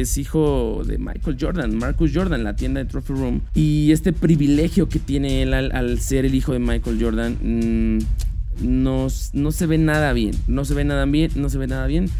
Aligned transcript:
es 0.00 0.18
hijo 0.18 0.82
de 0.86 0.98
Michael 0.98 1.36
Jordan, 1.40 1.76
Marcus 1.76 2.12
Jordan, 2.14 2.44
la 2.44 2.56
tienda 2.56 2.82
de 2.82 2.86
Trophy 2.86 3.12
Room. 3.12 3.40
Y 3.54 3.92
este 3.92 4.12
privilegio 4.12 4.88
que 4.88 4.98
tiene 4.98 5.42
él 5.42 5.54
al, 5.54 6.00
ser 6.00 6.24
el 6.24 6.34
hijo 6.34 6.52
de 6.52 6.58
Michael 6.58 6.98
Jordan 7.00 7.38
mm, 7.42 7.98
no, 8.66 9.08
no 9.32 9.52
se 9.52 9.66
ve 9.66 9.78
nada 9.78 10.12
bien. 10.12 10.34
No 10.46 10.64
se 10.64 10.74
ve 10.74 10.84
nada 10.84 11.04
bien, 11.04 11.30
no 11.36 11.48
se 11.48 11.58
ve 11.58 11.66
nada 11.66 11.86
bien. 11.86 12.10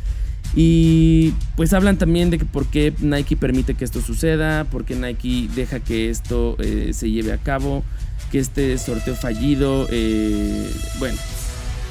Y 0.54 1.34
pues 1.56 1.72
hablan 1.72 1.98
también 1.98 2.30
de 2.30 2.38
que 2.38 2.44
por 2.44 2.66
qué 2.66 2.94
Nike 3.00 3.36
permite 3.36 3.74
que 3.74 3.84
esto 3.84 4.00
suceda, 4.00 4.64
por 4.64 4.84
qué 4.84 4.94
Nike 4.94 5.48
deja 5.54 5.80
que 5.80 6.10
esto 6.10 6.56
eh, 6.58 6.92
se 6.94 7.10
lleve 7.10 7.32
a 7.32 7.38
cabo, 7.38 7.84
que 8.32 8.38
este 8.38 8.78
sorteo 8.78 9.14
fallido, 9.14 9.86
eh, 9.90 10.70
bueno, 10.98 11.18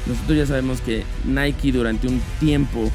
nosotros 0.07 0.37
ya 0.37 0.45
sabemos 0.45 0.81
que 0.81 1.03
Nike 1.25 1.71
durante 1.71 2.07
un 2.07 2.19
tiempo, 2.39 2.89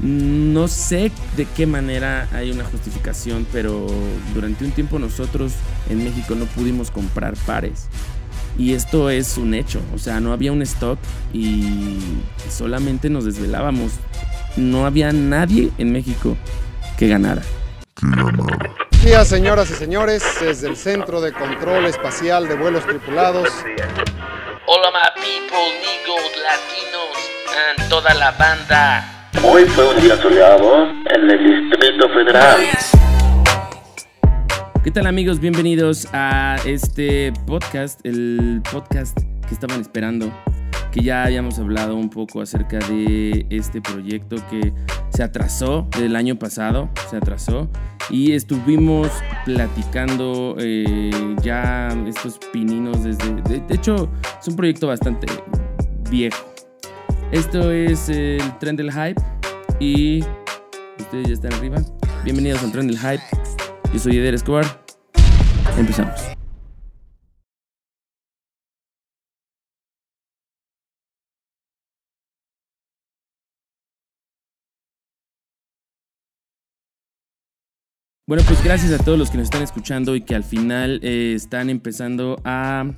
no 0.00 0.68
sé 0.68 1.10
de 1.36 1.46
qué 1.46 1.66
manera 1.66 2.28
hay 2.32 2.50
una 2.50 2.64
justificación, 2.64 3.46
pero 3.52 3.86
durante 4.34 4.64
un 4.64 4.72
tiempo 4.72 4.98
nosotros 4.98 5.52
en 5.88 6.04
México 6.04 6.34
no 6.34 6.46
pudimos 6.46 6.90
comprar 6.90 7.34
pares. 7.46 7.88
Y 8.56 8.74
esto 8.74 9.10
es 9.10 9.36
un 9.36 9.52
hecho, 9.54 9.80
o 9.94 9.98
sea, 9.98 10.20
no 10.20 10.32
había 10.32 10.52
un 10.52 10.62
stock 10.62 10.98
y 11.32 11.98
solamente 12.48 13.10
nos 13.10 13.24
desvelábamos. 13.24 13.92
No 14.56 14.86
había 14.86 15.12
nadie 15.12 15.70
en 15.78 15.92
México 15.92 16.36
que 16.96 17.08
ganara. 17.08 17.42
Buenos 18.00 18.46
días, 19.02 19.26
señoras 19.26 19.70
y 19.70 19.74
señores, 19.74 20.22
desde 20.40 20.68
el 20.68 20.76
Centro 20.76 21.20
de 21.20 21.32
Control 21.32 21.86
Espacial 21.86 22.46
de 22.46 22.54
Vuelos 22.54 22.86
Tripulados. 22.86 23.48
Hola, 24.66 24.90
my 24.92 25.20
people, 25.20 25.58
nigos, 25.80 26.30
latinos, 26.42 27.78
and 27.78 27.88
toda 27.90 28.14
la 28.14 28.30
banda. 28.32 29.13
Hoy 29.46 29.64
fue 29.66 29.94
un 29.94 30.02
día 30.02 30.16
soleado 30.16 30.86
en 31.14 31.30
el 31.30 31.68
Distrito 31.70 32.08
Federal. 32.08 32.60
¿Qué 34.82 34.90
tal 34.90 35.06
amigos? 35.06 35.38
Bienvenidos 35.38 36.08
a 36.12 36.56
este 36.66 37.30
podcast, 37.46 38.00
el 38.04 38.62
podcast 38.72 39.18
que 39.46 39.54
estaban 39.54 39.80
esperando, 39.82 40.32
que 40.92 41.02
ya 41.02 41.24
habíamos 41.24 41.58
hablado 41.58 41.94
un 41.94 42.08
poco 42.08 42.40
acerca 42.40 42.78
de 42.78 43.46
este 43.50 43.82
proyecto 43.82 44.36
que 44.50 44.72
se 45.10 45.22
atrasó 45.22 45.88
del 45.98 46.16
año 46.16 46.36
pasado, 46.36 46.88
se 47.10 47.18
atrasó 47.18 47.68
y 48.08 48.32
estuvimos 48.32 49.10
platicando 49.44 50.56
eh, 50.58 51.10
ya 51.42 51.88
estos 52.06 52.38
pininos 52.50 53.04
desde... 53.04 53.34
De, 53.42 53.74
hecho, 53.74 54.10
es 54.40 54.48
un 54.48 54.56
proyecto 54.56 54.86
bastante 54.86 55.26
viejo. 56.10 56.50
Esto 57.30 57.70
es 57.72 58.08
el 58.08 58.40
Tren 58.58 58.76
del 58.76 58.92
Hype 58.92 59.20
y 59.80 60.24
ustedes 60.98 61.28
ya 61.28 61.34
están 61.34 61.52
arriba. 61.54 61.82
Bienvenidos 62.24 62.62
al 62.62 62.72
Tren 62.72 62.86
del 62.86 62.98
Hype. 62.98 63.22
Yo 63.92 63.98
soy 63.98 64.16
Eder 64.16 64.34
Escobar. 64.34 64.64
Empezamos. 65.76 66.20
Bueno, 78.26 78.42
pues 78.46 78.64
gracias 78.64 78.98
a 78.98 79.04
todos 79.04 79.18
los 79.18 79.30
que 79.30 79.36
nos 79.36 79.44
están 79.44 79.62
escuchando 79.62 80.16
y 80.16 80.22
que 80.22 80.34
al 80.34 80.44
final 80.44 80.98
eh, 81.02 81.34
están 81.36 81.68
empezando 81.68 82.40
a 82.42 82.90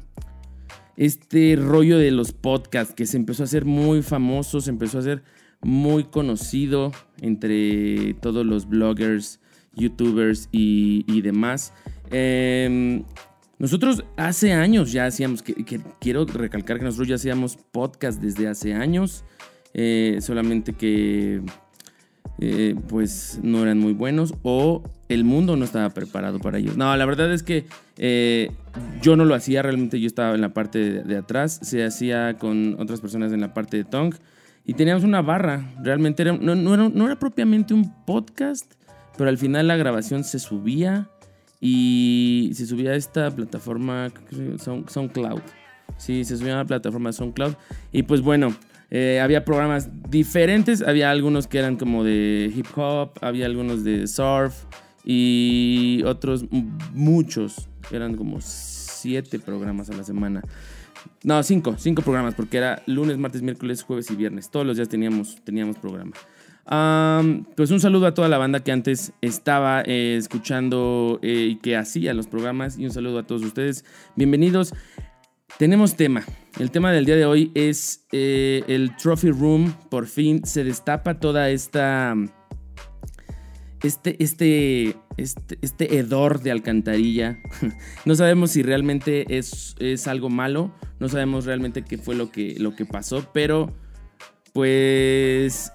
este 0.97 1.57
rollo 1.57 1.99
de 1.99 2.13
los 2.13 2.33
podcasts 2.33 2.95
que 2.95 3.07
se 3.07 3.17
empezó 3.17 3.43
a 3.43 3.47
hacer 3.47 3.65
muy 3.65 4.03
famoso, 4.03 4.61
se 4.61 4.71
empezó 4.71 4.99
a 4.99 5.01
hacer 5.01 5.25
muy 5.63 6.05
conocido 6.05 6.93
entre 7.21 8.15
todos 8.15 8.45
los 8.45 8.69
bloggers, 8.69 9.41
youtubers 9.75 10.49
y, 10.53 11.21
demás. 11.21 11.73
Em, 12.11 13.05
nosotros 13.59 14.05
hace 14.17 14.53
años 14.53 14.93
ya 14.93 15.07
hacíamos, 15.07 15.43
que, 15.43 15.55
quiero 16.01 16.25
recalcar 16.27 16.79
que 16.79 16.85
nosotros 16.85 17.09
ya 17.09 17.15
hacíamos 17.17 17.57
podcast 17.57 18.21
desde 18.21 18.49
hace 18.49 18.75
años, 18.75 19.25
eh, 19.75 20.19
solamente 20.21 20.75
que 20.75 21.43
eh, 22.39 22.75
pues 22.89 23.41
no 23.43 23.63
eran 23.63 23.79
muy 23.79 23.95
buenos 23.95 24.35
o 24.43 24.83
el 25.09 25.25
mundo 25.25 25.57
no 25.57 25.65
estaba 25.65 25.89
preparado 25.91 26.39
para 26.39 26.59
ellos. 26.59 26.77
No, 26.77 26.95
la 26.95 27.07
verdad 27.07 27.33
es 27.33 27.43
que 27.43 27.65
eh, 27.97 28.51
yo 29.01 29.17
no 29.17 29.25
lo 29.25 29.35
hacía, 29.35 29.63
realmente 29.63 30.01
yo 30.01 30.07
estaba 30.07 30.35
en 30.35 30.43
la 30.43 30.53
parte 30.53 31.03
de, 31.03 31.17
atrás, 31.17 31.59
se 31.63 31.85
hacía 31.85 32.37
con 32.39 32.77
otras 32.79 33.01
personas 33.01 33.33
en 33.33 33.41
la 33.41 33.55
parte 33.55 33.79
de 33.79 33.85
Tong 33.85 34.15
y 34.67 34.75
teníamos 34.75 35.05
una 35.05 35.23
barra, 35.23 35.73
realmente 35.81 36.23
era, 36.23 36.33
no, 36.33 37.05
era, 37.05 37.19
propiamente 37.19 37.73
un 37.73 38.05
podcast, 38.05 38.75
pero 39.17 39.31
al 39.31 39.39
final 39.39 39.69
la 39.69 39.77
grabación 39.77 40.25
se 40.25 40.41
subía 40.41 41.09
y 41.61 42.51
se 42.55 42.67
subía 42.67 42.91
a 42.91 42.97
esta 42.97 43.31
plataforma 43.31 44.11
SoundCloud. 44.89 45.41
Sí, 45.99 46.25
se 46.25 46.37
subía 46.37 46.55
a 46.55 46.57
la 46.59 46.65
plataforma 46.65 47.13
SoundCloud 47.13 47.55
y 47.93 48.03
pues 48.03 48.23
bueno, 48.23 48.57
eh, 48.91 49.21
había 49.23 49.45
programas 49.45 49.89
diferentes, 50.11 50.83
había 50.83 51.13
algunos 51.13 51.47
que 51.47 51.59
eran 51.59 51.77
como 51.77 52.03
de 52.03 52.53
hip 52.55 52.67
hop, 52.77 53.13
había 53.21 53.47
algunos 53.47 53.85
de 53.85 54.09
surf 54.09 54.65
y 55.05 56.03
otros 56.05 56.45
muchos, 56.93 57.69
eran 57.93 58.17
como 58.17 58.41
siete 58.41 59.39
programas 59.39 59.91
a 59.91 59.95
la 59.95 60.03
semana. 60.03 60.43
No, 61.23 61.43
cinco, 61.43 61.77
cinco 61.79 62.03
programas, 62.03 62.35
porque 62.35 62.59
era 62.59 62.83
lunes, 62.87 63.19
martes, 63.19 63.43
miércoles, 63.43 63.83
jueves 63.83 64.11
y 64.11 64.17
viernes. 64.17 64.51
Todos 64.51 64.67
los 64.67 64.77
días 64.77 64.89
teníamos, 64.89 65.37
teníamos 65.45 65.77
programa. 65.79 66.13
pues 67.57 67.71
un 67.71 67.81
saludo 67.81 68.07
a 68.07 68.15
toda 68.15 68.29
la 68.29 68.39
banda 68.39 68.61
que 68.61 68.73
antes 68.73 69.13
estaba 69.21 69.83
eh, 69.83 70.17
escuchando 70.17 71.19
eh, 71.23 71.49
y 71.51 71.57
que 71.57 71.77
hacía 71.77 72.15
los 72.15 72.27
programas. 72.27 72.79
Y 72.79 72.85
un 72.85 72.93
saludo 72.93 73.19
a 73.19 73.23
todos 73.23 73.43
ustedes. 73.43 73.85
Bienvenidos. 74.17 74.75
Tenemos 75.59 75.97
tema. 75.97 76.23
El 76.59 76.71
tema 76.71 76.93
del 76.93 77.07
día 77.07 77.17
de 77.17 77.25
hoy 77.25 77.51
es 77.55 78.07
eh, 78.13 78.63
el 78.69 78.95
Trophy 78.97 79.31
Room. 79.31 79.75
Por 79.91 80.07
fin 80.07 80.45
se 80.45 80.65
destapa 80.65 81.19
toda 81.19 81.49
esta. 81.51 82.15
Este, 83.83 84.23
este, 84.23 84.97
este, 85.17 85.59
este 85.61 85.99
hedor 85.99 86.41
de 86.41 86.51
alcantarilla. 86.51 87.39
no 88.05 88.15
sabemos 88.15 88.53
si 88.53 88.63
realmente 88.63 89.37
es, 89.37 89.77
es, 89.79 90.07
algo 90.09 90.31
malo. 90.31 90.73
No 90.99 91.09
sabemos 91.09 91.45
realmente 91.45 91.83
qué 91.83 91.99
fue 91.99 92.15
lo 92.15 92.31
que, 92.31 92.57
lo 92.59 92.75
que 92.75 92.87
pasó. 92.87 93.29
Pero, 93.33 93.73
pues. 94.53 95.73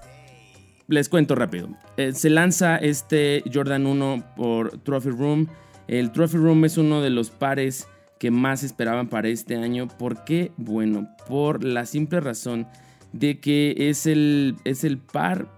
Les 0.88 1.08
cuento 1.08 1.34
rápido. 1.34 1.68
Eh, 1.96 2.12
se 2.12 2.28
lanza 2.28 2.76
este 2.76 3.42
Jordan 3.52 3.86
1 3.86 4.34
por 4.36 4.78
Trophy 4.82 5.10
Room. 5.10 5.48
El 5.88 6.12
Trophy 6.12 6.36
Room 6.36 6.64
es 6.64 6.76
uno 6.76 7.00
de 7.00 7.10
los 7.10 7.30
pares 7.30 7.86
que 8.18 8.30
más 8.30 8.62
esperaban 8.62 9.08
para 9.08 9.28
este 9.28 9.56
año. 9.56 9.88
¿Por 9.88 10.24
qué? 10.24 10.52
Bueno, 10.56 11.08
por 11.28 11.64
la 11.64 11.86
simple 11.86 12.20
razón 12.20 12.66
de 13.12 13.40
que 13.40 13.74
es 13.76 14.06
el, 14.06 14.56
es 14.64 14.84
el 14.84 14.98
par, 14.98 15.48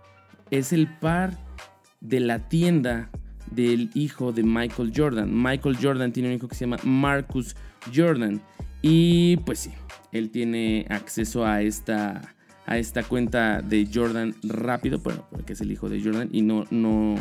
es 0.50 0.72
el 0.72 0.88
par 0.98 1.43
de 2.04 2.20
la 2.20 2.48
tienda 2.48 3.10
del 3.50 3.90
hijo 3.94 4.32
de 4.32 4.42
Michael 4.42 4.92
Jordan. 4.94 5.30
Michael 5.30 5.76
Jordan 5.80 6.12
tiene 6.12 6.28
un 6.28 6.36
hijo 6.36 6.48
que 6.48 6.54
se 6.54 6.66
llama 6.66 6.78
Marcus 6.84 7.56
Jordan. 7.94 8.40
Y 8.82 9.38
pues 9.38 9.60
sí, 9.60 9.72
él 10.12 10.30
tiene 10.30 10.86
acceso 10.90 11.44
a 11.44 11.62
esta, 11.62 12.34
a 12.66 12.78
esta 12.78 13.02
cuenta 13.02 13.62
de 13.62 13.88
Jordan 13.92 14.34
rápido, 14.42 14.98
bueno, 14.98 15.26
porque 15.30 15.54
es 15.54 15.60
el 15.60 15.72
hijo 15.72 15.88
de 15.88 16.02
Jordan 16.02 16.28
y 16.32 16.42
no, 16.42 16.64
no, 16.70 17.16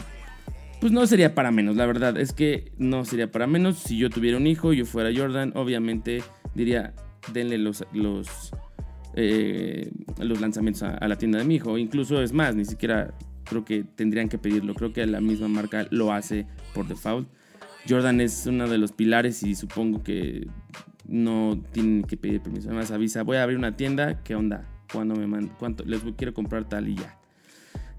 pues 0.82 0.92
no 0.92 1.08
sería 1.08 1.34
para 1.34 1.52
menos, 1.52 1.78
la 1.78 1.86
verdad 1.86 2.18
es 2.18 2.34
que 2.34 2.72
no 2.78 3.06
sería 3.06 3.32
para 3.32 3.48
menos. 3.48 3.78
Si 3.78 3.98
yo 3.98 4.10
tuviera 4.10 4.38
un 4.38 4.48
hijo 4.48 4.74
y 4.74 4.78
yo 4.78 4.86
fuera 4.86 5.10
Jordan, 5.16 5.54
obviamente 5.56 6.22
diría, 6.56 6.94
denle 7.32 7.58
los, 7.58 7.86
los, 7.94 8.52
eh, 9.16 9.90
los 10.20 10.42
lanzamientos 10.42 10.84
a, 10.84 11.08
la 11.08 11.18
tienda 11.18 11.40
de 11.40 11.46
mi 11.46 11.56
hijo. 11.56 11.78
Incluso 11.78 12.22
es 12.22 12.34
más, 12.34 12.56
ni 12.56 12.66
siquiera 12.66 13.14
creo 13.54 13.66
que 13.66 13.84
tendrían 13.84 14.30
que 14.30 14.38
pedirlo. 14.38 14.74
Creo 14.74 14.94
que 14.94 15.06
la 15.06 15.22
misma 15.22 15.48
marca 15.48 15.88
lo 15.92 16.12
hace 16.12 16.46
por 16.74 16.88
default. 16.88 17.28
Jordan 17.88 18.22
es 18.22 18.46
uno 18.48 18.68
de 18.68 18.78
los 18.78 18.92
pilares 18.92 19.44
y 19.44 19.56
supongo 19.56 20.04
que 20.04 20.48
no 21.06 21.62
tienen 21.72 22.04
que 22.04 22.18
pedir 22.18 22.42
permiso. 22.42 22.70
Además 22.70 22.92
avisa, 22.92 23.24
voy 23.24 23.38
a 23.38 23.44
abrir 23.44 23.58
una 23.58 23.76
tienda, 23.76 24.24
¿qué 24.24 24.36
onda? 24.36 24.68
¿Cuándo 24.92 25.16
me 25.16 25.28
mandan? 25.28 25.56
¿Cuánto? 25.60 25.84
Les 25.86 26.02
quiero 26.18 26.34
comprar 26.34 26.68
tal 26.68 26.88
y 26.88 26.96
ya. 26.96 27.20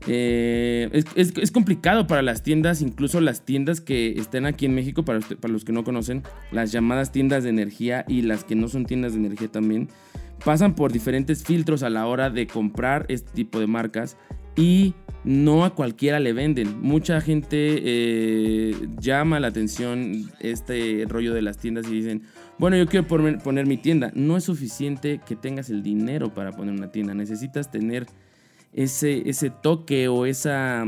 Eh, 0.06 1.04
es, 1.14 1.50
complicado 1.50 2.06
para 2.06 2.22
las 2.22 2.42
tiendas, 2.42 2.82
incluso 2.82 3.20
las 3.20 3.44
tiendas 3.44 3.80
que 3.80 4.12
estén 4.18 4.44
aquí 4.44 4.66
en 4.66 4.74
México, 4.74 5.04
para, 5.04 5.20
para 5.20 5.52
los 5.52 5.64
que 5.64 5.72
no 5.72 5.84
conocen, 5.84 6.22
las 6.52 6.72
llamadas 6.72 7.10
tiendas 7.10 7.44
de 7.44 7.50
energía 7.50 8.04
y 8.06 8.22
las 8.22 8.44
que 8.44 8.54
no 8.54 8.68
son 8.68 8.84
tiendas 8.84 9.12
de 9.12 9.20
energía 9.20 9.48
también, 9.48 9.88
pasan 10.44 10.74
por 10.74 10.92
diferentes 10.92 11.44
filtros 11.44 11.82
a 11.82 11.90
la 11.90 12.06
hora 12.06 12.28
de 12.28 12.46
comprar 12.46 13.06
este 13.08 13.30
tipo 13.32 13.60
de 13.60 13.66
marcas 13.66 14.16
y 14.56 14.94
no 15.24 15.64
a 15.64 15.74
cualquiera 15.74 16.20
le 16.20 16.32
venden. 16.32 16.80
Mucha 16.80 17.20
gente 17.20 17.80
eh, 17.82 18.88
llama 18.98 19.40
la 19.40 19.48
atención 19.48 20.30
este 20.40 21.04
rollo 21.08 21.32
de 21.32 21.42
las 21.42 21.58
tiendas 21.58 21.86
y 21.88 21.92
dicen, 21.92 22.22
bueno, 22.58 22.76
yo 22.76 22.86
quiero 22.86 23.06
poner, 23.06 23.66
mi 23.66 23.76
tienda. 23.76 24.12
No 24.14 24.36
es 24.36 24.44
suficiente 24.44 25.20
que 25.26 25.34
tengas 25.34 25.70
el 25.70 25.82
dinero 25.82 26.34
para 26.34 26.52
poner 26.52 26.74
una 26.74 26.92
tienda, 26.92 27.14
necesitas 27.14 27.70
tener 27.70 28.06
ese, 28.72 29.28
ese 29.28 29.50
toque 29.50 30.08
o 30.08 30.26
esa, 30.26 30.84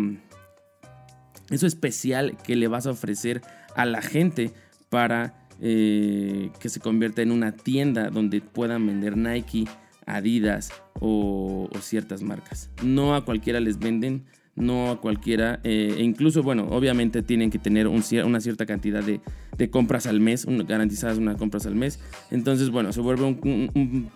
eso 1.50 1.66
especial 1.66 2.36
que 2.44 2.56
le 2.56 2.68
vas 2.68 2.86
a 2.86 2.90
ofrecer 2.90 3.42
a 3.74 3.84
la 3.84 4.02
gente 4.02 4.52
para 4.90 5.48
eh, 5.60 6.50
que 6.60 6.68
se 6.68 6.80
convierta 6.80 7.22
en 7.22 7.32
una 7.32 7.52
tienda 7.52 8.10
donde 8.10 8.40
puedan 8.40 8.86
vender 8.86 9.16
Nike, 9.16 9.64
Adidas 10.06 10.70
o, 11.00 11.68
ciertas 11.80 12.22
marcas. 12.22 12.70
No 12.82 13.14
a 13.14 13.24
cualquiera 13.24 13.60
les 13.60 13.78
venden, 13.78 14.24
no 14.54 14.90
a 14.90 15.00
cualquiera, 15.00 15.60
eh, 15.64 15.96
e 15.98 16.02
incluso, 16.02 16.42
bueno, 16.42 16.68
obviamente 16.70 17.22
tienen 17.22 17.50
que 17.50 17.58
tener 17.58 17.88
una 17.88 18.40
cierta 18.40 18.66
cantidad 18.66 19.02
de, 19.02 19.70
compras 19.70 20.06
al 20.06 20.20
mes, 20.20 20.46
garantizadas 20.46 21.18
unas 21.18 21.36
compras 21.36 21.66
al 21.66 21.74
mes. 21.74 22.00
Entonces, 22.30 22.70
bueno, 22.70 22.92
se 22.92 23.00
vuelve 23.00 23.24
un, 23.24 24.10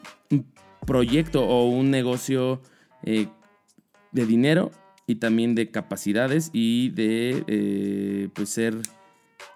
proyecto 0.86 1.46
o 1.46 1.68
un 1.68 1.90
negocio 1.90 2.62
eh, 3.02 3.26
de 4.12 4.26
dinero 4.26 4.70
y 5.06 5.16
también 5.16 5.54
de 5.54 5.70
capacidades 5.70 6.50
y 6.52 6.90
de 6.90 7.44
eh, 7.48 8.28
pues 8.32 8.48
ser, 8.48 8.76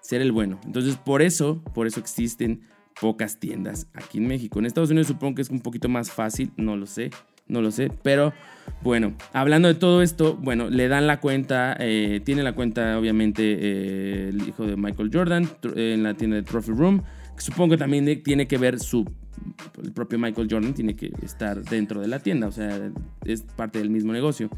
ser 0.01 0.21
el 0.21 0.31
bueno. 0.31 0.59
Entonces 0.65 0.97
por 0.97 1.21
eso, 1.21 1.63
por 1.73 1.87
eso 1.87 1.99
existen 1.99 2.61
pocas 2.99 3.39
tiendas 3.39 3.87
aquí 3.93 4.17
en 4.17 4.27
México. 4.27 4.59
En 4.59 4.65
Estados 4.65 4.89
Unidos 4.89 5.07
supongo 5.07 5.35
que 5.35 5.41
es 5.41 5.49
un 5.49 5.61
poquito 5.61 5.89
más 5.89 6.11
fácil, 6.11 6.51
no 6.57 6.75
lo 6.75 6.85
sé, 6.85 7.11
no 7.47 7.61
lo 7.61 7.71
sé, 7.71 7.91
pero 8.03 8.33
bueno, 8.81 9.13
hablando 9.33 9.67
de 9.67 9.75
todo 9.75 10.01
esto, 10.01 10.35
bueno, 10.35 10.69
le 10.69 10.87
dan 10.87 11.07
la 11.07 11.19
cuenta, 11.19 11.75
eh, 11.79 12.21
tiene 12.23 12.43
la 12.43 12.53
cuenta 12.53 12.97
obviamente 12.97 13.43
eh, 13.43 14.29
el 14.29 14.47
hijo 14.47 14.65
de 14.65 14.75
Michael 14.75 15.11
Jordan 15.13 15.49
en 15.75 16.03
la 16.03 16.13
tienda 16.13 16.37
de 16.37 16.43
Trophy 16.43 16.71
Room, 16.71 17.03
supongo 17.37 17.71
que 17.71 17.77
también 17.77 18.23
tiene 18.23 18.47
que 18.47 18.57
ver 18.57 18.79
su 18.79 19.05
el 19.83 19.91
propio 19.91 20.17
Michael 20.17 20.47
Jordan 20.49 20.73
tiene 20.73 20.95
que 20.95 21.11
estar 21.21 21.61
dentro 21.61 21.99
de 21.99 22.07
la 22.07 22.19
tienda, 22.19 22.47
o 22.47 22.51
sea, 22.51 22.91
es 23.25 23.41
parte 23.41 23.79
del 23.79 23.89
mismo 23.89 24.13
negocio 24.13 24.49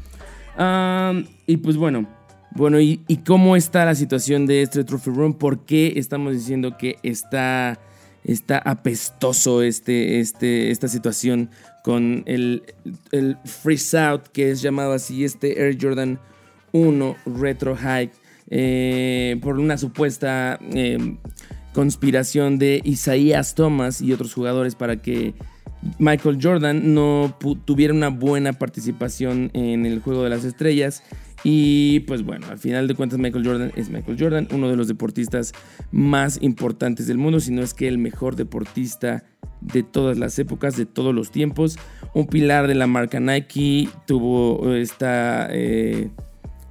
y 1.46 1.56
pues 1.58 1.76
bueno, 1.76 2.08
bueno, 2.52 2.80
¿y, 2.80 2.98
cómo 3.24 3.56
está 3.56 3.84
la 3.84 3.94
situación 3.94 4.46
de 4.46 4.62
este 4.62 4.82
Trophy 4.82 5.10
Room? 5.10 5.34
¿Por 5.34 5.64
qué 5.64 5.92
estamos 5.96 6.32
diciendo 6.32 6.76
que 6.76 6.96
está, 7.02 7.78
está 8.28 8.58
apestoso 8.58 9.62
este, 9.62 10.20
este, 10.20 10.70
esta 10.70 10.86
situación 10.86 11.50
con 11.82 12.22
el, 12.26 12.62
el 13.10 13.38
Freeze 13.44 13.98
Out, 13.98 14.28
que 14.28 14.50
es 14.50 14.60
llamado 14.60 14.92
así 14.92 15.24
este 15.24 15.60
Air 15.60 15.78
Jordan 15.80 16.20
1 16.72 17.16
Retro 17.38 17.74
Hike, 17.74 18.12
eh, 18.50 19.38
por 19.42 19.58
una 19.58 19.78
supuesta 19.78 20.58
em, 20.60 21.16
conspiración 21.72 22.58
de 22.58 22.82
Isaías 22.84 23.54
Thomas 23.54 24.02
y 24.02 24.12
otros 24.12 24.34
jugadores 24.34 24.74
para 24.74 25.00
que 25.00 25.34
Michael 25.98 26.38
Jordan 26.42 26.94
no 26.94 27.34
tuviera 27.64 27.94
una 27.94 28.08
buena 28.08 28.52
participación 28.52 29.50
en 29.54 29.86
el 29.86 30.00
juego 30.00 30.24
de 30.24 30.30
las 30.30 30.44
estrellas. 30.44 31.02
Y 31.44 32.00
pues 32.00 32.22
bueno, 32.22 32.46
al 32.50 32.58
final 32.58 32.88
de 32.88 32.94
cuentas 32.94 33.18
Michael 33.18 33.46
Jordan 33.46 33.72
es 33.76 33.90
Michael 33.90 34.16
Jordan, 34.18 34.48
uno 34.52 34.68
de 34.68 34.76
los 34.76 34.88
deportistas 34.88 35.52
más 35.92 36.38
importantes 36.42 37.06
del 37.06 37.18
mundo, 37.18 37.40
si 37.40 37.52
no 37.52 37.62
es 37.62 37.74
que 37.74 37.88
el 37.88 37.98
mejor 37.98 38.36
deportista 38.36 39.24
de 39.60 39.82
todas 39.82 40.18
las 40.18 40.38
épocas, 40.38 40.76
de 40.76 40.86
todos 40.86 41.14
los 41.14 41.30
tiempos. 41.30 41.78
Un 42.14 42.26
pilar 42.26 42.66
de 42.66 42.74
la 42.74 42.86
marca 42.86 43.20
Nike, 43.20 43.88
tuvo 44.06 44.74
esta, 44.74 45.48
eh, 45.50 46.10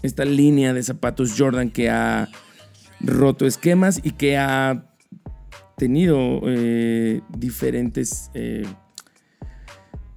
esta 0.04 0.26
línea 0.26 0.74
de 0.74 0.84
zapatos 0.84 1.36
Jordan 1.38 1.70
que 1.70 1.90
ha 1.90 2.30
roto 3.00 3.46
esquemas 3.46 4.02
y 4.04 4.12
que 4.12 4.38
ha 4.38 4.86
tenido 5.78 6.42
eh, 6.46 7.22
diferentes... 7.38 8.32
Eh, 8.34 8.66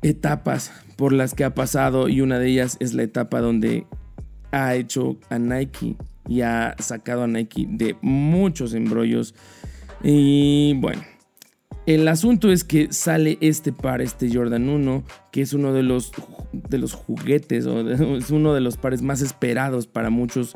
etapas 0.02 0.73
por 0.97 1.12
las 1.12 1.35
que 1.35 1.44
ha 1.44 1.55
pasado 1.55 2.08
y 2.08 2.20
una 2.20 2.38
de 2.38 2.49
ellas 2.49 2.76
es 2.81 2.94
la 2.94 3.02
etapa 3.02 3.41
donde 3.41 3.87
ha 4.52 4.75
hecho 4.75 5.19
a 5.29 5.38
Nike 5.38 5.97
y 6.29 6.43
ha 6.43 6.76
sacado 6.79 7.25
a 7.25 7.26
Nike 7.26 7.67
de 7.69 7.97
muchos 8.02 8.75
embrollos. 8.75 9.35
Y 10.02 10.75
bueno, 10.76 11.02
el 11.87 12.06
asunto 12.08 12.52
es 12.52 12.62
que 12.62 12.93
sale 12.93 13.38
este 13.41 13.73
par, 13.73 14.00
este 14.00 14.32
Jordan 14.32 14.69
1, 14.69 15.02
que 15.32 15.43
es 15.43 15.52
uno 15.52 15.73
de 15.73 15.82
los, 15.82 16.12
de 16.52 16.79
los 16.79 16.93
juguetes 16.93 17.67
o 17.67 17.81
es 18.17 18.31
uno 18.31 18.55
de 18.55 18.61
los 18.61 18.76
pares 18.76 19.02
más 19.02 19.23
esperados 19.23 19.87
para 19.87 20.11
muchos. 20.11 20.55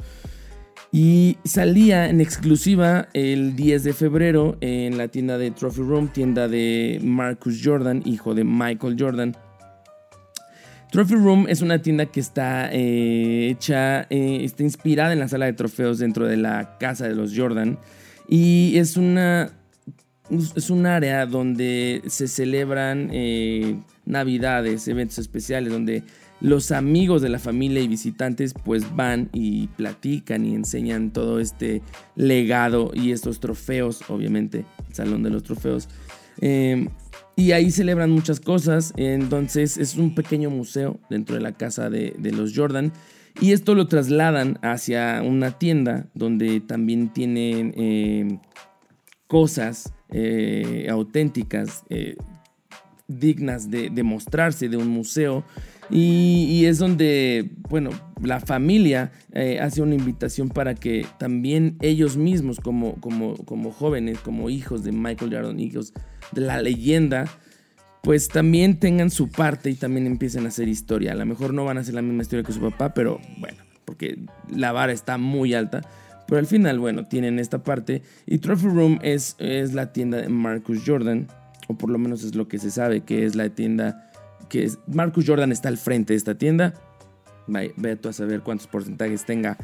Y 0.93 1.39
salía 1.45 2.09
en 2.09 2.21
exclusiva 2.21 3.09
el 3.15 3.57
10 3.57 3.83
de 3.83 3.93
febrero 3.95 4.57
en 4.61 4.97
la 4.97 5.09
tienda 5.09 5.39
de 5.39 5.51
Trophy 5.51 5.81
Room, 5.81 6.07
tienda 6.07 6.47
de 6.47 7.01
Marcus 7.03 7.61
Jordan, 7.65 8.03
hijo 8.05 8.35
de 8.35 8.45
Michael 8.45 8.95
Jordan. 8.97 9.37
Trophy 10.95 11.17
Room 11.17 11.47
es 11.49 11.61
una 11.61 11.83
tienda 11.83 12.07
que 12.07 12.21
está 12.21 12.73
eh, 12.73 13.49
hecha, 13.51 14.03
eh, 14.11 14.45
está 14.45 14.63
inspirada 14.63 15.13
en 15.13 15.19
la 15.19 15.27
sala 15.27 15.47
de 15.47 15.53
trofeos 15.53 15.99
dentro 15.99 16.25
de 16.29 16.37
la 16.37 16.79
casa 16.79 17.09
de 17.09 17.17
los 17.17 17.37
Jordan. 17.37 17.81
Y 18.29 18.75
es 18.77 18.97
una. 18.97 19.51
Es 20.55 20.71
un 20.71 20.87
área 20.87 21.27
donde 21.27 22.01
se 22.07 22.29
celebran 22.29 23.11
eh, 23.13 23.77
navidades, 24.07 24.87
eventos 24.87 25.19
especiales, 25.19 25.73
donde 25.73 26.05
los 26.41 26.71
amigos 26.71 27.23
de 27.23 27.29
la 27.29 27.41
familia 27.41 27.83
y 27.83 27.89
visitantes 27.89 28.55
pues 28.55 28.95
van 28.95 29.31
y 29.33 29.67
platican 29.67 30.47
y 30.47 30.55
enseñan 30.55 31.13
todo 31.13 31.41
este 31.41 31.83
legado 32.15 32.93
y 32.95 33.11
estos 33.11 33.41
trofeos, 33.41 34.09
obviamente, 34.09 34.65
el 34.89 34.95
Salón 34.95 35.25
de 35.25 35.31
los 35.31 35.43
Trofeos. 35.43 35.89
Y 37.37 37.53
ahí 37.53 37.71
celebran 37.71 38.11
muchas 38.11 38.41
cosas. 38.41 38.93
Entonces 38.97 39.77
es 39.79 39.97
un 39.97 40.15
pequeño 40.15 40.51
museo 40.51 41.01
dentro 41.11 41.35
de 41.35 41.43
la 41.43 41.53
casa 41.53 41.91
de, 41.91 42.15
los 42.33 42.57
Jordan. 42.57 42.93
Y 43.41 43.53
esto 43.53 43.75
lo 43.75 43.89
trasladan 43.89 44.59
hacia 44.63 45.21
una 45.25 45.59
tienda 45.59 46.07
donde 46.15 46.61
también 46.61 47.13
tienen 47.13 47.75
eh, 47.77 48.39
cosas 49.27 49.93
eh, 50.11 50.87
auténticas, 50.89 51.83
eh, 51.91 52.17
dignas 53.09 53.71
de, 53.71 53.91
de, 53.91 54.03
mostrarse 54.05 54.69
de 54.69 54.77
un 54.77 54.87
museo. 54.87 55.45
Y, 55.91 56.65
es 56.65 56.79
donde, 56.79 57.51
bueno, 57.69 57.91
la 58.23 58.41
familia 58.41 59.13
hace 59.61 59.83
una 59.83 59.95
invitación 59.95 60.49
para 60.49 60.75
que 60.75 61.05
también 61.19 61.77
ellos 61.83 62.17
mismos, 62.17 62.59
como, 62.59 62.95
como, 63.01 63.35
como 63.45 63.71
jóvenes, 63.71 64.19
como 64.21 64.49
hijos 64.49 64.83
de 64.83 64.93
Michael 64.93 65.35
Jordan, 65.35 65.61
hijos 65.61 65.93
de 66.33 66.41
la 66.41 66.61
leyenda, 66.61 67.27
pues 68.03 68.29
también 68.29 68.79
tengan 68.79 69.11
su 69.11 69.31
parte 69.31 69.71
y 69.71 69.75
también 69.75 70.07
empiecen 70.07 70.45
a 70.45 70.49
hacer 70.49 70.69
historia. 70.69 71.13
A 71.13 71.15
lo 71.15 71.27
mejor 71.27 71.55
no 71.55 71.65
van 71.65 71.79
a 71.79 71.81
hacer 71.81 71.95
la 71.95 72.03
misma 72.03 72.23
historia 72.23 72.45
que 72.45 72.53
su 72.53 72.61
papá, 72.61 72.93
pero 72.93 73.21
bueno, 73.39 73.59
porque 73.85 74.19
la 74.55 74.73
vara 74.73 74.93
está 74.93 75.19
muy 75.19 75.55
alta. 75.55 75.81
Pero 76.27 76.39
al 76.39 76.47
final, 76.47 76.79
bueno, 76.79 77.07
tienen 77.07 77.39
esta 77.39 77.63
parte. 77.63 78.03
Y 78.27 78.39
Trophy 78.39 78.67
Room 78.67 78.99
es, 79.03 79.37
es 79.39 79.75
la 79.75 79.93
tienda 79.93 80.19
de 80.19 80.29
Marcus 80.29 80.83
Jordan, 80.87 81.29
o 81.69 81.77
por 81.77 81.91
lo 81.91 81.99
menos 81.99 82.25
es 82.25 82.35
lo 82.35 82.49
que 82.49 82.59
se 82.59 82.71
sabe, 82.71 83.03
que 83.03 83.25
es 83.25 83.35
la 83.35 83.49
tienda 83.51 84.11
que 84.49 84.65
es... 84.65 84.79
Marcus 84.87 85.25
Jordan 85.27 85.53
está 85.53 85.69
al 85.69 85.79
frente 85.79 86.13
de 86.13 86.19
esta 86.19 86.37
tienda. 86.37 86.75
Ve 87.47 87.97
tú 87.97 88.09
a 88.09 88.13
saber 88.13 88.41
cuántos 88.41 88.67
porcentajes 88.67 89.25
tenga 89.25 89.59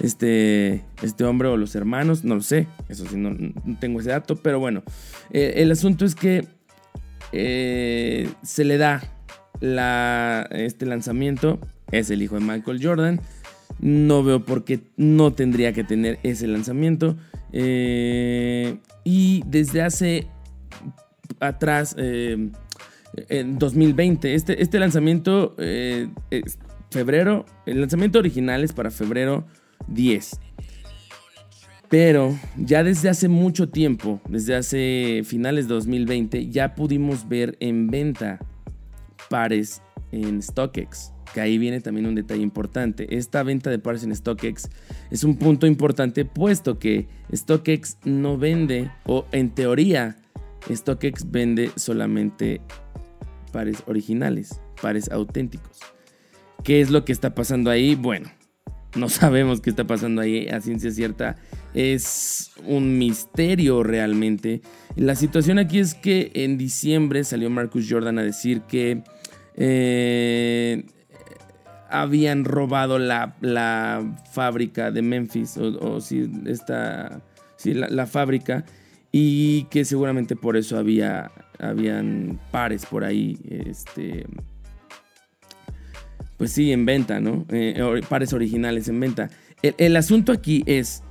este, 0.00 0.84
este 1.02 1.24
hombre 1.24 1.48
o 1.48 1.56
los 1.56 1.74
hermanos, 1.74 2.24
no 2.24 2.34
lo 2.36 2.40
sé, 2.42 2.66
eso 2.88 3.06
sí, 3.06 3.16
no, 3.16 3.34
tengo 3.80 4.00
ese 4.00 4.10
dato, 4.10 4.36
pero 4.36 4.58
bueno, 4.60 4.82
eh, 5.30 5.54
el 5.56 5.70
asunto 5.70 6.04
es 6.04 6.14
que 6.14 6.46
eh, 7.32 8.28
se 8.42 8.64
le 8.64 8.78
da 8.78 9.02
la, 9.60 10.46
este 10.50 10.86
lanzamiento, 10.86 11.58
es 11.90 12.10
el 12.10 12.22
hijo 12.22 12.34
de 12.38 12.42
Michael 12.42 12.80
Jordan, 12.82 13.20
no 13.80 14.22
veo 14.22 14.44
por 14.44 14.64
qué 14.64 14.80
no 14.96 15.32
tendría 15.32 15.72
que 15.72 15.84
tener 15.84 16.18
ese 16.22 16.46
lanzamiento, 16.46 17.16
eh, 17.52 18.78
y 19.04 19.42
desde 19.46 19.82
hace 19.82 20.26
atrás, 21.40 21.94
en 21.98 22.52
2020, 23.58 24.34
este, 24.34 24.62
este 24.62 24.78
lanzamiento, 24.78 25.54
es 25.58 26.58
febrero, 26.90 27.46
el 27.66 27.80
lanzamiento 27.80 28.18
original 28.18 28.64
es 28.64 28.72
para 28.72 28.90
febrero 28.90 29.46
10. 29.88 30.40
Pero 31.88 32.36
ya 32.56 32.82
desde 32.82 33.08
hace 33.08 33.28
mucho 33.28 33.68
tiempo, 33.68 34.20
desde 34.28 34.56
hace 34.56 35.22
finales 35.24 35.68
de 35.68 35.74
2020, 35.74 36.48
ya 36.48 36.74
pudimos 36.74 37.28
ver 37.28 37.56
en 37.60 37.86
venta 37.86 38.40
pares 39.30 39.82
en 40.10 40.42
StockX. 40.42 41.12
Que 41.32 41.40
ahí 41.40 41.58
viene 41.58 41.80
también 41.80 42.06
un 42.06 42.14
detalle 42.14 42.42
importante. 42.42 43.16
Esta 43.16 43.42
venta 43.42 43.70
de 43.70 43.78
pares 43.78 44.02
en 44.02 44.14
StockX 44.14 44.68
es 45.10 45.22
un 45.22 45.36
punto 45.36 45.66
importante 45.66 46.24
puesto 46.24 46.78
que 46.78 47.08
StockX 47.34 47.98
no 48.04 48.38
vende, 48.38 48.90
o 49.04 49.26
en 49.32 49.50
teoría, 49.50 50.16
StockX 50.72 51.30
vende 51.30 51.70
solamente 51.76 52.60
pares 53.52 53.82
originales, 53.86 54.60
pares 54.80 55.10
auténticos. 55.10 55.80
¿Qué 56.64 56.80
es 56.80 56.90
lo 56.90 57.04
que 57.04 57.12
está 57.12 57.34
pasando 57.34 57.70
ahí? 57.70 57.94
Bueno, 57.94 58.28
no 58.96 59.08
sabemos 59.08 59.60
qué 59.60 59.70
está 59.70 59.84
pasando 59.84 60.22
ahí 60.22 60.48
a 60.48 60.60
ciencia 60.60 60.90
cierta. 60.90 61.36
Es 61.74 62.52
un 62.64 62.98
misterio 62.98 63.82
realmente. 63.82 64.62
La 64.96 65.14
situación 65.14 65.58
aquí 65.58 65.78
es 65.78 65.94
que 65.94 66.30
en 66.34 66.58
diciembre 66.58 67.24
salió 67.24 67.50
Marcus 67.50 67.86
Jordan 67.88 68.18
a 68.18 68.22
decir 68.22 68.62
que 68.62 69.02
eh, 69.56 70.84
habían 71.88 72.44
robado 72.44 72.98
la, 72.98 73.34
fábrica 74.32 74.90
de 74.90 75.02
Memphis, 75.02 75.56
o, 75.56 76.00
sí, 76.00 76.30
esta, 76.46 77.22
sí, 77.56 77.74
la, 77.74 77.88
la 77.88 78.06
fábrica, 78.06 78.64
y 79.12 79.64
que 79.64 79.84
seguramente 79.84 80.36
por 80.36 80.56
eso 80.56 80.78
había, 80.78 81.30
habían 81.58 82.38
pares 82.50 82.84
por 82.86 83.04
ahí, 83.04 83.38
este, 83.48 84.26
pues 86.36 86.52
sí, 86.52 86.72
en 86.72 86.84
venta, 86.86 87.20
¿no? 87.20 87.46
Eh, 87.50 88.00
pares 88.08 88.32
originales 88.32 88.88
en 88.88 89.00
venta. 89.00 89.30
El, 89.62 89.96
asunto 89.96 90.32
aquí 90.32 90.62
es 90.66 91.02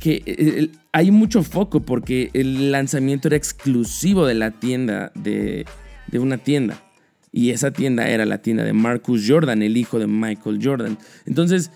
que 0.00 0.22
eh, 0.26 0.70
hay 0.92 1.10
mucho 1.10 1.42
foco 1.42 1.80
porque 1.80 2.30
el 2.32 2.72
lanzamiento 2.72 3.28
era 3.28 3.36
exclusivo 3.36 4.26
de 4.26 4.34
la 4.34 4.50
tienda, 4.50 5.12
de, 5.14 5.64
de 6.08 6.18
una 6.18 6.38
tienda. 6.38 6.82
Y 7.30 7.50
esa 7.50 7.70
tienda 7.70 8.08
era 8.08 8.26
la 8.26 8.42
tienda 8.42 8.64
de 8.64 8.72
Marcus 8.74 9.24
Jordan, 9.26 9.62
el 9.62 9.76
hijo 9.76 9.98
de 9.98 10.06
Michael 10.06 10.58
Jordan. 10.62 10.98
Entonces, 11.24 11.70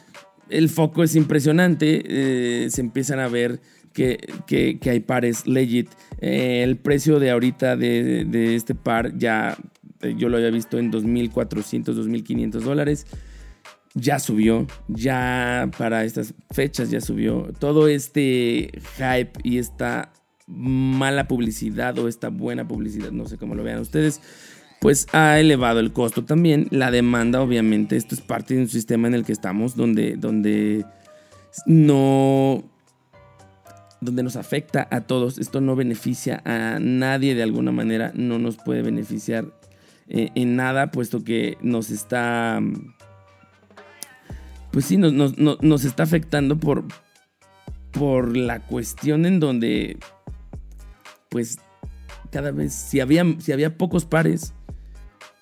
el 0.50 0.69
foco 0.69 1.02
es 1.02 1.16
impresionante. 1.16 2.02
eh, 2.07 2.71
se 2.71 2.81
empiezan 2.83 3.21
a 3.21 3.28
ver 3.28 3.61
que, 3.95 4.19
que- 4.47 4.78
hay 4.90 5.00
pares 5.00 5.47
legit. 5.47 5.88
El 6.21 6.76
precio 6.76 7.19
de 7.19 7.31
ahorita 7.31 7.76
de, 7.76 8.26
de 8.26 8.55
este 8.55 8.75
par 8.75 9.16
ya 9.16 9.57
yo 10.17 10.29
lo 10.29 10.37
había 10.37 10.50
visto 10.50 10.79
en 10.79 10.93
2.400, 10.93 11.85
2.500 11.85 12.61
dólares. 12.61 13.07
Ya 13.95 14.19
subió, 14.19 14.67
ya 14.88 15.71
para 15.79 16.05
estas 16.05 16.35
fechas 16.50 16.91
ya 16.91 17.00
subió. 17.00 17.53
Todo 17.59 17.88
este 17.88 18.71
hype 18.99 19.33
y 19.43 19.59
esta 19.59 20.12
mala 20.47 21.26
publicidad 21.29 21.99
o 21.99 22.09
esta 22.09 22.29
buena 22.29 22.69
publicidad, 22.69 23.11
no 23.11 23.26
sé 23.26 23.38
cómo 23.38 23.55
lo 23.55 23.65
vean 23.65 23.81
ustedes, 23.81 24.21
pues 24.81 25.07
ha 25.12 25.41
elevado 25.41 25.81
el 25.81 25.93
costo 25.93 26.25
también. 26.25 26.69
La 26.71 26.91
demanda, 26.91 27.41
obviamente, 27.41 27.97
esto 27.97 28.15
es 28.15 28.21
parte 28.21 28.55
de 28.55 28.61
un 28.61 28.69
sistema 28.69 29.09
en 29.09 29.15
el 29.15 29.25
que 29.25 29.33
estamos 29.33 29.76
donde, 29.76 30.17
donde 30.17 30.85
no 31.65 32.65
donde 34.00 34.23
nos 34.23 34.37
afecta 34.37 34.87
a 34.91 35.03
todos. 35.03 35.38
Esto 35.38 35.61
no 35.61 35.75
beneficia 35.76 36.43
a 36.45 36.79
nadie 36.81 37.35
de 37.35 37.43
alguna 37.43 37.73
manera, 37.73 38.12
no 38.15 38.38
nos 38.38 38.57
puede 38.57 38.83
beneficiar 38.83 39.53
eh, 40.08 40.30
en 40.34 40.56
nada, 40.56 40.90
puesto 40.90 41.25
que 41.25 41.58
nos 41.60 41.90
está, 41.90 42.60
pues 44.70 44.84
sí, 44.86 44.96
nos, 44.96 45.12
nos- 45.12 45.62
nos- 45.62 45.84
está 45.84 46.02
afectando 46.02 46.58
por, 46.58 46.84
por 47.92 48.36
la 48.36 48.60
cuestión 48.60 49.25
en 49.26 49.40
donde, 49.40 49.98
pues, 51.30 51.58
cada 52.30 52.50
vez, 52.50 52.72
si 52.75 53.00
había, 53.00 53.25
si 53.38 53.52
había 53.52 53.76
pocos 53.78 54.04
pares, 54.04 54.52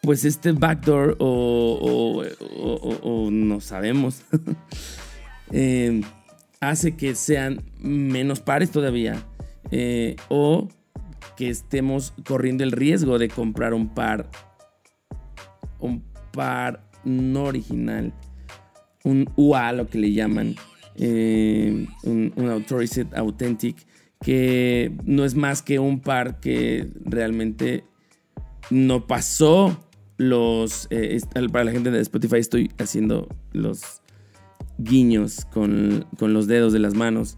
pues 0.02 0.25
este 0.25 0.52
backdoor 0.52 1.16
o- 1.18 2.23
o 3.02 3.30
no 3.30 3.61
sabemos. 3.61 4.23
eh, 5.50 6.02
hace 6.61 6.97
que 6.97 7.14
sean 7.14 7.62
menos 7.80 8.40
pares 8.40 8.71
todavía. 8.71 9.23
eh, 9.71 10.14
o 10.28 10.68
que 11.38 11.49
estemos 11.49 12.12
corriendo 12.28 12.62
el 12.64 12.71
riesgo 12.71 13.18
de 13.18 13.28
comprar 13.28 13.73
un 13.75 13.88
par. 13.88 14.28
Un 15.85 16.03
par 16.33 16.91
no 17.05 17.45
original. 17.45 18.12
Un 19.05 19.29
UA, 19.37 19.73
lo 19.73 19.87
que 19.88 19.99
le 19.99 20.12
llaman. 20.12 20.55
eh, 20.97 21.87
un, 22.05 22.33
un 22.37 22.49
Authorized 22.50 23.14
Authentic. 23.14 23.76
Que 24.21 24.93
no 25.05 25.25
es 25.25 25.35
más 25.35 25.61
que 25.62 25.79
un 25.79 26.00
par 26.00 26.41
que 26.41 26.88
realmente 27.05 27.85
no 28.71 29.07
pasó 29.07 29.79
los. 30.17 30.87
eh, 30.91 31.21
para 31.53 31.64
la 31.64 31.73
gente 31.73 31.91
de 31.91 32.00
Spotify, 32.00 32.37
estoy 32.38 32.71
haciendo 32.79 33.29
los 33.53 34.00
guiños 34.79 35.45
con, 35.53 36.07
con 36.19 36.33
los 36.33 36.47
dedos 36.47 36.73
de 36.73 36.79
las 36.79 36.95
manos. 36.95 37.37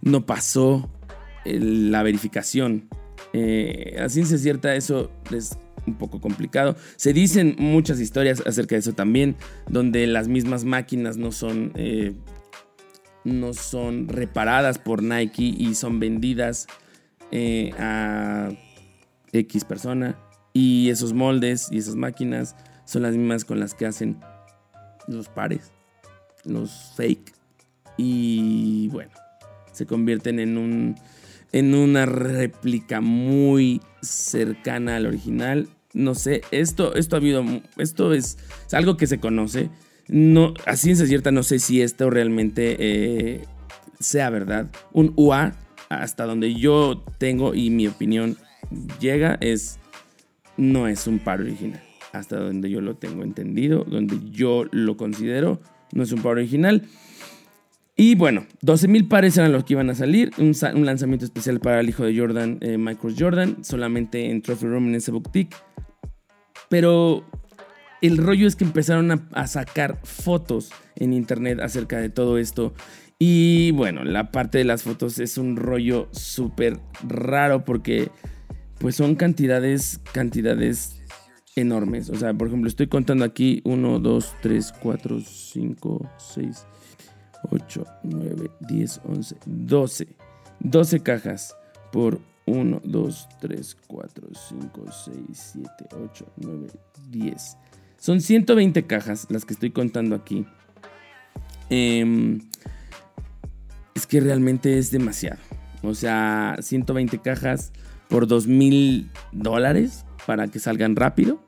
No 0.00 0.24
pasó 0.24 0.90
el- 1.44 1.90
la 1.92 2.02
verificación. 2.02 2.88
Eh, 3.34 3.96
a 4.02 4.08
ciencia 4.08 4.38
cierta, 4.38 4.74
eso 4.74 5.10
es 5.30 5.58
un 5.86 5.94
poco 5.94 6.20
complicado. 6.20 6.76
Se 6.96 7.12
dicen 7.12 7.56
muchas 7.58 8.00
historias 8.00 8.42
acerca 8.46 8.74
de 8.74 8.80
eso 8.80 8.92
también, 8.92 9.36
donde 9.68 10.06
las 10.06 10.28
mismas 10.28 10.64
máquinas 10.64 11.16
no 11.16 11.32
son. 11.32 11.72
eh, 11.76 12.14
no 13.24 13.54
son 13.54 14.08
reparadas 14.08 14.78
por 14.78 15.02
Nike 15.02 15.44
y 15.44 15.74
son 15.74 16.00
vendidas 16.00 16.66
eh, 17.30 17.70
a 17.78 18.50
X 19.32 19.64
persona. 19.64 20.18
Y 20.52 20.90
esos 20.90 21.12
moldes 21.12 21.68
y 21.70 21.78
esas 21.78 21.94
máquinas 21.94 22.56
son 22.84 23.02
las 23.02 23.16
mismas 23.16 23.44
con 23.44 23.58
las 23.58 23.74
que 23.74 23.86
hacen 23.86 24.20
los 25.08 25.28
pares, 25.28 25.72
los 26.44 26.92
fake. 26.96 27.32
Y 27.96 28.88
bueno, 28.88 29.12
se 29.72 29.86
convierten 29.86 30.38
en 30.38 30.58
un 30.58 30.96
en 31.52 31.74
una 31.74 32.06
réplica 32.06 33.00
muy 33.00 33.80
cercana 34.00 34.96
al 34.96 35.06
original. 35.06 35.68
No 35.94 36.14
sé, 36.14 36.40
esto, 36.50 36.94
esto 36.94 37.16
ha 37.16 37.18
habido, 37.18 37.44
esto 37.76 38.14
es, 38.14 38.38
es 38.66 38.74
algo 38.74 38.96
que 38.96 39.06
se 39.06 39.20
conoce. 39.20 39.68
No, 40.08 40.54
a 40.66 40.76
ciencia 40.76 41.06
cierta 41.06 41.30
no 41.30 41.42
sé 41.42 41.58
si 41.58 41.82
esto 41.82 42.10
realmente 42.10 42.76
eh, 42.78 43.44
sea 44.00 44.30
verdad. 44.30 44.70
Un 44.92 45.12
UA, 45.16 45.54
hasta 45.90 46.24
donde 46.24 46.54
yo 46.54 47.04
tengo 47.18 47.54
y 47.54 47.70
mi 47.70 47.86
opinión 47.86 48.36
llega, 49.00 49.36
es 49.40 49.78
no 50.56 50.88
es 50.88 51.06
un 51.06 51.18
par 51.18 51.40
original. 51.40 51.82
Hasta 52.12 52.36
donde 52.36 52.70
yo 52.70 52.80
lo 52.80 52.96
tengo 52.96 53.22
entendido, 53.22 53.84
donde 53.84 54.18
yo 54.30 54.64
lo 54.70 54.96
considero, 54.96 55.60
no 55.92 56.02
es 56.02 56.12
un 56.12 56.22
par 56.22 56.32
original. 56.32 56.82
Y 58.02 58.16
bueno, 58.16 58.46
12.000 58.62 59.06
pares 59.06 59.36
eran 59.36 59.52
los 59.52 59.62
que 59.62 59.74
iban 59.74 59.88
a 59.88 59.94
salir. 59.94 60.32
Un, 60.36 60.84
lanzamiento 60.84 61.24
especial 61.24 61.60
para 61.60 61.78
el 61.78 61.88
hijo 61.88 62.02
de 62.02 62.18
Jordan, 62.18 62.58
eh, 62.60 62.76
Michael 62.76 63.14
Jordan, 63.16 63.64
solamente 63.64 64.28
en 64.28 64.42
Trophy 64.42 64.66
Room 64.66 64.88
en 64.88 64.96
ese 64.96 65.12
boutique. 65.12 65.54
Pero 66.68 67.24
el 68.00 68.18
rollo 68.18 68.48
es 68.48 68.56
que 68.56 68.64
empezaron 68.64 69.12
a, 69.12 69.28
a 69.34 69.46
sacar 69.46 70.00
fotos 70.02 70.70
en 70.96 71.12
internet 71.12 71.60
acerca 71.60 71.98
de 71.98 72.08
todo 72.08 72.38
esto. 72.38 72.74
Y 73.20 73.70
bueno, 73.70 74.02
la 74.02 74.32
parte 74.32 74.58
de 74.58 74.64
las 74.64 74.82
fotos 74.82 75.20
es 75.20 75.38
un 75.38 75.54
rollo 75.54 76.08
súper 76.10 76.80
raro 77.06 77.64
porque 77.64 78.10
pues 78.80 78.96
son 78.96 79.14
cantidades, 79.14 80.00
cantidades 80.10 81.00
enormes. 81.54 82.10
O 82.10 82.16
sea, 82.16 82.34
por 82.34 82.48
ejemplo, 82.48 82.66
estoy 82.66 82.88
contando 82.88 83.24
aquí 83.24 83.60
1, 83.62 84.00
2, 84.00 84.34
3, 84.42 84.74
4, 84.82 85.20
5, 85.20 86.10
6, 86.34 86.66
8, 87.50 87.84
9, 88.04 88.50
10, 88.60 89.00
11, 89.04 89.36
12. 89.46 90.08
12 90.60 91.00
cajas 91.00 91.56
por 91.90 92.20
1, 92.46 92.80
2, 92.84 93.28
3, 93.40 93.76
4, 93.86 94.28
5, 94.48 94.84
6, 94.90 95.16
7, 95.32 95.70
8, 96.04 96.26
9, 96.36 96.68
10. 97.10 97.56
Son 97.98 98.20
120 98.20 98.84
cajas 98.86 99.26
las 99.30 99.44
que 99.44 99.54
estoy 99.54 99.70
contando 99.70 100.16
aquí. 100.16 100.44
Em, 101.70 102.40
es 103.94 104.06
que 104.06 104.20
realmente 104.20 104.78
es 104.78 104.90
demasiado. 104.90 105.38
O 105.82 105.94
sea, 105.94 106.56
120 106.60 107.18
cajas 107.18 107.72
por 108.08 108.26
2 108.26 108.46
mil 108.46 109.10
dólares 109.32 110.04
para 110.26 110.48
que 110.48 110.58
salgan 110.58 110.96
rápido. 110.96 111.40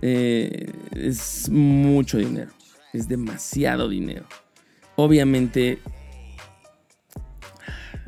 Eh, 0.00 0.72
es 0.92 1.48
mucho 1.50 2.18
dinero. 2.18 2.52
Es 2.92 3.08
demasiado 3.08 3.88
dinero. 3.88 4.26
Obviamente, 5.04 5.78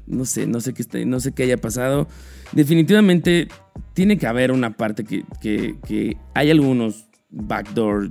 no 0.06 0.24
sé, 0.24 0.46
no 0.46 0.60
sé 0.60 0.74
qué, 0.74 1.04
no 1.06 1.20
sé 1.20 1.32
qué 1.32 1.44
haya 1.44 1.56
pasado. 1.56 2.08
Definitivamente 2.52 3.48
tiene 3.94 4.18
que 4.18 4.26
haber 4.26 4.52
una 4.52 4.76
parte 4.76 5.04
que, 5.04 5.24
que- 5.40 6.16
hay 6.34 6.50
algunos 6.50 7.06
backdoor 7.30 8.10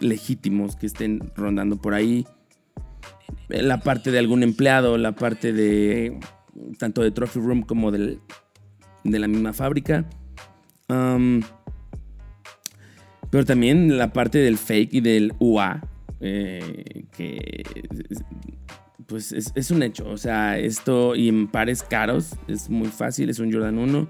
legítimos 0.00 0.76
que 0.76 0.86
estén 0.86 1.32
rondando 1.36 1.76
por 1.76 1.94
ahí. 1.94 2.26
La 3.48 3.80
parte 3.80 4.10
de 4.10 4.18
algún 4.18 4.42
empleado, 4.42 4.96
la 4.96 5.12
parte 5.12 5.52
de 5.52 6.18
tanto 6.78 7.02
de 7.02 7.10
Trophy 7.10 7.40
Room 7.40 7.62
como 7.62 7.90
del, 7.90 8.20
de 9.02 9.18
la 9.18 9.26
misma 9.28 9.52
fábrica. 9.52 10.08
Am, 10.88 11.42
pero 13.30 13.44
también 13.44 13.98
la 13.98 14.12
parte 14.12 14.38
del 14.38 14.56
fake 14.56 14.94
y 14.94 15.00
del 15.00 15.32
UA, 15.40 15.82
eh, 16.24 17.04
que 17.16 17.62
pues 19.06 19.32
es, 19.32 19.70
un 19.70 19.82
hecho. 19.82 20.08
O 20.08 20.16
sea, 20.16 20.58
esto 20.58 21.14
y 21.14 21.28
en 21.28 21.48
pares 21.48 21.82
caros 21.82 22.34
es 22.48 22.70
muy 22.70 22.88
fácil, 22.88 23.28
es 23.28 23.38
un 23.38 23.52
Jordan 23.52 23.78
1. 23.78 24.08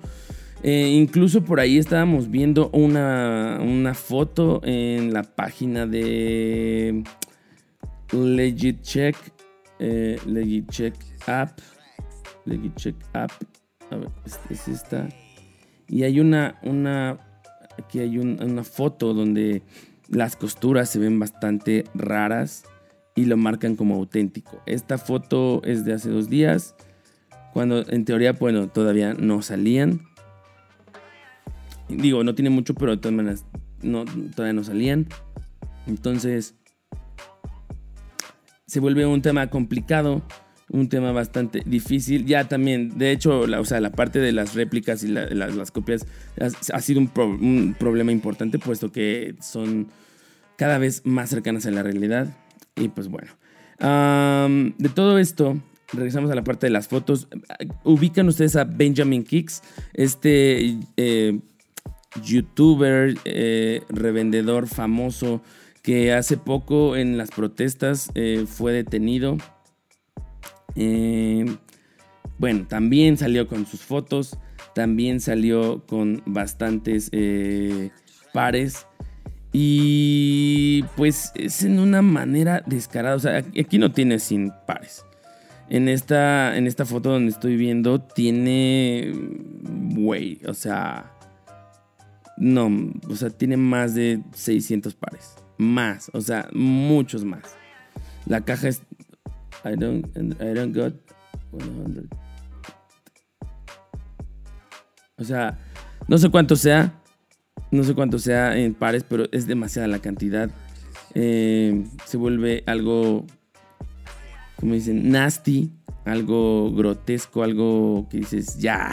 Eh, 0.62 0.88
incluso 0.94 1.44
por 1.44 1.60
ahí 1.60 1.76
estábamos 1.76 2.30
viendo 2.30 2.70
una, 2.70 3.58
una 3.60 3.92
foto 3.94 4.60
en 4.64 5.12
la 5.12 5.22
página 5.24 5.86
de 5.86 7.02
Legit 8.12 8.80
Check, 8.82 9.16
eh, 9.78 10.16
Legit 10.26 10.70
Check 10.70 10.94
App, 11.26 11.58
Legit 12.46 12.74
Check 12.76 12.96
App, 13.12 13.30
a 13.90 13.96
ver, 13.96 14.08
es, 14.24 14.38
es 14.48 14.68
esta. 14.68 15.08
Y 15.88 16.04
hay 16.04 16.18
una, 16.20 16.58
una, 16.62 17.18
aquí 17.78 17.98
hay 17.98 18.16
un- 18.18 18.42
una 18.42 18.64
foto 18.64 19.12
donde 19.12 19.62
Las 20.14 20.36
costuras 20.36 20.88
se 20.88 21.00
ven 21.00 21.18
bastante 21.18 21.84
raras 21.92 22.64
y 23.16 23.24
lo 23.24 23.36
marcan 23.36 23.74
como 23.74 23.96
auténtico. 23.96 24.62
Esta 24.64 24.96
foto 24.96 25.60
es 25.64 25.84
de 25.84 25.92
hace 25.92 26.08
dos 26.08 26.30
días, 26.30 26.76
cuando 27.52 27.84
en 27.88 28.04
teoría, 28.04 28.32
bueno, 28.32 28.68
todavía 28.68 29.12
no 29.14 29.42
salían. 29.42 30.02
Digo, 31.88 32.22
no 32.22 32.36
tiene 32.36 32.50
mucho, 32.50 32.74
pero 32.74 32.92
de 32.92 32.98
todas 32.98 33.14
maneras 33.16 33.44
no, 33.82 34.04
todavía 34.36 34.52
no 34.52 34.62
salían. 34.62 35.08
Entonces, 35.88 36.54
se 38.68 38.78
vuelve 38.78 39.04
un 39.04 39.20
tema 39.20 39.48
complicado, 39.50 40.22
un 40.70 40.88
tema 40.88 41.10
bastante 41.10 41.60
difícil. 41.66 42.24
Ya 42.24 42.46
también, 42.46 42.98
de 42.98 43.10
hecho, 43.10 43.48
la, 43.48 43.58
o 43.58 43.64
sea, 43.64 43.80
la 43.80 43.90
parte 43.90 44.20
de 44.20 44.30
las 44.30 44.54
réplicas 44.54 45.02
y 45.02 45.08
las 45.08 45.72
copias 45.72 46.06
ha, 46.72 46.80
sido 46.80 47.00
un, 47.00 47.10
un, 47.16 47.76
problema 47.76 48.12
importante, 48.12 48.60
puesto 48.60 48.92
que 48.92 49.34
son 49.40 49.88
cada 50.56 50.78
vez 50.78 51.02
más 51.04 51.30
cercanas 51.30 51.66
a 51.66 51.70
la 51.70 51.82
realidad. 51.82 52.36
Y 52.76 52.88
pues 52.88 53.08
bueno, 53.08 53.30
de 53.78 54.88
todo 54.88 55.18
esto, 55.18 55.60
regresamos 55.92 56.30
a 56.30 56.34
la 56.34 56.44
parte 56.44 56.66
de 56.66 56.70
las 56.70 56.88
fotos. 56.88 57.28
Ubican 57.84 58.28
ustedes 58.28 58.56
a 58.56 58.64
Benjamin 58.64 59.24
Kicks, 59.24 59.62
este 59.92 60.76
eh, 60.96 61.40
youtuber, 62.22 63.16
eh, 63.24 63.82
revendedor 63.88 64.66
famoso 64.66 65.42
que 65.82 66.12
hace 66.12 66.36
poco 66.36 66.96
en 66.96 67.18
las 67.18 67.30
protestas 67.30 68.10
eh, 68.14 68.46
fue 68.46 68.72
detenido. 68.72 69.36
bueno, 72.38 72.66
también 72.68 73.16
salió 73.16 73.46
con 73.46 73.66
sus 73.66 73.80
fotos, 73.80 74.38
también 74.74 75.20
salió 75.20 75.84
con 75.86 76.22
bastantes 76.26 77.10
pares. 78.32 78.86
Y 79.56 80.82
pues 80.96 81.30
es 81.36 81.62
en 81.62 81.78
una 81.78 82.02
manera 82.02 82.64
descarada. 82.66 83.14
O 83.14 83.20
sea, 83.20 83.36
aquí 83.36 83.78
no 83.78 83.92
tiene 83.92 84.18
sin 84.18 84.52
pares. 84.66 85.04
En 85.70 85.88
esta, 85.88 86.56
en 86.56 86.66
esta 86.66 86.84
foto 86.84 87.12
donde 87.12 87.30
estoy 87.30 87.56
viendo, 87.56 88.00
tiene. 88.00 89.12
Güey, 89.94 90.40
o 90.48 90.54
sea. 90.54 91.12
No, 92.36 92.68
o 93.08 93.14
sea, 93.14 93.30
tiene 93.30 93.56
más 93.56 93.94
de 93.94 94.20
600 94.32 94.92
pares. 94.96 95.36
Más, 95.56 96.10
o 96.12 96.20
sea, 96.20 96.48
muchos 96.52 97.24
más. 97.24 97.54
La 98.26 98.40
caja 98.40 98.66
es. 98.66 98.82
I 99.64 99.76
don't, 99.76 100.04
I 100.16 100.52
don't 100.52 100.76
got 100.76 100.94
100. 101.52 102.10
O 105.16 105.22
sea, 105.22 105.56
no 106.08 106.18
sé 106.18 106.28
cuánto 106.28 106.56
sea, 106.56 106.92
no 107.74 107.82
sé 107.82 107.94
cuánto 107.94 108.18
sea 108.18 108.56
en 108.56 108.72
pares, 108.74 109.04
pero 109.08 109.26
es 109.32 109.46
demasiada 109.46 109.88
la 109.88 109.98
cantidad. 109.98 110.50
Eh, 111.14 111.84
se 112.04 112.16
vuelve 112.16 112.62
algo, 112.66 113.26
como 114.56 114.74
dicen, 114.74 115.10
nasty, 115.10 115.72
algo 116.04 116.72
grotesco, 116.72 117.42
algo 117.42 118.06
que 118.08 118.18
dices, 118.18 118.58
ya, 118.58 118.92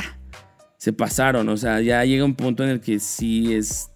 se 0.77 0.93
pasaron. 0.93 1.47
O 1.49 1.57
sea, 1.57 1.79
ya 1.81 2.03
llega 2.05 2.25
un 2.25 2.35
punto 2.35 2.63
en 2.63 2.69
el 2.69 2.81
que 2.81 2.99
sí 2.99 3.53
es... 3.53 3.91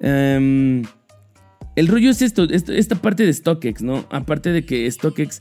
Em, 0.00 0.84
el 1.74 1.88
rollo 1.88 2.10
es 2.10 2.20
esto, 2.20 2.44
esta 2.44 2.96
parte 2.96 3.24
de 3.24 3.32
StockX, 3.32 3.82
¿no? 3.82 4.04
Aparte 4.10 4.52
de 4.52 4.66
que 4.66 4.90
StockX 4.90 5.40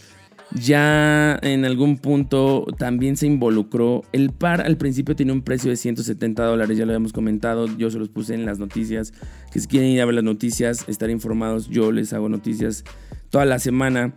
ya 0.60 1.40
en 1.42 1.66
algún 1.66 1.98
punto 1.98 2.66
también 2.78 3.18
se 3.18 3.28
involucró. 3.28 4.04
El 4.12 4.32
par 4.32 4.62
al 4.62 4.78
principio 4.78 5.16
tenía 5.16 5.34
un 5.34 5.42
precio 5.42 5.70
de 5.70 5.78
170 5.78 6.44
dólares, 6.44 6.78
ya 6.78 6.86
lo 6.86 6.92
habíamos 6.92 7.14
comentado, 7.14 7.68
yo 7.78 7.90
se 7.90 8.00
los 8.00 8.10
puse 8.10 8.34
en 8.34 8.46
las 8.46 8.60
noticias, 8.60 9.14
que 9.52 9.60
si 9.60 9.68
quieren 9.68 9.90
ir 9.90 10.02
a 10.02 10.06
ver 10.06 10.16
las 10.16 10.24
noticias, 10.24 10.86
estar 10.88 11.10
informados, 11.10 11.70
yo 11.70 11.92
les 11.92 12.14
hago 12.14 12.30
noticias 12.30 12.84
toda 13.30 13.46
la 13.46 13.60
semana. 13.60 14.14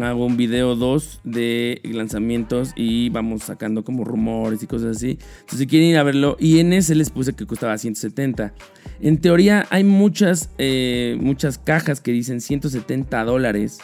Hago 0.00 0.24
un 0.24 0.38
video 0.38 0.74
2 0.74 1.20
de 1.22 1.82
lanzamientos 1.84 2.72
y 2.76 3.10
vamos 3.10 3.42
sacando 3.42 3.84
como 3.84 4.04
rumores 4.04 4.62
y 4.62 4.66
cosas 4.66 4.96
así. 4.96 5.18
Entonces, 5.40 5.58
si 5.58 5.66
quieren 5.66 5.90
ir 5.90 5.98
a 5.98 6.02
verlo, 6.02 6.38
y 6.40 6.60
en 6.60 6.72
ese 6.72 6.94
les 6.94 7.10
puse 7.10 7.34
que 7.34 7.44
costaba 7.44 7.76
170. 7.76 8.54
En 9.02 9.18
teoría, 9.18 9.66
hay 9.68 9.84
muchas, 9.84 10.48
eh, 10.56 11.18
muchas 11.20 11.58
cajas 11.58 12.00
que 12.00 12.10
dicen 12.10 12.40
170 12.40 13.22
dólares 13.24 13.80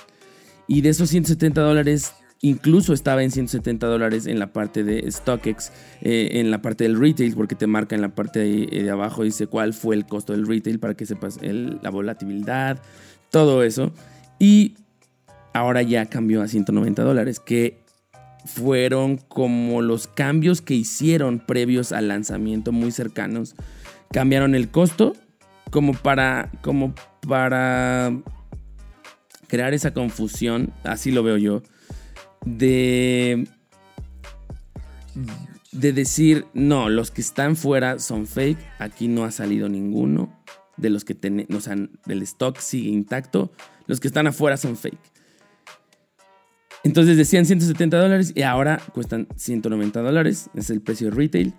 y 0.68 0.82
de 0.82 0.90
esos 0.90 1.08
170 1.08 1.60
dólares, 1.62 2.12
incluso 2.42 2.92
estaba 2.92 3.22
en 3.22 3.30
170 3.30 3.86
dólares 3.86 4.26
en 4.26 4.38
la 4.38 4.52
parte 4.52 4.84
de 4.84 5.10
StockX, 5.10 5.72
eh, 6.02 6.28
en 6.34 6.50
la 6.50 6.60
parte 6.60 6.84
del 6.84 7.00
retail, 7.00 7.34
porque 7.34 7.54
te 7.54 7.66
marca 7.66 7.96
en 7.96 8.02
la 8.02 8.10
parte 8.10 8.40
de, 8.40 8.90
abajo, 8.90 9.24
dice 9.24 9.46
cuál 9.46 9.72
fue 9.72 9.96
el 9.96 10.06
costo 10.06 10.34
del 10.34 10.46
retail 10.46 10.78
para 10.78 10.94
que 10.94 11.06
sepas 11.06 11.40
la 11.42 11.90
volatilidad, 11.90 12.80
todo 13.30 13.62
eso. 13.62 13.92
Y 14.38 14.76
ahora 15.54 15.82
ya 15.82 16.06
cambió 16.06 16.42
a 16.42 16.48
190 16.48 17.02
dólares, 17.02 17.40
que 17.40 17.80
fueron 18.44 19.16
como 19.16 19.80
los 19.82 20.06
cambios 20.06 20.60
que 20.60 20.74
hicieron 20.74 21.40
previos 21.40 21.92
al 21.92 22.08
lanzamiento, 22.08 22.72
muy 22.72 22.92
cercanos. 22.92 23.56
Cambiaron 24.12 24.54
el 24.54 24.68
costo 24.68 25.14
como 25.70 25.94
para, 25.94 26.50
como 26.62 26.94
para 27.26 28.12
crear 29.48 29.74
esa 29.74 29.92
confusión, 29.92 30.72
así 30.84 31.10
lo 31.10 31.22
veo 31.22 31.36
yo, 31.36 31.62
de, 32.44 33.48
de 35.72 35.92
decir, 35.92 36.46
no, 36.54 36.88
los 36.88 37.10
que 37.10 37.20
están 37.20 37.56
fuera 37.56 37.98
son 37.98 38.26
fake, 38.26 38.58
aquí 38.78 39.08
no 39.08 39.24
ha 39.24 39.30
salido 39.30 39.68
ninguno, 39.68 40.38
de 40.76 40.90
los 40.90 41.04
que 41.04 41.14
tenemos, 41.14 41.54
o 41.54 41.60
sea, 41.60 41.76
del 42.06 42.22
stock 42.22 42.58
sigue 42.58 42.90
intacto, 42.90 43.52
los 43.86 44.00
que 44.00 44.08
están 44.08 44.26
afuera 44.26 44.56
son 44.56 44.76
fake. 44.76 44.98
Entonces 46.84 47.16
decían 47.16 47.44
170 47.44 47.98
dólares 47.98 48.32
y 48.34 48.42
ahora 48.42 48.80
cuestan 48.94 49.26
190 49.36 50.00
dólares, 50.00 50.50
es 50.54 50.70
el 50.70 50.80
precio 50.80 51.10
de 51.10 51.16
retail. 51.16 51.54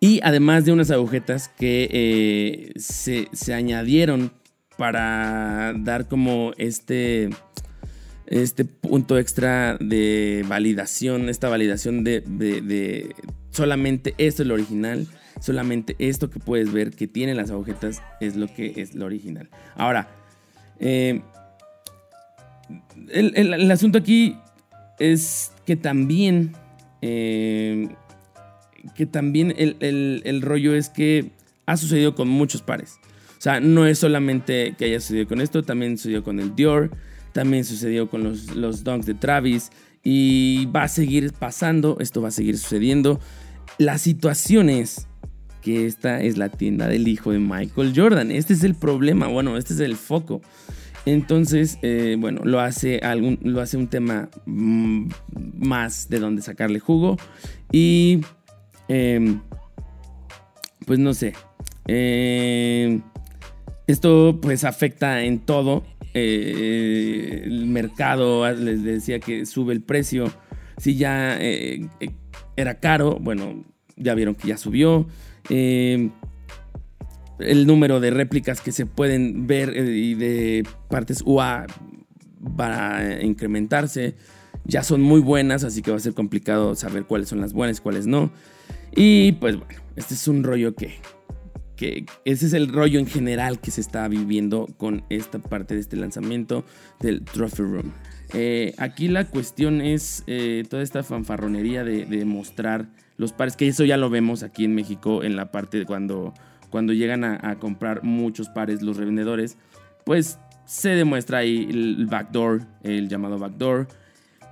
Y 0.00 0.20
además 0.22 0.66
de 0.66 0.72
unas 0.72 0.90
agujetas 0.90 1.48
que 1.48 1.88
eh, 1.90 2.72
se, 2.76 3.28
se 3.32 3.54
añadieron 3.54 4.32
para 4.76 5.72
dar 5.76 6.08
como 6.08 6.52
este, 6.56 7.30
este 8.26 8.64
punto 8.64 9.18
extra 9.18 9.76
de 9.78 10.44
validación, 10.48 11.28
esta 11.28 11.48
validación 11.48 12.04
de, 12.04 13.14
solamente 13.50 14.14
esto 14.18 14.42
es 14.42 14.48
lo 14.48 14.54
original, 14.54 15.06
solamente 15.40 15.96
esto 15.98 16.30
que 16.30 16.40
puedes 16.40 16.72
ver 16.72 16.90
que 16.90 17.06
tiene 17.06 17.34
las 17.34 17.50
agujetas 17.50 18.02
es 18.20 18.36
lo 18.36 18.46
que 18.48 18.74
es 18.76 18.94
lo 18.94 19.06
original. 19.06 19.48
Ahora, 19.76 20.08
eh, 20.80 21.22
el, 23.10 23.70
asunto 23.70 23.98
aquí 23.98 24.36
es 24.98 25.52
que 25.66 25.76
también, 25.76 26.52
eh, 27.02 27.88
que 28.94 29.06
también 29.06 29.54
el 29.56 30.42
rollo 30.42 30.74
es 30.74 30.88
que 30.88 31.30
ha 31.66 31.76
sucedido 31.76 32.14
con 32.14 32.28
muchos 32.28 32.62
pares. 32.62 32.98
Sea, 33.44 33.60
no 33.60 33.86
es 33.86 33.98
solamente 33.98 34.74
que 34.78 34.86
haya 34.86 35.00
sucedido 35.00 35.28
con 35.28 35.42
esto, 35.42 35.62
también 35.62 35.98
sucedió 35.98 36.24
con 36.24 36.40
el 36.40 36.56
Dior, 36.56 36.90
también 37.34 37.66
sucedió 37.66 38.08
con 38.08 38.24
los, 38.24 38.56
los 38.56 38.82
de 38.82 39.12
Travis 39.12 39.70
y 40.02 40.64
va 40.74 40.84
a 40.84 40.88
seguir 40.88 41.30
pasando, 41.34 41.98
esto 42.00 42.22
va 42.22 42.28
a 42.28 42.30
seguir 42.30 42.56
sucediendo. 42.56 43.20
La 43.76 43.98
situación 43.98 44.70
es 44.70 45.08
que 45.60 45.84
esta 45.84 46.22
es 46.22 46.38
la 46.38 46.48
tienda 46.48 46.88
del 46.88 47.06
hijo 47.06 47.32
de 47.32 47.38
Michael 47.38 47.92
Jordan. 47.94 48.30
Este 48.30 48.54
es 48.54 48.64
el 48.64 48.74
problema, 48.74 49.26
bueno, 49.26 49.58
este 49.58 49.74
es 49.74 49.80
el 49.80 49.96
foco. 49.96 50.40
Entonces, 51.04 51.78
eh, 51.82 52.16
bueno, 52.18 52.40
lo 52.44 52.60
hace, 52.60 53.00
algún, 53.00 53.38
lo 53.42 53.60
hace 53.60 53.76
un 53.76 53.88
tema 53.88 54.30
mm, 54.46 55.08
más 55.58 56.08
de 56.08 56.18
donde 56.18 56.40
sacarle 56.40 56.80
jugo. 56.80 57.18
Y, 57.70 58.22
em, 58.88 59.42
pues 60.86 60.98
no 60.98 61.12
sé. 61.12 61.34
Eh, 61.86 63.02
esto 63.86 64.38
pues 64.40 64.64
afecta 64.64 65.22
en 65.22 65.40
todo. 65.40 65.84
Eh, 66.14 67.42
el 67.44 67.66
mercado, 67.66 68.50
les 68.52 68.82
decía 68.82 69.20
que 69.20 69.46
sube 69.46 69.72
el 69.72 69.82
precio. 69.82 70.32
Si 70.78 70.96
ya 70.96 71.36
eh, 71.40 71.88
eh, 72.00 72.10
era 72.56 72.80
caro, 72.80 73.18
bueno, 73.20 73.64
ya 73.96 74.14
vieron 74.14 74.34
que 74.34 74.48
ya 74.48 74.56
subió. 74.56 75.06
el 75.50 76.10
número 77.66 78.00
de 78.00 78.10
réplicas 78.10 78.60
que 78.60 78.72
se 78.72 78.86
pueden 78.86 79.46
ver 79.46 79.76
y 79.76 80.14
de 80.14 80.66
partes 80.88 81.22
UA 81.24 81.66
para 82.56 83.22
incrementarse 83.22 84.14
ya 84.64 84.82
son 84.82 85.02
muy 85.02 85.20
buenas, 85.20 85.64
así 85.64 85.82
que 85.82 85.90
va 85.90 85.98
a 85.98 86.00
ser 86.00 86.14
complicado 86.14 86.74
saber 86.74 87.04
cuáles 87.04 87.28
son 87.28 87.40
las 87.40 87.52
buenas 87.52 87.78
y 87.78 87.82
cuáles 87.82 88.06
no. 88.06 88.30
Y 88.94 89.32
pues 89.32 89.56
bueno, 89.56 89.80
este 89.96 90.14
es 90.14 90.26
un 90.28 90.42
rollo 90.42 90.74
que 90.74 90.94
ese 92.24 92.46
es 92.46 92.52
el 92.52 92.68
rollo 92.68 92.98
en 92.98 93.06
general 93.06 93.60
que 93.60 93.70
se 93.70 93.80
está 93.80 94.06
viviendo 94.08 94.68
con 94.76 95.04
esta 95.08 95.38
parte 95.38 95.74
de 95.74 95.80
este 95.80 95.96
lanzamiento 95.96 96.64
del 97.00 97.22
Trophy 97.22 97.62
Room. 97.62 97.92
Eh, 98.32 98.74
aquí 98.78 99.08
la 99.08 99.26
cuestión 99.26 99.80
es 99.80 100.24
eh, 100.26 100.64
toda 100.68 100.82
esta 100.82 101.02
fanfarronería 101.02 101.84
de, 101.84 102.24
mostrar 102.24 102.88
los 103.16 103.32
pares, 103.32 103.56
que 103.56 103.68
eso 103.68 103.84
ya 103.84 103.96
lo 103.96 104.10
vemos 104.10 104.42
aquí 104.42 104.64
en 104.64 104.74
México 104.74 105.22
en 105.22 105.36
la 105.36 105.52
parte 105.52 105.78
de 105.78 105.86
cuando, 105.86 106.34
cuando 106.70 106.92
llegan 106.92 107.22
a, 107.22 107.38
a 107.42 107.58
comprar 107.58 108.02
muchos 108.02 108.48
pares 108.48 108.82
los 108.82 108.96
revendedores, 108.96 109.56
pues 110.04 110.38
se 110.64 110.90
demuestra 110.90 111.38
ahí 111.38 111.66
el 111.70 112.06
backdoor, 112.06 112.62
el 112.82 113.08
llamado 113.08 113.38
backdoor. 113.38 113.88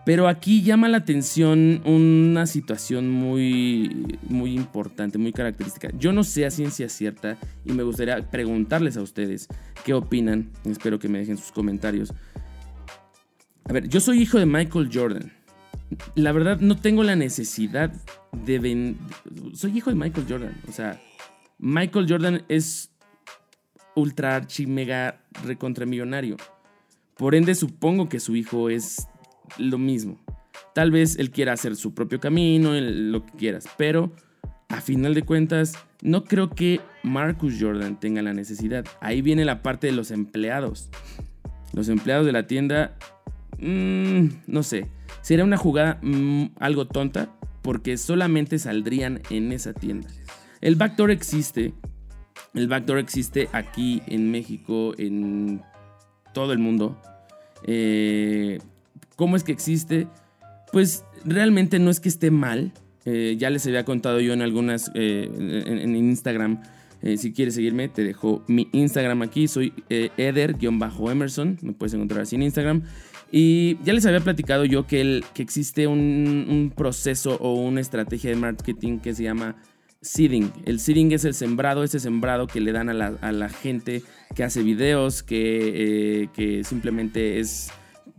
Pero 0.05 0.27
aquí 0.27 0.63
llama 0.63 0.89
la 0.89 0.97
atención 0.99 1.81
una 1.85 2.47
situación 2.47 3.09
muy, 3.09 4.19
muy 4.29 4.53
importante, 4.55 5.17
muy 5.17 5.33
característica. 5.33 5.91
Yo 5.97 6.13
no 6.13 6.25
sé 6.25 6.45
a 6.45 6.51
ciencia 6.51 6.89
cierta 6.89 7.39
y 7.65 7.73
me 7.73 7.85
gustaría 7.85 8.31
preguntarles 8.31 8.97
a 8.97 9.03
ustedes 9.03 9.47
qué 9.85 9.95
opinan. 9.95 10.51
Espero 10.65 10.99
que 10.99 11.09
me 11.09 11.19
dejen 11.19 11.39
sus 11.39 11.53
comentarios. 11.53 12.13
A 13.65 13.73
ver, 13.73 13.89
yo 13.89 14.01
soy 14.01 14.21
hijo 14.21 14.39
de 14.39 14.47
Michael 14.47 14.91
Jordan. 14.93 15.33
La 16.17 16.33
verdad 16.33 16.59
no 16.59 16.77
tengo 16.77 17.05
la 17.05 17.15
necesidad 17.15 17.93
de 18.33 18.59
vender... 18.59 19.01
Soy 19.55 19.79
hijo 19.79 19.91
de 19.91 19.97
Michael 19.97 20.27
Jordan. 20.29 20.61
O 20.69 20.73
sea, 20.73 21.01
Michael 21.59 22.07
Jordan 22.09 22.43
es 22.49 22.91
ultra 23.95 24.35
archi 24.35 24.67
mega 24.67 25.23
recontramillonario. 25.45 26.39
Por 27.17 27.37
ende, 27.37 27.55
supongo 27.55 28.09
que 28.09 28.19
su 28.19 28.35
hijo 28.35 28.69
es 28.69 29.07
lo 29.59 29.79
mismo. 29.79 30.19
Tal 30.75 30.91
vez 30.91 31.19
él 31.19 31.31
quiera 31.31 31.53
hacer 31.53 31.77
su 31.77 31.95
propio 31.95 32.21
camino, 32.21 32.73
lo 32.73 33.25
que 33.25 33.33
quieras, 33.33 33.69
pero 33.77 34.13
a 34.69 34.81
final 34.81 35.13
de 35.15 35.23
cuentas, 35.23 35.75
no 36.01 36.25
creo 36.25 36.49
que 36.51 36.81
Marcus 37.03 37.57
Jordan 37.61 38.01
tenga 38.01 38.23
la 38.23 38.33
necesidad. 38.33 38.87
Ahí 39.01 39.21
viene 39.21 39.45
la 39.45 39.63
parte 39.63 39.87
de 39.87 39.93
los 39.93 40.11
empleados. 40.11 40.89
Los 41.75 41.89
empleados 41.89 42.25
de 42.25 42.33
la 42.33 42.47
tienda, 42.47 42.97
mmm, 43.59 44.29
no 44.47 44.63
sé, 44.63 44.89
sería 45.21 45.45
una 45.45 45.59
jugada 45.59 45.99
mmm, 46.03 46.47
algo 46.59 46.87
tonta 46.87 47.31
porque 47.61 47.99
solamente 47.99 48.59
saldrían 48.59 49.21
en 49.31 49.53
esa 49.53 49.73
tienda. 49.75 50.09
El 50.61 50.77
backdoor 50.77 51.11
existe. 51.11 51.75
El 52.55 52.69
backdoor 52.69 52.99
existe 52.99 53.49
aquí 53.53 54.03
en 54.07 54.31
México, 54.31 54.95
en 54.99 55.63
todo 56.33 56.53
el 56.53 56.59
mundo. 56.59 57.01
Eh, 57.65 58.59
¿Cómo 59.17 59.37
es 59.37 59.45
que 59.45 59.53
existe? 59.53 60.07
Pues 60.73 61.05
realmente 61.25 61.79
no 61.79 61.91
es 61.91 62.01
que 62.01 62.09
esté 62.09 62.31
mal. 62.31 62.73
Eh, 63.05 63.37
ya 63.39 63.51
les 63.51 63.67
había 63.67 63.85
contado 63.85 64.21
yo 64.21 64.33
en 64.33 64.43
algunas, 64.43 64.91
eh, 64.95 65.29
en, 65.35 65.97
Instagram. 65.97 66.63
Eh, 67.03 67.17
si 67.17 67.33
quieres 67.33 67.55
seguirme, 67.55 67.89
te 67.89 68.05
dejo 68.05 68.45
mi 68.47 68.69
Instagram 68.73 69.23
aquí. 69.23 69.49
Soy 69.49 69.73
eder-emerson. 69.89 71.59
Me 71.63 71.73
puedes 71.73 71.95
encontrar 71.95 72.23
así 72.23 72.37
en 72.37 72.43
Instagram. 72.43 72.83
Y 73.31 73.79
ya 73.85 73.93
les 73.93 74.05
había 74.07 74.21
platicado 74.21 74.65
yo 74.65 74.87
que, 74.87 75.23
que 75.35 75.43
existe 75.43 75.87
un, 75.87 76.47
un, 76.49 76.73
proceso 76.75 77.37
o 77.37 77.55
una 77.55 77.81
estrategia 77.81 78.31
de 78.31 78.37
marketing 78.37 78.99
que 78.99 79.15
se 79.15 79.23
llama 79.23 79.57
seeding. 80.03 80.53
El 80.67 80.81
seeding 80.81 81.13
es 81.13 81.25
el 81.25 81.33
sembrado, 81.33 81.83
ese 81.83 81.99
sembrado 81.99 82.47
que 82.47 82.61
le 82.61 82.73
dan 82.73 82.91
a 82.91 82.93
la, 82.93 83.17
a 83.23 83.33
la 83.33 83.49
gente 83.49 84.03
que 84.35 84.45
hace 84.45 84.63
videos, 84.63 85.23
que, 85.23 86.29
que 86.35 86.63
simplemente 86.63 87.41
es 87.41 87.71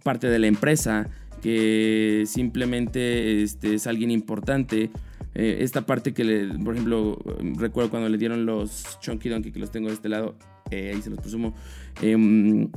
parte 0.04 0.28
de 0.28 0.40
la 0.40 0.48
empresa, 0.48 1.10
que 1.42 2.24
simplemente 2.28 3.42
este, 3.44 3.76
es 3.76 3.88
alguien 3.88 4.12
importante. 4.12 4.92
Eh, 5.36 5.58
esta 5.62 5.86
parte 5.86 6.14
que, 6.14 6.24
le, 6.24 6.48
por 6.60 6.76
ejemplo, 6.76 7.18
recuerdo 7.58 7.90
cuando 7.90 8.10
le 8.10 8.18
dieron 8.18 8.46
los 8.46 9.00
Chunky 9.02 9.30
Donkey, 9.30 9.52
que 9.52 9.60
los 9.60 9.72
tengo 9.72 9.88
de 9.88 9.96
este 9.96 10.10
lado, 10.10 10.36
eh, 10.70 10.92
ahí 10.94 11.02
se 11.02 11.10
los 11.10 11.20
presumo, 11.20 11.56
em, 12.02 12.70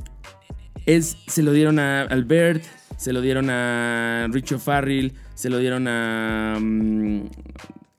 es, 0.85 1.17
se 1.27 1.43
lo 1.43 1.51
dieron 1.53 1.79
a 1.79 2.03
Albert, 2.03 2.63
se 2.97 3.13
lo 3.13 3.21
dieron 3.21 3.49
a 3.49 4.27
Richo 4.31 4.57
Farrell, 4.57 5.13
se 5.35 5.49
lo 5.49 5.59
dieron 5.59 5.87
a... 5.87 6.57
Mm, 6.59 7.27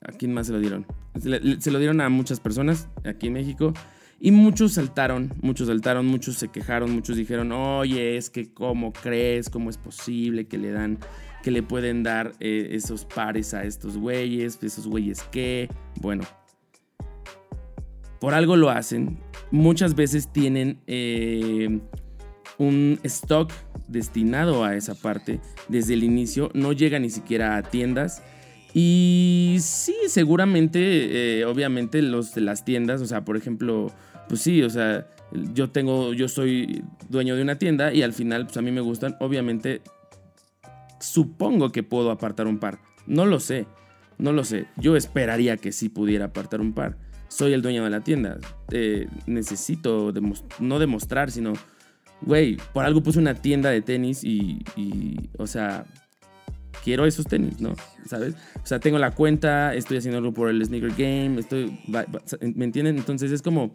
¿A 0.03 0.13
quién 0.13 0.33
más 0.33 0.47
se 0.47 0.53
lo 0.53 0.61
dieron? 0.61 0.87
se 1.21 1.71
lo 1.71 1.79
dieron 1.79 2.01
a 2.01 2.09
muchas 2.09 2.41
personas 2.41 2.89
aquí 3.05 3.27
en 3.27 3.33
México. 3.35 3.75
Y 4.21 4.33
muchos 4.33 4.73
saltaron, 4.73 5.33
muchos 5.43 5.69
saltaron, 5.69 6.07
muchos 6.07 6.37
se 6.37 6.49
quejaron, 6.49 6.91
muchos 6.91 7.17
dijeron, 7.17 7.53
oye, 7.53 8.17
es 8.17 8.31
que 8.31 8.53
cómo 8.53 8.93
crees, 8.93 9.49
cómo 9.49 9.71
es 9.71 9.79
posible 9.79 10.47
que 10.47 10.59
le 10.59 10.73
dan, 10.73 10.99
que 11.43 11.53
le 11.53 11.63
pueden 11.63 12.03
dar 12.03 12.33
eh, 12.41 12.71
esos 12.73 13.05
pares 13.05 13.55
a 13.55 13.63
estos 13.63 13.97
güeyes, 13.97 14.59
esos 14.61 14.89
güeyes 14.89 15.23
qué, 15.31 15.69
bueno, 16.01 16.25
por 18.21 18.35
algo 18.35 18.57
lo 18.57 18.71
hacen. 18.71 19.19
Muchas 19.53 19.95
veces 19.95 20.33
tienen 20.33 20.81
eh, 20.89 21.81
un 22.59 22.99
stock 23.05 23.53
destinado 23.87 24.65
a 24.65 24.75
esa 24.75 24.95
parte 24.95 25.41
desde 25.69 25.95
el 25.95 26.03
inicio, 26.03 26.51
no 26.55 26.73
llega 26.73 26.99
ni 26.99 27.11
siquiera 27.11 27.57
a 27.57 27.63
tiendas. 27.63 28.23
Y 28.75 29.57
sí, 29.61 29.97
seguramente, 30.09 31.41
eh, 31.41 31.45
obviamente 31.47 32.03
los 32.03 32.35
de 32.35 32.43
las 32.43 32.65
tiendas, 32.65 33.01
o 33.01 33.07
sea, 33.07 33.25
por 33.25 33.37
ejemplo, 33.37 33.93
pues 34.29 34.41
sí, 34.43 34.63
o 34.63 34.71
sea, 34.71 35.07
yo 35.55 35.71
tengo, 35.71 36.13
yo 36.13 36.29
soy 36.29 36.85
dueño 37.09 37.37
de 37.37 37.43
una 37.43 37.59
tienda 37.59 37.93
y 37.93 38.03
al 38.03 38.13
final, 38.13 38.47
pues 38.47 38.57
a 38.57 38.63
mí 38.63 38.71
me 38.71 38.81
gustan, 38.81 39.17
obviamente, 39.21 39.83
supongo 41.01 41.71
que 41.71 41.83
puedo 41.83 42.11
apartar 42.11 42.47
un 42.47 42.59
par. 42.59 42.79
No 43.07 43.27
lo 43.27 43.41
sé, 43.41 43.67
no 44.19 44.33
lo 44.33 44.45
sé. 44.45 44.67
Yo 44.77 44.97
esperaría 44.97 45.57
que 45.57 45.73
sí 45.73 45.89
pudiera 45.89 46.27
apartar 46.27 46.61
un 46.61 46.73
par. 46.73 46.97
Soy 47.29 47.53
el 47.53 47.63
dueño 47.63 47.85
de 47.85 47.91
la 47.91 48.01
tienda. 48.01 48.39
Eh, 48.71 49.07
necesito 49.27 50.13
no 50.61 50.79
demostrar, 50.79 51.31
sino, 51.31 51.53
güey, 52.23 52.57
por 52.73 52.85
algo 52.85 53.03
puse 53.03 53.19
una 53.19 53.35
tienda 53.35 53.71
de 53.71 53.83
tenis 53.83 54.25
y, 54.25 54.61
o 55.37 55.47
sea, 55.47 55.85
quiero 56.83 57.05
esos 57.07 57.27
tenis, 57.27 57.61
¿no? 57.61 57.75
¿Sabes? 58.07 58.35
O 58.63 58.67
sea, 58.67 58.81
tengo 58.81 58.99
la 58.99 59.11
cuenta, 59.11 59.75
estoy 59.75 59.99
haciendo 59.99 60.19
algo 60.19 60.33
por 60.33 60.49
el 60.49 60.65
sneaker 60.65 60.91
game, 60.91 61.43
¿me 62.55 62.65
entienden? 62.65 62.97
Entonces 62.97 63.31
es 63.31 63.43
como, 63.43 63.75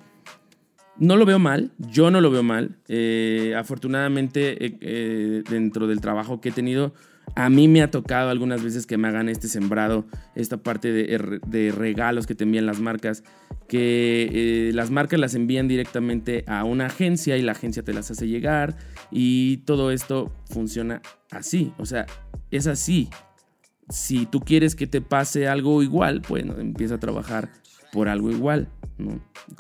no 0.98 1.18
lo 1.18 1.26
veo 1.26 1.40
mal, 1.40 1.72
yo 1.78 2.12
no 2.12 2.22
lo 2.22 2.30
veo 2.30 2.44
mal. 2.44 2.78
Eh, 2.88 3.56
afortunadamente, 3.58 4.66
eh, 4.66 4.78
eh, 4.82 5.44
dentro 5.50 5.88
del 5.88 6.02
trabajo 6.02 6.40
que 6.40 6.50
he 6.50 6.52
tenido, 6.52 6.94
a 7.36 7.50
mí 7.50 7.68
me 7.68 7.82
ha 7.82 7.90
tocado 7.90 8.30
algunas 8.30 8.64
veces 8.64 8.86
que 8.86 8.98
me 8.98 9.08
hagan 9.08 9.30
este 9.30 9.48
sembrado, 9.48 10.06
esta 10.36 10.58
parte 10.58 10.92
de, 10.92 11.72
regalos 11.72 12.28
que 12.28 12.36
te 12.36 12.44
envían 12.44 12.66
las 12.66 12.80
marcas, 12.80 13.24
que 13.68 14.72
las 14.74 14.92
marcas 14.92 15.20
las 15.20 15.34
envían 15.34 15.68
directamente 15.68 16.44
a 16.48 16.64
una 16.64 16.88
agencia 16.88 17.38
y 17.38 17.42
la 17.42 17.54
agencia 17.54 17.82
te 17.82 17.94
las 17.94 18.12
hace 18.12 18.28
llegar 18.28 18.76
y 19.10 19.58
todo 19.66 19.90
esto 19.92 20.32
funciona 20.50 21.02
así, 21.32 21.74
o 21.78 21.86
sea, 21.86 22.06
es 22.52 22.68
así. 22.68 23.10
Si 23.90 24.26
tú 24.26 24.40
quieres 24.40 24.76
que 24.76 24.86
te 24.86 25.02
pase 25.02 25.48
algo 25.48 25.82
igual, 25.82 26.22
bueno, 26.28 26.60
empieza 26.60 26.96
a 26.96 27.00
trabajar 27.00 27.50
por 27.94 28.10
algo 28.10 28.32
igual. 28.32 28.68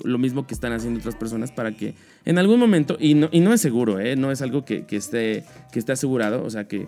Lo 0.03 0.17
mismo 0.17 0.47
que 0.47 0.55
están 0.55 0.73
haciendo 0.73 0.99
otras 0.99 1.15
personas 1.15 1.51
para 1.51 1.71
que 1.71 1.93
en 2.25 2.39
algún 2.39 2.59
momento, 2.59 2.97
y 2.99 3.13
no, 3.13 3.29
y 3.31 3.39
no 3.39 3.53
es 3.53 3.61
seguro, 3.61 3.99
¿eh? 3.99 4.15
no 4.15 4.31
es 4.31 4.41
algo 4.41 4.65
que, 4.65 4.85
esté, 4.89 5.45
que 5.71 5.79
esté 5.79 5.91
asegurado, 5.91 6.43
o 6.43 6.49
sea, 6.49 6.67
que, 6.67 6.87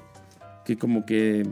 que 0.65 0.75
como 0.75 1.05
que 1.05 1.47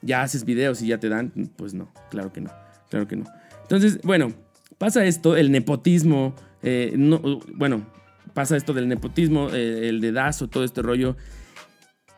ya 0.00 0.22
haces 0.22 0.44
videos 0.44 0.80
y 0.80 0.88
ya 0.88 0.98
te 0.98 1.10
dan, 1.10 1.32
pues 1.56 1.74
no, 1.74 1.92
claro 2.10 2.32
que 2.32 2.40
no, 2.40 2.50
claro 2.88 3.06
que 3.06 3.16
no. 3.16 3.26
Entonces, 3.62 4.00
bueno, 4.02 4.32
pasa 4.78 5.04
esto, 5.04 5.36
el 5.36 5.52
nepotismo, 5.52 6.34
eh, 6.62 6.94
no, 6.96 7.40
bueno, 7.54 7.86
pasa 8.32 8.56
esto 8.56 8.72
del 8.72 8.88
nepotismo, 8.88 9.50
eh, 9.52 9.88
el 9.88 10.00
dedazo, 10.00 10.48
todo 10.48 10.64
este 10.64 10.80
rollo. 10.80 11.16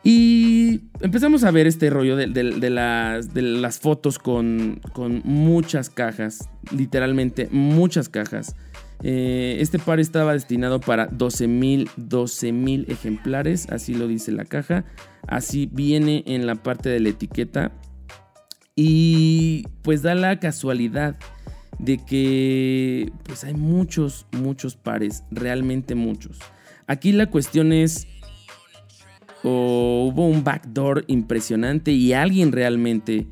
Y 0.03 0.58
empezamos 1.01 1.43
a 1.43 1.51
ver 1.51 1.67
este 1.67 1.89
rollo 1.89 2.15
de, 2.15 2.69
las, 2.69 3.79
fotos 3.79 4.19
con, 4.19 4.81
muchas 5.23 5.89
cajas, 5.89 6.49
literalmente 6.71 7.47
muchas 7.51 8.09
cajas. 8.09 8.55
Eh, 9.01 9.57
este 9.61 9.79
par 9.79 9.99
estaba 9.99 10.33
destinado 10.33 10.81
para 10.81 11.07
12 11.07 11.47
mil 11.47 11.89
12 11.95 12.85
ejemplares, 12.89 13.67
así 13.69 13.93
lo 13.93 14.07
dice 14.07 14.31
la 14.31 14.45
caja. 14.45 14.85
Así 15.27 15.69
viene 15.71 16.23
en 16.25 16.45
la 16.45 16.55
parte 16.55 16.89
de 16.89 16.99
la 16.99 17.09
etiqueta. 17.09 17.71
Y 18.75 19.63
pues 19.81 20.01
da 20.01 20.15
la 20.15 20.39
casualidad 20.39 21.17
de 21.79 21.97
que 21.97 23.11
pues 23.23 23.43
hay 23.43 23.53
muchos, 23.53 24.25
muchos 24.31 24.75
pares, 24.75 25.23
realmente 25.31 25.95
muchos. 25.95 26.39
Aquí 26.87 27.11
la 27.11 27.27
cuestión 27.27 27.71
es 27.71 28.07
o 29.43 30.09
hubo 30.11 30.27
un 30.27 30.43
backdoor 30.43 31.05
impresionante 31.07 31.91
y 31.91 32.13
alguien 32.13 32.51
realmente 32.51 33.27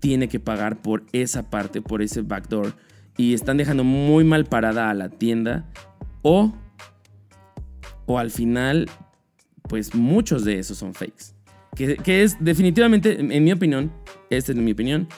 tiene 0.00 0.28
que 0.28 0.40
pagar 0.40 0.82
por 0.82 1.04
esa 1.12 1.50
parte, 1.50 1.80
por 1.82 2.02
ese 2.02 2.22
backdoor. 2.22 2.74
Y 3.16 3.34
están 3.34 3.56
dejando 3.56 3.82
muy 3.82 4.24
mal 4.24 4.44
parada 4.44 4.90
a 4.90 4.94
la 4.94 5.08
tienda. 5.08 5.70
O, 6.22 6.54
o 8.04 8.18
al 8.18 8.30
final, 8.30 8.90
pues 9.68 9.94
muchos 9.94 10.44
de 10.44 10.58
esos 10.58 10.78
son 10.78 10.94
fakes. 10.94 11.34
Que, 11.74 12.22
es 12.22 12.36
definitivamente, 12.40 13.18
en 13.20 13.44
mi 13.44 13.52
opinión, 13.52 13.92
esta 14.30 14.52
es 14.52 14.58
mi 14.58 14.72
opinión, 14.72 15.08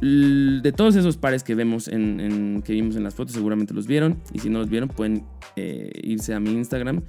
de 0.00 0.72
todos 0.72 0.96
esos 0.96 1.16
pares 1.16 1.42
que 1.42 1.54
vemos 1.54 1.88
en, 1.88 2.62
que 2.64 2.72
vimos 2.72 2.96
en 2.96 3.04
las 3.04 3.14
fotos, 3.14 3.34
seguramente 3.34 3.74
los 3.74 3.86
vieron. 3.86 4.20
Y 4.32 4.40
si 4.40 4.50
no 4.50 4.58
los 4.58 4.68
vieron, 4.68 4.88
pueden 4.88 5.24
eh, 5.56 5.90
irse 6.02 6.34
a 6.34 6.40
mi 6.40 6.52
Instagram 6.52 7.02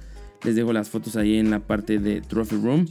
les 0.44 0.54
dejo 0.54 0.72
las 0.72 0.88
fotos 0.88 1.16
ahí 1.16 1.38
en 1.38 1.50
la 1.50 1.60
parte 1.60 1.98
de 1.98 2.20
Trophy 2.20 2.56
Room. 2.56 2.86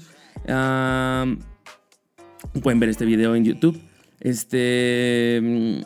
pueden 2.62 2.80
ver 2.80 2.90
este 2.90 3.06
video 3.06 3.36
en 3.36 3.46
YouTube. 3.46 3.80
Este, 4.20 5.84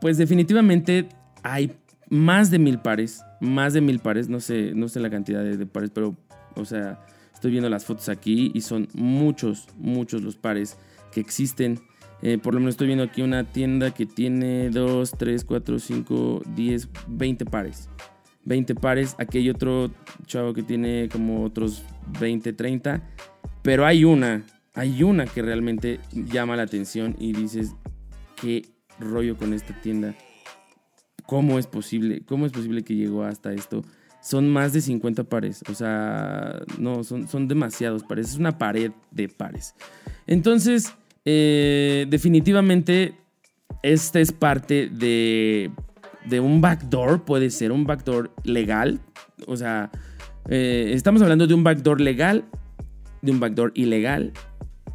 pues 0.00 0.18
definitivamente 0.18 1.08
hay 1.42 1.72
más 2.10 2.50
de 2.50 2.58
mil 2.58 2.78
pares, 2.78 3.22
más 3.40 3.72
de 3.72 3.80
mil 3.80 3.98
pares, 3.98 4.28
no 4.28 4.40
sé, 4.40 4.72
no 4.74 4.88
sé 4.88 5.00
la 5.00 5.10
cantidad 5.10 5.42
de, 5.42 5.56
de 5.56 5.66
pares, 5.66 5.90
pero, 5.94 6.16
o 6.54 6.64
sea, 6.64 7.00
estoy 7.32 7.50
viendo 7.50 7.70
las 7.70 7.84
fotos 7.84 8.08
aquí 8.08 8.52
y 8.54 8.60
son 8.60 8.88
muchos, 8.94 9.68
muchos 9.76 10.22
los 10.22 10.36
pares 10.36 10.76
que 11.12 11.20
existen. 11.20 11.80
Eh, 12.22 12.38
por 12.38 12.54
lo 12.54 12.60
menos 12.60 12.74
estoy 12.74 12.86
viendo 12.86 13.02
aquí 13.02 13.22
una 13.22 13.42
tienda 13.44 13.92
que 13.92 14.06
tiene 14.06 14.70
2, 14.70 15.12
3, 15.18 15.44
4, 15.44 15.78
5, 15.80 16.42
10, 16.54 16.88
20 17.08 17.44
pares. 17.46 17.88
20 18.44 18.74
pares. 18.74 19.16
Hay 19.18 19.50
otro 19.50 19.90
chavo 20.26 20.52
que 20.52 20.62
tiene 20.62 21.08
como 21.10 21.44
otros 21.44 21.84
20, 22.20 22.52
30. 22.52 23.02
Pero 23.62 23.86
hay 23.86 24.04
una, 24.04 24.44
hay 24.74 25.02
una 25.02 25.26
que 25.26 25.42
realmente 25.42 26.00
llama 26.12 26.56
la 26.56 26.64
atención 26.64 27.16
y 27.18 27.32
dices, 27.32 27.74
¿qué 28.40 28.66
rollo 28.98 29.36
con 29.36 29.52
esta 29.52 29.74
tienda? 29.80 30.14
¿Cómo 31.26 31.58
es 31.58 31.66
posible? 31.66 32.22
¿Cómo 32.26 32.46
es 32.46 32.52
posible 32.52 32.82
que 32.82 32.94
llegó 32.94 33.22
hasta 33.22 33.52
esto? 33.52 33.82
Son 34.20 34.48
más 34.48 34.72
de 34.72 34.80
50 34.80 35.24
pares. 35.24 35.62
O 35.68 35.74
sea, 35.74 36.60
no, 36.78 37.04
son, 37.04 37.28
son 37.28 37.48
demasiados 37.48 38.02
pares. 38.02 38.30
Es 38.30 38.36
una 38.36 38.58
pared 38.58 38.92
de 39.10 39.28
pares. 39.28 39.74
Entonces, 40.26 40.92
eh, 41.24 42.06
definitivamente, 42.08 43.14
esta 43.82 44.20
es 44.20 44.32
parte 44.32 44.88
de, 44.88 45.70
de 46.28 46.40
un 46.40 46.60
backdoor. 46.60 47.24
Puede 47.24 47.50
ser 47.50 47.72
un 47.72 47.84
backdoor 47.84 48.30
legal. 48.44 49.00
O 49.46 49.56
sea, 49.56 49.90
eh, 50.48 50.90
estamos 50.94 51.22
hablando 51.22 51.46
de 51.46 51.54
un 51.54 51.64
backdoor 51.64 52.00
legal, 52.00 52.44
de 53.22 53.32
un 53.32 53.40
backdoor 53.40 53.72
ilegal 53.74 54.32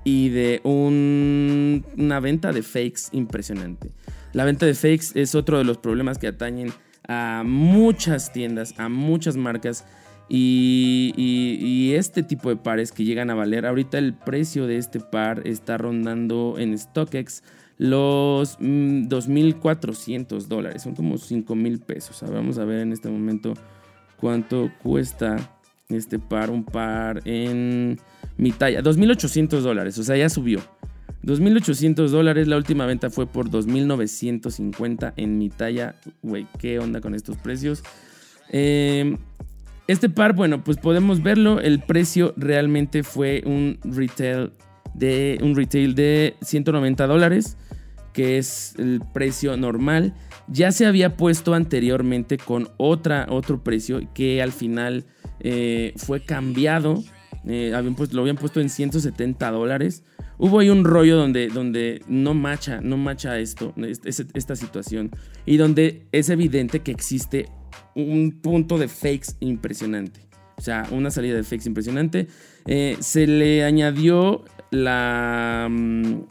y 0.04 0.30
de 0.30 0.62
un- 0.64 1.86
una 1.98 2.20
venta 2.20 2.52
de 2.52 2.62
fakes 2.64 3.04
impresionante. 3.12 3.92
La 4.34 4.46
venta 4.46 4.66
de 4.66 4.74
fakes 4.74 5.08
es 5.16 5.36
otro 5.36 5.58
de 5.58 5.64
los 5.64 5.78
problemas 5.78 6.18
que 6.18 6.28
atañen 6.28 6.72
a 7.08 7.44
muchas 7.46 8.32
tiendas, 8.34 8.74
a 8.78 8.90
muchas 8.90 9.38
marcas. 9.38 9.86
Y, 10.30 11.14
y- 11.16 11.58
y 11.66 11.94
este 11.96 12.22
tipo 12.22 12.50
de 12.50 12.58
pares 12.58 12.92
que 12.92 13.06
llegan 13.06 13.30
a 13.30 13.34
valer, 13.36 13.66
ahorita 13.66 13.98
el 13.98 14.14
precio 14.14 14.68
de 14.68 14.78
este 14.78 15.00
par 15.00 15.42
está 15.48 15.78
rondando 15.78 16.56
en 16.60 16.78
StockX 16.78 17.44
los 17.78 18.58
mm, 18.60 19.08
2.400 19.08 20.48
dólares, 20.48 20.84
son 20.84 20.96
como 20.96 21.16
5.000 21.16 21.80
pesos. 21.82 22.24
Vamos 22.30 22.58
a 22.58 22.66
ver 22.66 22.80
en 22.80 22.92
este 22.92 23.10
momento 23.10 23.54
cuánto 24.20 24.72
cuesta 24.82 25.38
este 25.90 26.20
par, 26.20 26.50
un 26.50 26.64
par 26.64 27.22
en 27.26 28.00
mi 28.38 28.52
talla, 28.52 28.82
2.800 28.82 29.62
dólares, 29.62 29.98
o 29.98 30.04
sea, 30.04 30.18
ya 30.18 30.30
subió. 30.30 30.60
2.800 31.24 32.08
dólares, 32.08 32.48
la 32.48 32.58
última 32.58 32.86
venta 32.86 33.10
fue 33.10 33.26
por 33.26 33.50
2.950 33.50 35.14
en 35.18 35.38
mi 35.38 35.50
talla. 35.50 35.96
Güey, 36.22 36.48
¿qué 36.58 36.80
onda 36.80 37.02
con 37.02 37.16
estos 37.16 37.38
precios? 37.38 37.84
Eh, 38.50 39.18
este 39.88 40.10
par, 40.10 40.34
bueno, 40.34 40.64
pues 40.64 40.78
podemos 40.78 41.24
verlo. 41.24 41.60
El 41.60 41.80
precio 41.80 42.34
realmente 42.38 43.04
fue 43.04 43.44
un 43.46 43.80
retail 43.84 44.52
de, 44.94 45.40
un 45.42 45.56
retail 45.56 45.96
de 45.96 46.36
190 46.42 47.08
dólares, 47.08 47.58
que 48.18 48.40
es 48.40 48.74
el 48.80 49.00
precio 49.14 49.56
normal. 49.58 50.16
Ya 50.48 50.72
se 50.72 50.88
había 50.88 51.16
puesto 51.18 51.54
anteriormente 51.54 52.40
con 52.40 52.70
otra, 52.78 53.28
otro 53.30 53.64
precio 53.64 54.02
que 54.16 54.42
al 54.42 54.52
final 54.52 55.06
eh, 55.40 55.94
fue 55.98 56.26
cambiado. 56.26 57.04
Eh, 57.46 57.74
habían 57.76 57.96
lo 58.14 58.22
habían 58.22 58.38
puesto 58.38 58.60
en 58.60 58.70
170 58.70 59.52
dólares. 59.52 60.04
Hubo 60.40 60.58
ahí 60.60 60.70
un 60.72 60.84
rollo 60.84 61.16
donde, 61.16 61.48
donde 61.50 62.02
no 62.08 62.34
macha, 62.34 62.82
no 62.82 62.98
macha 62.98 63.38
esto, 63.38 63.72
es- 63.78 64.02
es- 64.04 64.26
esta 64.34 64.56
situación. 64.56 65.12
Y 65.46 65.58
donde 65.58 66.08
es 66.12 66.30
evidente 66.32 66.80
que 66.80 66.90
existe 66.92 67.46
un 67.96 68.40
punto 68.42 68.80
de 68.80 68.88
fakes 68.88 69.34
impresionante. 69.42 70.22
O 70.58 70.62
sea, 70.62 70.88
una 70.90 71.12
salida 71.12 71.36
de 71.36 71.44
fakes 71.44 71.68
impresionante. 71.70 72.28
Eh, 72.66 72.98
se 73.00 73.28
le 73.28 73.64
añadió 73.64 74.44
la, 74.72 75.68
mm, 75.70 76.22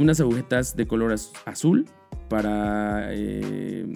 unas 0.00 0.20
agujetas 0.20 0.74
de 0.76 0.86
color 0.86 1.12
az- 1.12 1.30
azul 1.44 1.86
para, 2.28 3.08
eh, 3.12 3.86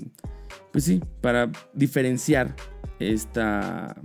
pues 0.72 0.84
sí, 0.84 1.00
para 1.20 1.50
diferenciar 1.72 2.54
esta, 2.98 3.96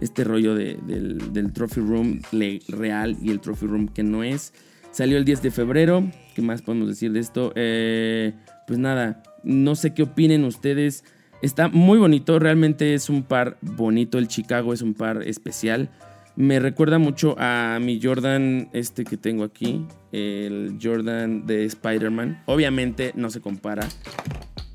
este 0.00 0.24
rollo 0.24 0.54
de- 0.54 0.78
del, 0.86 1.52
Trophy 1.52 1.80
Room 1.80 2.20
real 2.68 3.16
y 3.22 3.30
el 3.30 3.40
Trophy 3.40 3.66
Room 3.66 3.88
que 3.88 4.02
no 4.02 4.22
es. 4.24 4.52
Salió 4.92 5.18
el 5.18 5.24
10 5.24 5.42
de 5.42 5.50
febrero. 5.50 6.10
¿Qué 6.34 6.42
más 6.42 6.62
podemos 6.62 6.88
decir 6.88 7.12
de 7.12 7.20
esto? 7.20 7.52
Eh, 7.54 8.32
pues 8.66 8.78
nada, 8.78 9.22
no 9.44 9.74
sé 9.74 9.94
qué 9.94 10.02
opinen 10.02 10.44
ustedes. 10.44 11.04
Está 11.42 11.68
muy 11.68 11.98
bonito, 11.98 12.38
realmente 12.38 12.94
es 12.94 13.08
un 13.08 13.22
par 13.22 13.56
bonito. 13.62 14.18
El 14.18 14.26
Chicago 14.28 14.72
es 14.72 14.82
un 14.82 14.94
par 14.94 15.22
especial. 15.26 15.90
Me 16.40 16.58
recuerda 16.58 16.98
mucho 16.98 17.36
a 17.38 17.78
mi 17.82 18.00
Jordan, 18.02 18.70
este 18.72 19.04
que 19.04 19.18
tengo 19.18 19.44
aquí, 19.44 19.86
el 20.10 20.78
Jordan 20.82 21.46
de 21.46 21.66
Spider-Man. 21.66 22.44
Obviamente 22.46 23.12
no 23.14 23.28
se 23.28 23.42
compara. 23.42 23.86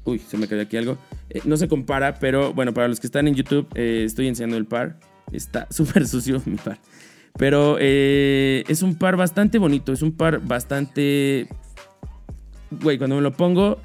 Uy, 0.04 0.20
se 0.20 0.38
me 0.38 0.48
cayó 0.48 0.62
aquí 0.62 0.78
algo. 0.78 1.00
Eh, 1.32 1.42
no 1.44 1.58
se 1.58 1.68
compara, 1.68 2.20
pero 2.20 2.54
bueno, 2.54 2.72
para 2.72 2.88
los 2.88 3.00
que 3.00 3.08
están 3.08 3.28
en 3.28 3.34
YouTube, 3.34 3.68
eh, 3.74 4.04
estoy 4.06 4.28
enseñando 4.28 4.58
el 4.58 4.68
par. 4.68 5.00
Está 5.32 5.66
súper 5.72 6.08
sucio 6.08 6.40
mi 6.46 6.58
par. 6.58 6.78
Pero 7.36 7.78
eh, 7.80 8.64
es 8.68 8.84
un 8.84 8.94
par 8.94 9.18
bastante 9.18 9.58
bonito, 9.58 9.92
es 9.92 10.04
un 10.04 10.12
par 10.12 10.42
bastante... 10.42 11.48
Güey, 12.70 13.00
cuando 13.00 13.16
me 13.16 13.24
lo 13.24 13.32
pongo, 13.32 13.80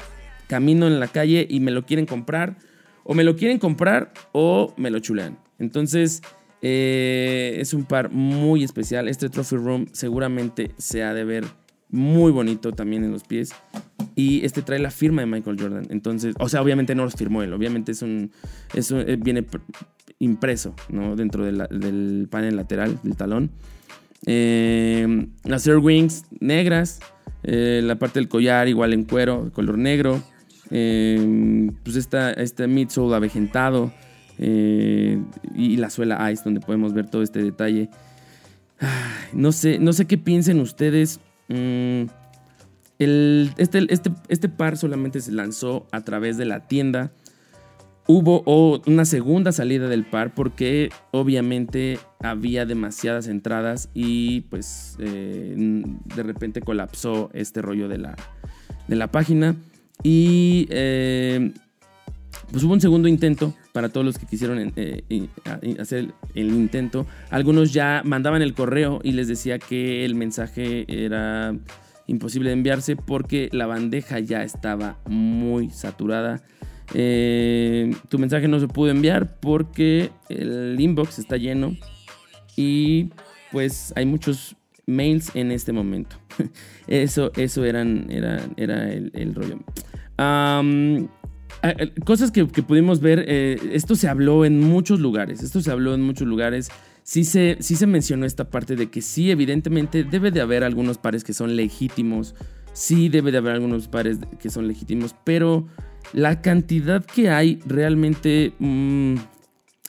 camino 0.48 0.86
en 0.86 1.00
la 1.00 1.08
calle 1.08 1.46
y 1.48 1.60
me 1.60 1.70
lo 1.70 1.86
quieren 1.86 2.04
comprar. 2.04 2.58
O 3.04 3.14
me 3.14 3.24
lo 3.24 3.36
quieren 3.36 3.58
comprar 3.58 4.12
o 4.32 4.74
me 4.76 4.90
lo 4.90 4.98
chulean. 4.98 5.38
Entonces, 5.58 6.20
eh, 6.62 7.56
es 7.58 7.74
un 7.74 7.84
par 7.84 8.10
muy 8.10 8.64
especial. 8.64 9.08
Este 9.08 9.28
Trophy 9.28 9.56
Room 9.56 9.86
seguramente 9.92 10.70
se 10.78 11.02
ha 11.02 11.14
de 11.14 11.24
ver 11.24 11.44
muy 11.88 12.30
bonito 12.30 12.72
también 12.72 13.02
en 13.04 13.10
los 13.12 13.24
pies. 13.24 13.52
Y 14.14 14.44
este 14.44 14.62
trae 14.62 14.78
la 14.78 14.90
firma 14.90 15.22
de 15.22 15.26
Michael 15.26 15.56
Jordan. 15.60 15.86
Entonces, 15.90 16.34
o 16.38 16.48
sea, 16.48 16.62
obviamente 16.62 16.94
no 16.94 17.04
los 17.04 17.14
firmó 17.14 17.42
él. 17.42 17.52
Obviamente 17.52 17.92
es 17.92 18.02
un. 18.02 18.30
Es 18.74 18.90
eh, 18.90 19.16
viene 19.20 19.46
pr- 19.46 19.60
impreso, 20.18 20.74
¿no? 20.88 21.16
Dentro 21.16 21.44
del 21.44 22.28
panel 22.30 22.56
lateral, 22.56 22.98
del 23.02 23.16
talón. 23.16 23.50
Eh, 24.26 25.26
las 25.44 25.66
Air 25.66 25.78
Wings 25.78 26.24
negras. 26.40 27.00
la 27.42 27.98
parte 27.98 28.20
del 28.20 28.28
collar 28.28 28.68
igual 28.68 28.92
en 28.92 29.04
cuero, 29.04 29.50
color 29.52 29.78
negro. 29.78 30.22
Pues 30.68 31.96
esta, 31.96 32.32
este 32.32 32.66
midsole 32.68 33.16
avejentado. 33.16 33.92
Eh, 34.42 35.22
y 35.54 35.76
la 35.76 35.90
suela 35.90 36.32
Ice, 36.32 36.42
donde 36.42 36.60
podemos 36.60 36.94
ver 36.94 37.08
todo 37.08 37.22
este 37.22 37.42
detalle. 37.42 37.90
No 39.34 39.52
sé, 39.52 39.78
no 39.78 39.92
sé 39.92 40.06
qué 40.06 40.16
piensen 40.16 40.58
ustedes. 40.60 41.20
Mm, 41.48 42.04
este, 42.98 43.86
este, 43.92 44.10
este 44.28 44.48
par 44.48 44.78
solamente 44.78 45.20
se 45.20 45.32
lanzó 45.32 45.86
a 45.92 46.00
través 46.00 46.38
de 46.38 46.46
la 46.46 46.66
tienda. 46.66 47.12
Hubo 48.06 48.42
oh, 48.46 48.80
una 48.86 49.04
segunda 49.04 49.52
salida 49.52 49.88
del 49.88 50.04
par 50.04 50.34
porque 50.34 50.90
obviamente 51.12 51.98
había 52.20 52.64
demasiadas 52.64 53.28
entradas 53.28 53.90
y 53.94 54.40
pues 54.42 54.96
eh, 54.98 55.54
de 55.56 56.22
repente 56.22 56.62
colapsó 56.62 57.30
este 57.34 57.62
rollo 57.62 57.88
de 57.88 57.98
la, 57.98 58.16
de 58.88 58.96
la 58.96 59.12
página. 59.12 59.54
Y 60.02 60.66
eh, 60.70 61.52
pues 62.50 62.64
hubo 62.64 62.72
un 62.72 62.80
segundo 62.80 63.06
intento 63.06 63.54
para 63.72 63.88
todos 63.88 64.04
los 64.04 64.18
que 64.18 64.26
quisieron 64.26 64.72
eh, 64.76 65.02
y 65.08 65.28
hacer 65.78 66.12
el, 66.34 66.48
intento. 66.48 67.06
Algunos 67.30 67.72
ya 67.72 68.02
mandaban 68.04 68.42
el 68.42 68.54
correo 68.54 69.00
y 69.02 69.12
les 69.12 69.28
decía 69.28 69.58
que 69.58 70.04
el 70.04 70.14
mensaje 70.14 70.84
era 70.88 71.54
imposible 72.06 72.50
de 72.50 72.54
enviarse 72.54 72.96
porque 72.96 73.48
la 73.52 73.66
bandeja 73.66 74.18
ya 74.18 74.42
estaba 74.42 74.98
muy 75.06 75.70
saturada. 75.70 76.42
Eh, 76.92 77.94
tu 78.08 78.18
mensaje 78.18 78.48
no 78.48 78.58
se 78.58 78.66
pudo 78.66 78.90
enviar 78.90 79.38
porque 79.38 80.10
el 80.28 80.76
inbox 80.78 81.20
está 81.20 81.36
lleno 81.36 81.76
y 82.56 83.10
pues 83.52 83.92
hay 83.94 84.06
muchos 84.06 84.56
mails 84.86 85.30
en 85.34 85.52
este 85.52 85.72
momento. 85.72 86.16
Eso, 86.86 87.30
eso 87.36 87.64
eran, 87.64 88.06
era, 88.10 88.40
era 88.56 88.92
el, 88.92 89.34
rollo. 89.34 89.60
Cosas 92.04 92.30
que, 92.30 92.46
que 92.48 92.62
pudimos 92.62 93.00
ver, 93.00 93.24
eh, 93.26 93.58
esto 93.72 93.94
se 93.94 94.08
habló 94.08 94.44
en 94.44 94.60
muchos 94.60 95.00
lugares, 95.00 95.42
esto 95.42 95.60
se 95.60 95.70
habló 95.70 95.94
en 95.94 96.02
muchos 96.02 96.26
lugares. 96.26 96.70
Sí 97.02 97.24
se, 97.24 97.56
sí 97.60 97.76
se 97.76 97.86
mencionó 97.86 98.26
esta 98.26 98.50
parte 98.50 98.76
de 98.76 98.90
que 98.90 99.02
sí, 99.02 99.30
evidentemente 99.30 100.04
debe 100.04 100.30
de 100.30 100.40
haber 100.40 100.64
algunos 100.64 100.98
pares 100.98 101.24
que 101.24 101.32
son 101.32 101.56
legítimos, 101.56 102.34
sí 102.72 103.08
debe 103.08 103.32
de 103.32 103.38
haber 103.38 103.54
algunos 103.54 103.88
pares 103.88 104.18
que 104.38 104.50
son 104.50 104.68
legítimos, 104.68 105.14
pero 105.24 105.66
la 106.12 106.40
cantidad 106.40 107.04
que 107.04 107.30
hay 107.30 107.60
realmente 107.66 108.52
mm, 108.58 109.16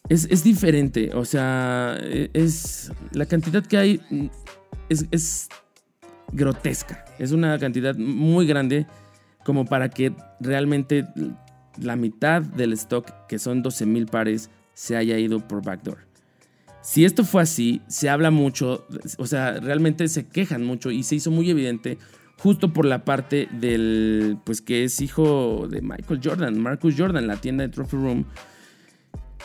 es, 0.10 0.28
es 0.30 0.44
diferente. 0.44 1.12
O 1.14 1.26
sea, 1.26 1.98
e- 2.02 2.30
es 2.34 2.92
la 3.12 3.26
cantidad 3.26 3.66
que 3.66 3.78
hay 3.78 4.02
mm, 4.10 4.26
es, 4.90 5.06
es 5.12 5.50
grotesca. 6.32 7.06
Es 7.20 7.32
una 7.32 7.58
cantidad 7.60 7.96
muy 7.96 8.46
grande 8.48 8.88
como 9.46 9.66
para 9.66 9.90
que 9.90 10.14
realmente 10.40 11.06
la 11.80 11.96
mitad 11.96 12.42
del 12.42 12.74
stock, 12.74 13.28
que 13.28 13.40
son 13.40 13.62
12 13.62 13.86
mil 13.86 14.06
pares, 14.06 14.50
se 14.74 14.96
haya 14.96 15.18
ido 15.18 15.48
por 15.48 15.64
backdoor. 15.64 16.00
Si 16.82 17.06
esto 17.06 17.24
fue 17.24 17.44
así, 17.44 17.82
se 17.88 18.10
habla 18.10 18.32
mucho, 18.32 18.88
o 19.18 19.28
sea, 19.28 19.60
realmente 19.60 20.08
se 20.08 20.26
quejan 20.26 20.66
mucho 20.66 20.90
y 20.90 21.04
se 21.04 21.16
hizo 21.16 21.30
muy 21.30 21.50
evidente 21.50 22.00
justo 22.42 22.74
por 22.74 22.86
la 22.86 23.06
parte 23.06 23.48
del, 23.52 24.38
pues 24.44 24.62
que 24.62 24.84
es 24.84 25.00
hijo 25.00 25.68
de 25.70 25.82
Michael 25.82 26.20
Jordan, 26.24 26.60
Marcus 26.60 26.96
Jordan, 26.98 27.28
la 27.28 27.38
tienda 27.38 27.64
de 27.64 27.70
Trophy 27.70 27.98
Room. 27.98 28.26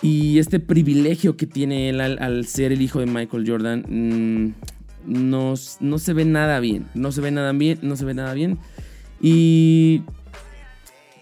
Y 0.01 0.39
este 0.39 0.61
privilegio 0.61 1.37
que 1.37 1.47
tiene 1.47 1.91
él 1.91 2.01
al, 2.01 2.47
ser 2.47 2.73
el 2.73 2.81
hijo 2.81 3.01
de 3.01 3.07
Michael 3.07 3.45
Jordan, 3.47 3.85
mm, 3.87 4.55
no, 5.07 5.55
no, 5.81 5.99
se 5.99 6.13
ve 6.15 6.25
nada 6.25 6.59
bien, 6.61 6.87
no 6.95 7.13
se 7.13 7.21
ve 7.21 7.31
nada 7.31 7.53
bien, 7.53 7.79
no 7.83 7.97
se 7.97 8.07
ve 8.07 8.15
nada 8.15 8.33
bien. 8.33 8.59
Y 9.21 10.03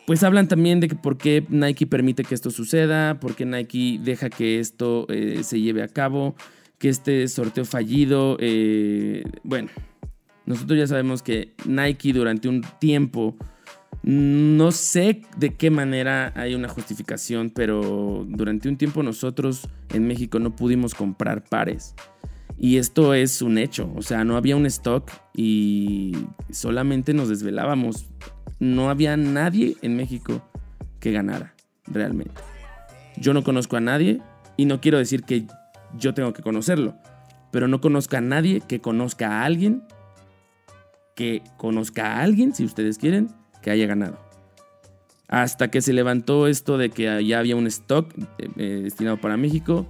pues 0.06 0.22
hablan 0.22 0.48
también 0.48 0.80
de 0.80 0.88
que 0.88 0.96
por 0.96 1.16
qué 1.16 1.44
Nike 1.48 1.86
permite 1.86 2.24
que 2.24 2.34
esto 2.34 2.50
suceda, 2.50 3.18
por 3.20 3.34
qué 3.34 3.46
Nike 3.46 3.98
deja 4.02 4.28
que 4.28 4.60
esto 4.60 5.06
eh, 5.08 5.40
se 5.42 5.60
lleve 5.60 5.82
a 5.82 5.88
cabo, 5.88 6.34
que 6.78 6.88
este 6.90 7.26
sorteo 7.28 7.64
fallido, 7.64 8.36
eh, 8.40 9.24
bueno, 9.42 9.70
nosotros 10.46 10.78
ya 10.78 10.86
sabemos 10.86 11.22
que 11.22 11.54
Nike 11.64 12.12
durante 12.12 12.48
un 12.48 12.62
tiempo, 12.78 13.34
no 14.02 14.72
sé 14.72 15.22
de 15.38 15.54
qué 15.54 15.70
manera 15.70 16.32
hay 16.36 16.54
una 16.54 16.68
justificación, 16.68 17.48
pero 17.48 18.26
durante 18.28 18.68
un 18.68 18.76
tiempo 18.76 19.02
nosotros 19.02 19.68
en 19.94 20.06
México 20.06 20.38
no 20.38 20.54
pudimos 20.54 20.94
comprar 20.94 21.44
pares. 21.44 21.94
Y 22.58 22.76
esto 22.76 23.14
es 23.14 23.42
un 23.42 23.58
hecho, 23.58 23.90
o 23.96 24.02
sea, 24.02 24.22
no 24.24 24.36
había 24.36 24.54
un 24.54 24.66
stock 24.66 25.10
y 25.34 26.14
solamente 26.50 27.14
nos 27.14 27.28
desvelábamos 27.28 28.06
no 28.58 28.90
había 28.90 29.16
nadie 29.16 29.76
en 29.82 29.96
México 29.96 30.42
que 31.00 31.12
ganara, 31.12 31.54
realmente. 31.86 32.40
Yo 33.16 33.34
no 33.34 33.44
conozco 33.44 33.76
a 33.76 33.80
nadie 33.80 34.20
y 34.56 34.66
no 34.66 34.80
quiero 34.80 34.98
decir 34.98 35.24
que 35.24 35.46
yo 35.98 36.14
tengo 36.14 36.32
que 36.32 36.42
conocerlo, 36.42 36.96
pero 37.50 37.68
no 37.68 37.80
conozco 37.80 38.16
a 38.16 38.20
nadie 38.20 38.60
que 38.60 38.80
conozca 38.80 39.40
a 39.40 39.44
alguien, 39.44 39.84
que 41.14 41.42
conozca 41.56 42.14
a 42.14 42.22
alguien, 42.22 42.54
si 42.54 42.64
ustedes 42.64 42.98
quieren, 42.98 43.28
que 43.62 43.70
haya 43.70 43.86
ganado. 43.86 44.18
Hasta 45.28 45.70
que 45.70 45.80
se 45.80 45.92
levantó 45.92 46.46
esto 46.46 46.78
de 46.78 46.90
que 46.90 47.24
ya 47.24 47.38
había 47.38 47.56
un 47.56 47.66
stock 47.66 48.12
eh, 48.38 48.48
eh, 48.56 48.80
destinado 48.84 49.20
para 49.20 49.36
México, 49.36 49.86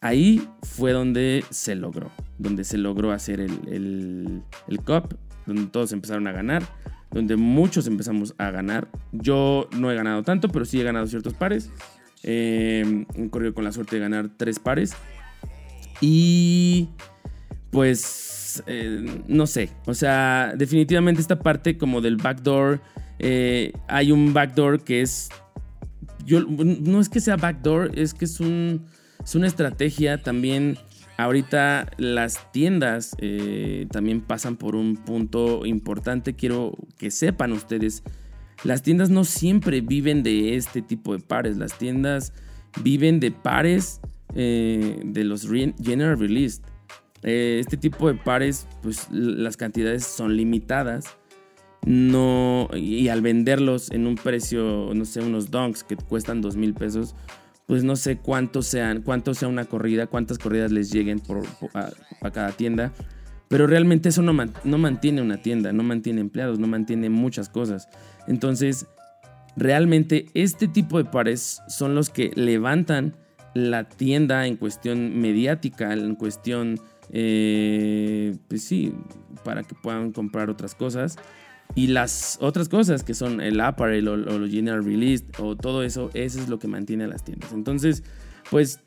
ahí 0.00 0.46
fue 0.62 0.92
donde 0.92 1.44
se 1.50 1.74
logró, 1.74 2.10
donde 2.38 2.64
se 2.64 2.78
logró 2.78 3.12
hacer 3.12 3.40
el, 3.40 3.60
el, 3.68 4.42
el 4.68 4.80
COP, 4.82 5.14
donde 5.46 5.66
todos 5.66 5.92
empezaron 5.92 6.26
a 6.26 6.32
ganar 6.32 6.62
donde 7.14 7.36
muchos 7.36 7.86
empezamos 7.86 8.34
a 8.36 8.50
ganar. 8.50 8.88
Yo 9.12 9.68
no 9.78 9.90
he 9.90 9.94
ganado 9.94 10.22
tanto, 10.24 10.48
pero 10.48 10.64
sí 10.64 10.80
he 10.80 10.84
ganado 10.84 11.06
ciertos 11.06 11.32
pares. 11.32 11.70
Eh, 12.24 13.06
he 13.14 13.30
corrido 13.30 13.54
con 13.54 13.64
la 13.64 13.72
suerte 13.72 13.96
de 13.96 14.02
ganar 14.02 14.30
tres 14.36 14.58
pares. 14.58 14.94
Y 16.00 16.88
pues 17.70 18.62
eh, 18.66 19.22
no 19.26 19.46
sé, 19.46 19.70
o 19.86 19.94
sea, 19.94 20.54
definitivamente 20.56 21.20
esta 21.20 21.38
parte 21.38 21.78
como 21.78 22.00
del 22.00 22.16
backdoor, 22.16 22.80
eh, 23.18 23.72
hay 23.88 24.12
un 24.12 24.32
backdoor 24.32 24.82
que 24.82 25.02
es, 25.02 25.28
yo, 26.24 26.40
no 26.40 27.00
es 27.00 27.08
que 27.08 27.20
sea 27.20 27.36
backdoor, 27.36 27.96
es 27.98 28.12
que 28.12 28.24
es, 28.24 28.40
un, 28.40 28.86
es 29.22 29.34
una 29.34 29.46
estrategia 29.46 30.22
también 30.22 30.78
Ahorita 31.16 31.90
las 31.96 32.50
tiendas 32.50 33.14
eh, 33.18 33.86
también 33.90 34.20
pasan 34.20 34.56
por 34.56 34.74
un 34.74 34.96
punto 34.96 35.64
importante. 35.64 36.34
Quiero 36.34 36.76
que 36.98 37.10
sepan 37.10 37.52
ustedes, 37.52 38.02
las 38.64 38.82
tiendas 38.82 39.10
no 39.10 39.24
siempre 39.24 39.80
viven 39.80 40.22
de 40.22 40.56
este 40.56 40.82
tipo 40.82 41.12
de 41.16 41.22
pares. 41.22 41.56
Las 41.56 41.78
tiendas 41.78 42.32
viven 42.82 43.20
de 43.20 43.30
pares 43.30 44.00
eh, 44.34 45.00
de 45.04 45.24
los 45.24 45.46
General 45.48 46.18
Release. 46.18 46.62
Eh, 47.22 47.58
este 47.60 47.76
tipo 47.76 48.08
de 48.08 48.14
pares, 48.14 48.66
pues 48.82 49.08
las 49.10 49.56
cantidades 49.56 50.04
son 50.04 50.36
limitadas. 50.36 51.16
No, 51.86 52.70
y 52.74 53.08
al 53.08 53.20
venderlos 53.20 53.90
en 53.90 54.06
un 54.06 54.14
precio, 54.14 54.92
no 54.94 55.04
sé, 55.04 55.20
unos 55.20 55.50
donks 55.50 55.84
que 55.84 55.96
cuestan 55.96 56.40
dos 56.40 56.56
mil 56.56 56.72
pesos, 56.72 57.14
pues 57.66 57.84
no 57.84 57.96
sé 57.96 58.18
cuántos 58.18 58.66
sean, 58.66 59.02
cuánto 59.02 59.34
sea 59.34 59.48
una 59.48 59.64
corrida, 59.64 60.06
cuántas 60.06 60.38
corridas 60.38 60.70
les 60.70 60.90
lleguen 60.90 61.20
por, 61.20 61.42
a, 61.74 61.90
cada 62.30 62.52
tienda. 62.52 62.92
Pero 63.48 63.66
realmente 63.66 64.08
eso 64.08 64.22
no, 64.22 64.32
no 64.64 64.78
mantiene 64.78 65.22
una 65.22 65.40
tienda, 65.40 65.72
no 65.72 65.82
mantiene 65.82 66.20
empleados, 66.20 66.58
no 66.58 66.66
mantiene 66.66 67.08
muchas 67.08 67.48
cosas. 67.48 67.88
Entonces, 68.26 68.86
realmente 69.56 70.26
este 70.34 70.68
tipo 70.68 70.98
de 70.98 71.04
pares 71.04 71.62
son 71.68 71.94
los 71.94 72.10
que 72.10 72.32
levantan 72.34 73.16
la 73.54 73.84
tienda 73.84 74.46
en 74.46 74.56
cuestión 74.56 75.20
mediática, 75.20 75.92
en 75.92 76.16
cuestión, 76.16 76.80
eh, 77.10 78.36
pues 78.48 78.64
sí, 78.64 78.92
para 79.44 79.62
que 79.62 79.74
puedan 79.74 80.12
comprar 80.12 80.50
otras 80.50 80.74
cosas. 80.74 81.16
Y 81.74 81.88
las 81.88 82.38
otras 82.40 82.68
cosas 82.68 83.02
que 83.02 83.14
son 83.14 83.40
el 83.40 83.60
apparel 83.60 84.06
o, 84.08 84.16
los 84.16 84.50
general 84.50 84.84
release 84.84 85.24
o 85.38 85.56
todo 85.56 85.82
eso, 85.82 86.10
eso 86.14 86.40
es 86.40 86.48
lo 86.48 86.58
que 86.58 86.68
mantiene 86.68 87.04
a 87.04 87.08
las 87.08 87.24
tiendas. 87.24 87.52
Entonces, 87.52 88.04
pues, 88.50 88.80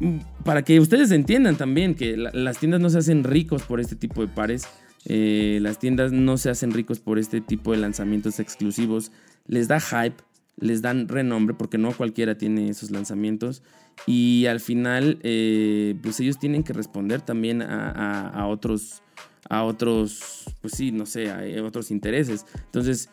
mm, 0.00 0.18
para 0.44 0.62
que 0.62 0.80
ustedes 0.80 1.10
entiendan 1.10 1.56
también 1.56 1.94
que 1.94 2.16
las 2.16 2.58
tiendas 2.58 2.80
no 2.80 2.88
se 2.88 2.98
hacen 2.98 3.22
ricos 3.22 3.62
por 3.64 3.80
este 3.80 3.96
tipo 3.96 4.22
de 4.22 4.28
pares, 4.28 4.66
eh, 5.04 5.58
las 5.60 5.78
tiendas 5.78 6.10
no 6.10 6.38
se 6.38 6.48
hacen 6.48 6.72
ricos 6.72 7.00
por 7.00 7.18
este 7.18 7.40
tipo 7.40 7.72
de 7.72 7.78
lanzamientos 7.78 8.40
exclusivos, 8.40 9.12
les 9.46 9.68
da 9.68 9.78
hype, 9.78 10.16
les 10.56 10.80
dan 10.80 11.06
renombre 11.06 11.54
porque 11.54 11.76
no 11.76 11.92
cualquiera 11.92 12.36
tiene 12.36 12.68
esos 12.68 12.90
lanzamientos 12.90 13.62
y 14.06 14.46
al 14.46 14.60
final 14.60 15.18
eh, 15.22 15.94
pues 16.02 16.18
ellos 16.20 16.38
tienen 16.38 16.64
que 16.64 16.72
responder 16.72 17.20
también 17.20 17.62
a 17.62 18.46
otros 18.48 19.02
a 19.48 19.64
otros, 19.64 20.44
pues 20.60 20.74
sí, 20.74 20.92
no 20.92 21.06
sé, 21.06 21.30
a 21.30 21.64
otros 21.64 21.90
intereses. 21.90 22.44
Entonces, 22.66 23.10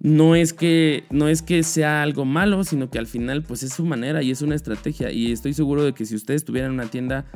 no 0.00 0.34
es 0.34 0.52
que 0.54 1.04
no 1.10 1.28
es 1.28 1.42
que 1.42 1.62
sea 1.62 2.02
algo 2.02 2.24
malo, 2.24 2.64
sino 2.64 2.90
que 2.90 2.98
al 2.98 3.06
final 3.06 3.42
pues 3.42 3.62
es 3.62 3.74
su 3.74 3.84
manera 3.84 4.22
y 4.22 4.30
es 4.30 4.40
una 4.40 4.54
estrategia 4.54 5.12
y 5.12 5.30
estoy 5.30 5.52
seguro 5.52 5.84
de 5.84 5.92
que 5.92 6.06
si 6.06 6.14
ustedes 6.14 6.44
tuvieran 6.44 6.72
una 6.72 6.86
tienda 6.86 7.26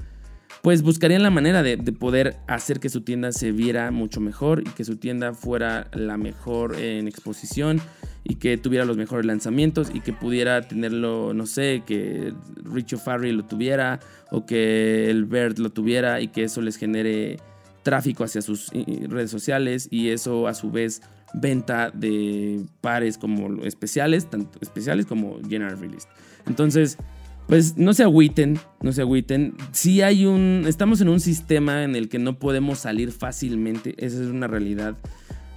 pues 0.62 0.80
buscarían 0.80 1.22
la 1.22 1.28
manera 1.28 1.62
de, 1.62 1.76
poder 1.76 2.36
hacer 2.46 2.80
que 2.80 2.88
su 2.88 3.02
tienda 3.02 3.32
se 3.32 3.52
viera 3.52 3.90
mucho 3.90 4.22
mejor 4.22 4.62
y 4.62 4.70
que 4.70 4.84
su 4.84 4.96
tienda 4.96 5.34
fuera 5.34 5.88
la 5.92 6.16
mejor 6.16 6.76
en 6.80 7.06
exposición 7.06 7.82
y 8.22 8.36
que 8.36 8.56
tuviera 8.56 8.86
los 8.86 8.96
mejores 8.96 9.26
lanzamientos 9.26 9.90
y 9.92 10.00
que 10.00 10.14
pudiera 10.14 10.62
tenerlo, 10.62 11.34
no 11.34 11.44
sé, 11.44 11.82
que 11.84 12.32
Richo 12.62 12.96
Farrey 12.96 13.32
lo 13.32 13.44
tuviera 13.44 14.00
o 14.30 14.46
que 14.46 15.10
el 15.10 15.26
Bird 15.26 15.58
lo 15.58 15.68
tuviera 15.68 16.22
y 16.22 16.28
que 16.28 16.44
eso 16.44 16.62
les 16.62 16.76
genere 16.76 17.36
tráfico 17.84 18.24
hacia 18.24 18.42
sus 18.42 18.70
redes 18.72 19.30
sociales 19.30 19.86
y 19.90 20.08
eso 20.08 20.48
a 20.48 20.54
su 20.54 20.72
vez 20.72 21.02
venta 21.34 21.90
de 21.90 22.64
pares 22.80 23.18
como 23.18 23.62
especiales, 23.64 24.28
tanto 24.28 24.58
especiales 24.60 25.06
como 25.06 25.38
general 25.48 25.78
release. 25.78 26.08
Entonces, 26.46 26.98
pues 27.46 27.76
no 27.76 27.92
se 27.92 28.02
agüiten, 28.02 28.58
no 28.80 28.92
se 28.92 29.02
agüiten. 29.02 29.54
Si 29.72 30.02
hay 30.02 30.24
un, 30.24 30.64
estamos 30.66 31.00
en 31.00 31.08
un 31.08 31.20
sistema 31.20 31.84
en 31.84 31.94
el 31.94 32.08
que 32.08 32.18
no 32.18 32.38
podemos 32.38 32.78
salir 32.78 33.12
fácilmente, 33.12 33.94
esa 33.98 34.22
es 34.22 34.28
una 34.28 34.46
realidad. 34.46 34.96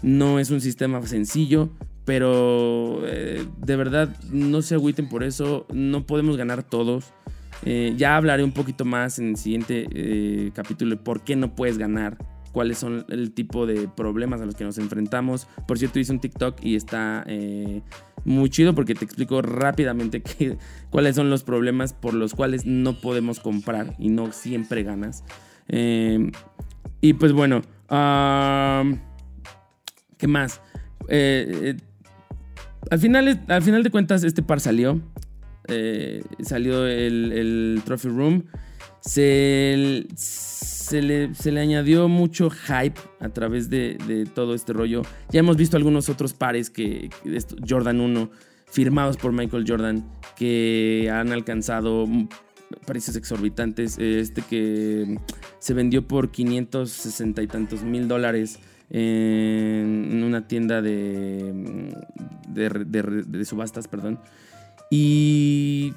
No 0.03 0.39
es 0.39 0.51
un 0.51 0.61
sistema 0.61 1.01
sencillo, 1.07 1.69
pero 2.05 3.01
eh, 3.05 3.45
de 3.65 3.75
verdad 3.75 4.15
no 4.31 4.61
se 4.61 4.75
agüiten 4.75 5.09
por 5.09 5.23
eso, 5.23 5.65
no 5.73 6.05
podemos 6.05 6.37
ganar 6.37 6.63
todos. 6.63 7.13
Eh, 7.63 7.93
ya 7.98 8.15
hablaré 8.15 8.43
un 8.43 8.52
poquito 8.52 8.86
más 8.86 9.20
en 9.20 9.30
el 9.30 9.38
siguiente 9.38 9.88
eh, 9.91 10.52
capítulo 10.54 10.96
de 10.96 11.02
por 11.02 11.22
qué 11.22 11.36
no 11.36 11.56
puedes 11.56 11.78
ganar, 11.78 12.17
cuáles 12.52 12.78
son 12.78 13.06
el 13.10 13.32
tipo 13.32 13.65
de 13.65 13.88
problemas 13.88 14.41
a 14.41 14.46
los 14.46 14.56
que 14.56 14.63
nos 14.63 14.78
enfrentamos. 14.78 15.48
Por 15.67 15.80
cierto, 15.80 16.00
hice 16.00 16.12
un 16.12 16.20
TikTok 16.20 16.63
y 16.63 16.76
está 16.76 17.24
eh, 17.28 17.82
muy 18.26 18.49
chido 18.49 18.76
porque 18.76 18.95
te 18.95 19.05
explico 19.05 19.41
rápidamente 19.41 20.22
cuáles 20.89 21.16
son 21.16 21.30
los 21.30 21.43
problemas 21.43 21.93
por 21.93 22.14
los 22.14 22.34
cuales 22.34 22.66
no 22.66 22.99
podemos 22.99 23.39
comprar 23.39 23.95
y 23.97 24.10
no 24.10 24.32
siempre 24.32 24.84
ganas. 24.84 25.24
y 25.68 27.14
pues 27.14 27.34
bueno, 27.34 27.62
¿qué 30.18 30.28
más? 30.28 30.62
al, 31.10 32.99
final, 32.99 33.45
al 33.47 33.62
final 33.62 33.84
de 33.84 33.89
cuentas, 33.89 34.24
este 34.24 34.43
par 34.43 34.60
salió. 34.60 35.01
Eh, 35.68 36.24
salió 36.41 36.86
el, 36.88 37.82
Trophy 37.86 38.09
Room. 38.09 38.43
Se, 39.01 40.05
se, 40.15 41.01
le, 41.01 41.34
se, 41.34 41.51
le, 41.51 41.59
añadió 41.59 42.07
mucho 42.07 42.49
hype 42.49 42.99
a 43.20 43.30
través 43.30 43.70
de, 43.70 44.28
todo 44.34 44.53
este 44.53 44.74
rollo. 44.74 45.01
Ya 45.32 45.39
hemos 45.39 45.57
visto 45.57 45.78
algunos 45.78 46.09
otros 46.09 46.34
pares 46.34 46.70
que, 46.70 47.09
Jordan 47.68 48.01
1 48.01 48.30
firmados 48.70 49.15
por 49.18 49.32
Michael 49.32 49.63
Jordan 49.65 50.05
que 50.36 51.09
han 51.11 51.32
alcanzado 51.32 52.05
precios 52.86 53.15
exorbitantes. 53.15 53.97
Este 53.97 54.41
que 54.41 55.18
se 55.59 55.74
vendió 55.74 56.05
por 56.07 56.32
560 56.32 57.41
y 57.41 57.47
tantos 57.47 57.84
mil 57.84 58.07
dólares. 58.07 58.59
en 58.89 60.24
una 60.24 60.47
tienda 60.47 60.82
de, 60.82 61.93
de- 62.47 63.24
de 63.28 63.45
subastas, 63.45 63.88
perdón. 63.88 64.20
Y, 64.89 65.93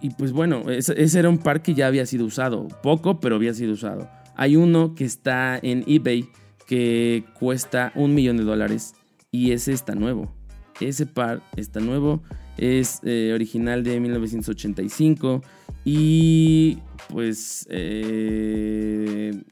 y 0.00 0.10
pues 0.10 0.32
bueno, 0.32 0.70
ese, 0.70 1.18
era 1.18 1.28
un 1.28 1.38
par 1.38 1.62
que 1.62 1.74
ya 1.74 1.86
había 1.86 2.06
sido 2.06 2.26
usado. 2.26 2.68
Poco, 2.82 3.20
pero 3.20 3.36
había 3.36 3.54
sido 3.54 3.72
usado. 3.72 4.08
Hay 4.36 4.56
uno 4.56 4.94
que 4.94 5.04
está 5.04 5.58
en 5.60 5.84
eBay 5.86 6.28
que 6.66 7.24
cuesta 7.38 7.92
un 7.94 8.14
millón 8.14 8.36
de 8.36 8.44
dólares 8.44 8.94
y 9.30 9.52
ese 9.52 9.72
está 9.72 9.94
nuevo. 9.94 10.32
Ese 10.80 11.06
par 11.06 11.42
está 11.56 11.80
nuevo, 11.80 12.22
es 12.56 13.00
eh, 13.02 13.32
original 13.34 13.82
de 13.82 13.98
1985 13.98 15.42
y 15.84 16.78
pues... 17.08 17.66
eh, 17.70 19.42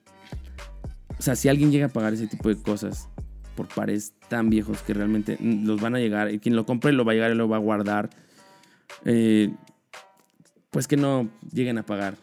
o 1.18 1.22
sea, 1.22 1.34
si 1.34 1.48
alguien 1.48 1.70
llega 1.70 1.86
a 1.86 1.88
pagar 1.88 2.14
ese 2.14 2.26
tipo 2.26 2.48
de 2.48 2.56
cosas 2.56 3.08
por 3.54 3.68
pares 3.68 4.12
tan 4.28 4.50
viejos 4.50 4.82
que 4.82 4.92
realmente 4.92 5.38
los 5.40 5.80
van 5.80 5.94
a 5.94 5.98
llegar, 5.98 6.38
quien 6.40 6.54
lo 6.54 6.66
compre 6.66 6.92
lo 6.92 7.04
va 7.04 7.12
a 7.12 7.14
llegar 7.14 7.32
y 7.32 7.34
lo 7.34 7.48
va 7.48 7.56
a 7.56 7.60
guardar, 7.60 8.10
eh, 9.04 9.54
pues 10.70 10.88
que 10.88 10.96
no 10.96 11.28
lleguen 11.52 11.78
a 11.78 11.86
pagar 11.86 12.16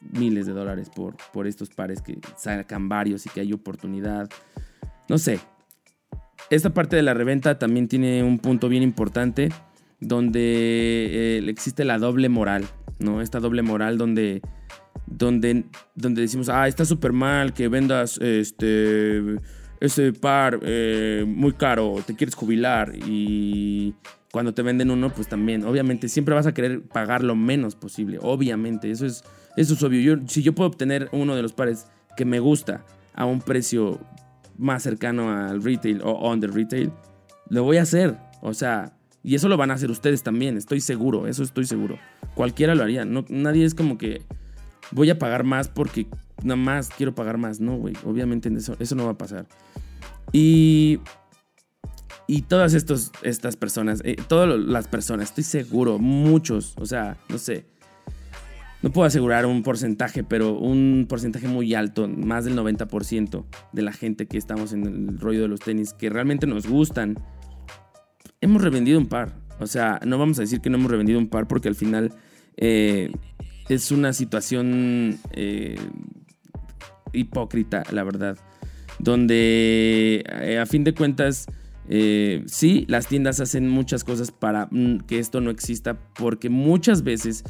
miles 0.00 0.46
de 0.46 0.52
dólares 0.52 0.90
por, 0.94 1.16
por 1.32 1.46
estos 1.46 1.70
pares 1.70 2.02
que 2.02 2.18
sacan 2.36 2.88
varios 2.88 3.26
y 3.26 3.30
que 3.30 3.40
hay 3.40 3.52
oportunidad. 3.52 4.28
No 5.08 5.18
sé. 5.18 5.40
Esta 6.50 6.72
parte 6.72 6.96
de 6.96 7.02
la 7.02 7.14
reventa 7.14 7.58
también 7.58 7.88
tiene 7.88 8.22
un 8.22 8.38
punto 8.38 8.68
bien 8.68 8.82
importante 8.82 9.48
donde 10.00 10.40
eh, 10.40 11.44
existe 11.48 11.84
la 11.84 11.98
doble 11.98 12.28
moral, 12.28 12.64
¿no? 12.98 13.20
Esta 13.20 13.40
doble 13.40 13.62
moral 13.62 13.98
donde, 13.98 14.42
donde, 15.06 15.64
donde 15.94 16.20
decimos, 16.20 16.48
ah, 16.48 16.68
está 16.68 16.84
súper 16.84 17.12
mal 17.12 17.52
que 17.52 17.68
vendas 17.68 18.18
este, 18.18 19.38
ese 19.80 20.12
par 20.12 20.60
eh, 20.62 21.24
muy 21.26 21.52
caro, 21.52 21.96
te 22.06 22.14
quieres 22.14 22.34
jubilar 22.34 22.92
y 22.94 23.94
cuando 24.36 24.52
te 24.52 24.60
venden 24.60 24.90
uno, 24.90 25.08
pues 25.08 25.28
también, 25.28 25.64
obviamente, 25.64 26.10
siempre 26.10 26.34
vas 26.34 26.46
a 26.46 26.52
querer 26.52 26.82
pagar 26.82 27.24
lo 27.24 27.34
menos 27.34 27.74
posible, 27.74 28.18
obviamente, 28.20 28.90
eso 28.90 29.06
es, 29.06 29.24
eso 29.56 29.72
es 29.72 29.82
obvio. 29.82 30.02
Yo, 30.02 30.28
si 30.28 30.42
yo 30.42 30.54
puedo 30.54 30.68
obtener 30.68 31.08
uno 31.12 31.34
de 31.34 31.40
los 31.40 31.54
pares 31.54 31.86
que 32.18 32.26
me 32.26 32.38
gusta 32.38 32.84
a 33.14 33.24
un 33.24 33.40
precio 33.40 33.98
más 34.58 34.82
cercano 34.82 35.30
al 35.30 35.62
retail 35.62 36.02
o 36.02 36.10
on 36.10 36.40
the 36.40 36.48
retail, 36.48 36.92
lo 37.48 37.62
voy 37.62 37.78
a 37.78 37.82
hacer, 37.84 38.18
o 38.42 38.52
sea, 38.52 38.92
y 39.22 39.36
eso 39.36 39.48
lo 39.48 39.56
van 39.56 39.70
a 39.70 39.74
hacer 39.74 39.90
ustedes 39.90 40.22
también, 40.22 40.58
estoy 40.58 40.82
seguro, 40.82 41.26
eso 41.26 41.42
estoy 41.42 41.64
seguro. 41.64 41.98
Cualquiera 42.34 42.74
lo 42.74 42.82
haría, 42.82 43.06
no, 43.06 43.24
nadie 43.30 43.64
es 43.64 43.74
como 43.74 43.96
que 43.96 44.20
voy 44.90 45.08
a 45.08 45.18
pagar 45.18 45.44
más 45.44 45.68
porque 45.68 46.08
nada 46.42 46.56
más 46.56 46.90
quiero 46.90 47.14
pagar 47.14 47.38
más, 47.38 47.58
no, 47.58 47.78
güey, 47.78 47.94
obviamente 48.04 48.50
eso, 48.54 48.76
eso 48.80 48.94
no 48.96 49.06
va 49.06 49.12
a 49.12 49.18
pasar. 49.18 49.46
Y 50.30 51.00
y 52.26 52.42
todas 52.42 52.74
estos, 52.74 53.12
estas 53.22 53.56
personas, 53.56 54.00
eh, 54.04 54.16
todas 54.28 54.58
las 54.58 54.88
personas, 54.88 55.28
estoy 55.28 55.44
seguro, 55.44 55.98
muchos, 55.98 56.74
o 56.76 56.86
sea, 56.86 57.16
no 57.28 57.38
sé, 57.38 57.66
no 58.82 58.90
puedo 58.90 59.06
asegurar 59.06 59.46
un 59.46 59.62
porcentaje, 59.62 60.24
pero 60.24 60.58
un 60.58 61.06
porcentaje 61.08 61.48
muy 61.48 61.74
alto, 61.74 62.08
más 62.08 62.44
del 62.44 62.56
90% 62.56 63.44
de 63.72 63.82
la 63.82 63.92
gente 63.92 64.26
que 64.26 64.38
estamos 64.38 64.72
en 64.72 64.86
el 64.86 65.20
rollo 65.20 65.42
de 65.42 65.48
los 65.48 65.60
tenis, 65.60 65.92
que 65.92 66.10
realmente 66.10 66.46
nos 66.46 66.66
gustan, 66.66 67.16
hemos 68.40 68.62
revendido 68.62 68.98
un 68.98 69.06
par. 69.06 69.34
O 69.58 69.66
sea, 69.66 70.00
no 70.04 70.18
vamos 70.18 70.38
a 70.38 70.42
decir 70.42 70.60
que 70.60 70.68
no 70.68 70.76
hemos 70.76 70.90
revendido 70.90 71.18
un 71.18 71.28
par 71.28 71.48
porque 71.48 71.68
al 71.68 71.74
final 71.74 72.12
eh, 72.56 73.10
es 73.68 73.90
una 73.90 74.12
situación 74.12 75.18
eh, 75.32 75.78
hipócrita, 77.12 77.84
la 77.90 78.04
verdad. 78.04 78.36
Donde 78.98 80.22
a 80.60 80.66
fin 80.66 80.84
de 80.84 80.94
cuentas, 80.94 81.46
eh, 81.88 82.42
sí, 82.46 82.84
las 82.88 83.06
tiendas 83.06 83.40
hacen 83.40 83.68
muchas 83.68 84.04
cosas 84.04 84.30
para 84.30 84.68
mm, 84.70 85.00
que 85.06 85.18
esto 85.18 85.40
no 85.40 85.50
exista 85.50 85.98
porque 86.14 86.48
muchas 86.48 87.02
veces 87.02 87.44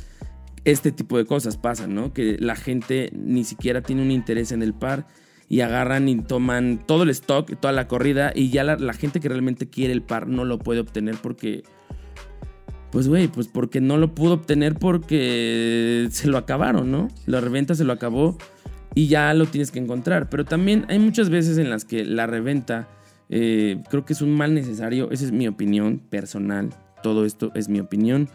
este 0.64 0.92
tipo 0.92 1.16
de 1.16 1.24
cosas 1.24 1.56
pasan, 1.56 1.94
¿no? 1.94 2.12
Que 2.12 2.36
la 2.38 2.56
gente 2.56 3.10
ni 3.14 3.44
siquiera 3.44 3.82
tiene 3.82 4.02
un 4.02 4.10
interés 4.10 4.52
en 4.52 4.62
el 4.62 4.74
par 4.74 5.06
y 5.48 5.60
agarran 5.60 6.08
y 6.08 6.20
toman 6.22 6.82
todo 6.86 7.04
el 7.04 7.10
stock, 7.10 7.58
toda 7.60 7.72
la 7.72 7.86
corrida 7.86 8.32
y 8.34 8.50
ya 8.50 8.64
la, 8.64 8.76
la 8.76 8.92
gente 8.92 9.20
que 9.20 9.28
realmente 9.28 9.68
quiere 9.68 9.92
el 9.92 10.02
par 10.02 10.26
no 10.26 10.44
lo 10.44 10.58
puede 10.58 10.80
obtener 10.80 11.16
porque... 11.22 11.62
Pues 12.90 13.08
güey, 13.08 13.28
pues 13.28 13.48
porque 13.48 13.80
no 13.80 13.98
lo 13.98 14.14
pudo 14.14 14.34
obtener 14.34 14.74
porque 14.74 16.06
se 16.10 16.28
lo 16.28 16.38
acabaron, 16.38 16.90
¿no? 16.90 17.08
La 17.26 17.40
reventa 17.40 17.74
se 17.74 17.84
lo 17.84 17.92
acabó 17.92 18.38
y 18.94 19.08
ya 19.08 19.34
lo 19.34 19.46
tienes 19.46 19.70
que 19.70 19.78
encontrar. 19.78 20.30
Pero 20.30 20.44
también 20.44 20.86
hay 20.88 20.98
muchas 20.98 21.28
veces 21.28 21.58
en 21.58 21.68
las 21.68 21.84
que 21.84 22.04
la 22.04 22.26
reventa 22.26 22.88
eh, 23.28 23.82
creo 23.90 24.04
que 24.04 24.12
es 24.12 24.22
un 24.22 24.36
mal 24.36 24.54
necesario. 24.54 25.10
Esa 25.10 25.24
es 25.24 25.32
mi 25.32 25.48
opinión 25.48 25.98
personal. 25.98 26.70
Todo 27.02 27.24
esto 27.24 27.52
es 27.54 27.68
mi 27.68 27.80
opinión. 27.80 28.28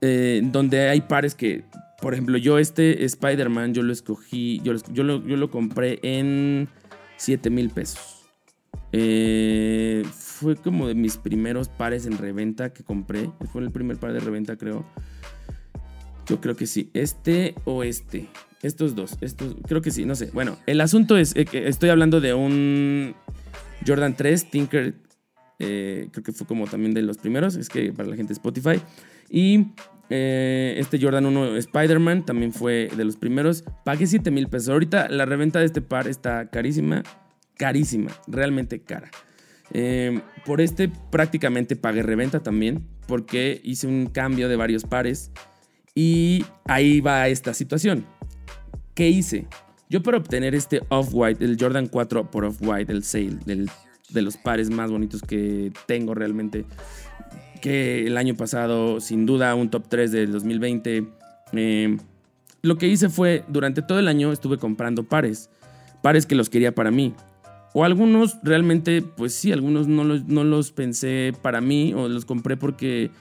Eh, 0.00 0.40
donde 0.44 0.88
hay 0.88 1.00
pares 1.00 1.34
que, 1.34 1.64
por 2.00 2.12
ejemplo, 2.12 2.38
yo 2.38 2.58
este 2.58 3.04
Spider-Man, 3.04 3.74
yo 3.74 3.82
lo 3.82 3.92
escogí, 3.92 4.60
yo 4.62 4.72
lo, 4.72 4.80
yo 4.92 5.02
lo, 5.02 5.26
yo 5.26 5.36
lo 5.36 5.50
compré 5.50 5.98
en 6.02 6.68
7 7.16 7.50
mil 7.50 7.70
pesos. 7.70 8.18
Eh, 8.92 10.04
fue 10.12 10.56
como 10.56 10.88
de 10.88 10.94
mis 10.94 11.16
primeros 11.16 11.68
pares 11.68 12.06
en 12.06 12.16
reventa 12.16 12.72
que 12.72 12.82
compré. 12.82 13.30
Fue 13.52 13.62
el 13.62 13.70
primer 13.70 13.98
par 13.98 14.12
de 14.12 14.20
reventa, 14.20 14.56
creo. 14.56 14.86
Yo 16.26 16.40
creo 16.40 16.56
que 16.56 16.66
sí. 16.66 16.90
Este 16.94 17.54
o 17.64 17.82
este. 17.82 18.28
Estos 18.62 18.96
dos. 18.96 19.16
Estos, 19.20 19.54
creo 19.66 19.82
que 19.82 19.90
sí, 19.90 20.04
no 20.04 20.14
sé. 20.14 20.30
Bueno, 20.32 20.58
el 20.66 20.80
asunto 20.80 21.16
es 21.16 21.34
eh, 21.36 21.44
que 21.44 21.68
estoy 21.68 21.90
hablando 21.90 22.20
de 22.20 22.34
un 22.34 23.14
Jordan 23.86 24.16
3 24.16 24.50
Tinker. 24.50 24.94
eh, 25.60 26.08
creo 26.10 26.24
que 26.24 26.32
fue 26.32 26.46
como 26.46 26.66
también 26.66 26.92
de 26.94 27.02
los 27.02 27.18
primeros. 27.18 27.54
Es 27.56 27.68
que 27.68 27.92
para 27.92 28.08
la 28.08 28.16
gente 28.16 28.32
Spotify. 28.32 28.80
Y 29.30 29.68
eh, 30.10 30.74
este 30.78 31.00
Jordan 31.00 31.26
1 31.26 31.56
Spider-Man 31.56 32.26
también 32.26 32.52
fue 32.52 32.88
de 32.96 33.04
los 33.04 33.16
primeros. 33.16 33.64
Pagué 33.84 34.06
7 34.06 34.30
mil 34.32 34.48
pesos. 34.48 34.70
Ahorita 34.70 35.08
la 35.08 35.24
reventa 35.24 35.60
de 35.60 35.66
este 35.66 35.80
par 35.80 36.08
está 36.08 36.50
carísima. 36.50 37.04
Carísima. 37.56 38.10
Realmente 38.26 38.80
cara. 38.80 39.10
Por 40.46 40.62
este 40.62 40.88
prácticamente 40.88 41.76
pagué 41.76 42.02
reventa 42.02 42.40
también. 42.40 42.88
Porque 43.06 43.60
hice 43.62 43.86
un 43.86 44.06
cambio 44.06 44.48
de 44.48 44.56
varios 44.56 44.82
pares. 44.82 45.30
Y 45.94 46.44
ahí 46.64 47.00
va 47.00 47.28
esta 47.28 47.54
situación. 47.54 48.04
¿Qué 48.98 49.08
hice? 49.08 49.46
Yo 49.88 50.02
para 50.02 50.18
obtener 50.18 50.56
este 50.56 50.82
Off-White, 50.88 51.44
el 51.44 51.56
Jordan 51.56 51.86
4 51.86 52.32
por 52.32 52.44
Off-White, 52.44 52.92
el 52.92 53.04
sale, 53.04 53.38
de 53.46 54.22
los 54.22 54.36
pares 54.36 54.70
más 54.70 54.90
bonitos 54.90 55.22
que 55.22 55.70
tengo 55.86 56.16
realmente, 56.16 56.64
que 57.62 58.08
el 58.08 58.16
año 58.16 58.34
pasado, 58.34 59.00
sin 59.00 59.24
duda, 59.24 59.54
un 59.54 59.70
top 59.70 59.84
3 59.88 60.10
del 60.10 60.32
2020, 60.32 61.06
eh, 61.52 61.96
lo 62.62 62.76
que 62.76 62.88
hice 62.88 63.08
fue, 63.08 63.44
durante 63.46 63.82
todo 63.82 64.00
el 64.00 64.08
año 64.08 64.32
estuve 64.32 64.58
comprando 64.58 65.04
pares, 65.04 65.48
pares 66.02 66.26
que 66.26 66.34
los 66.34 66.50
quería 66.50 66.74
para 66.74 66.90
mí. 66.90 67.14
O 67.74 67.84
algunos 67.84 68.38
realmente, 68.42 69.02
pues 69.02 69.32
sí, 69.32 69.52
algunos 69.52 69.86
no 69.86 70.02
los, 70.02 70.24
no 70.24 70.42
los 70.42 70.72
pensé 70.72 71.32
para 71.40 71.60
mí 71.60 71.94
o 71.94 72.08
los 72.08 72.24
compré 72.24 72.56
porque 72.56 73.12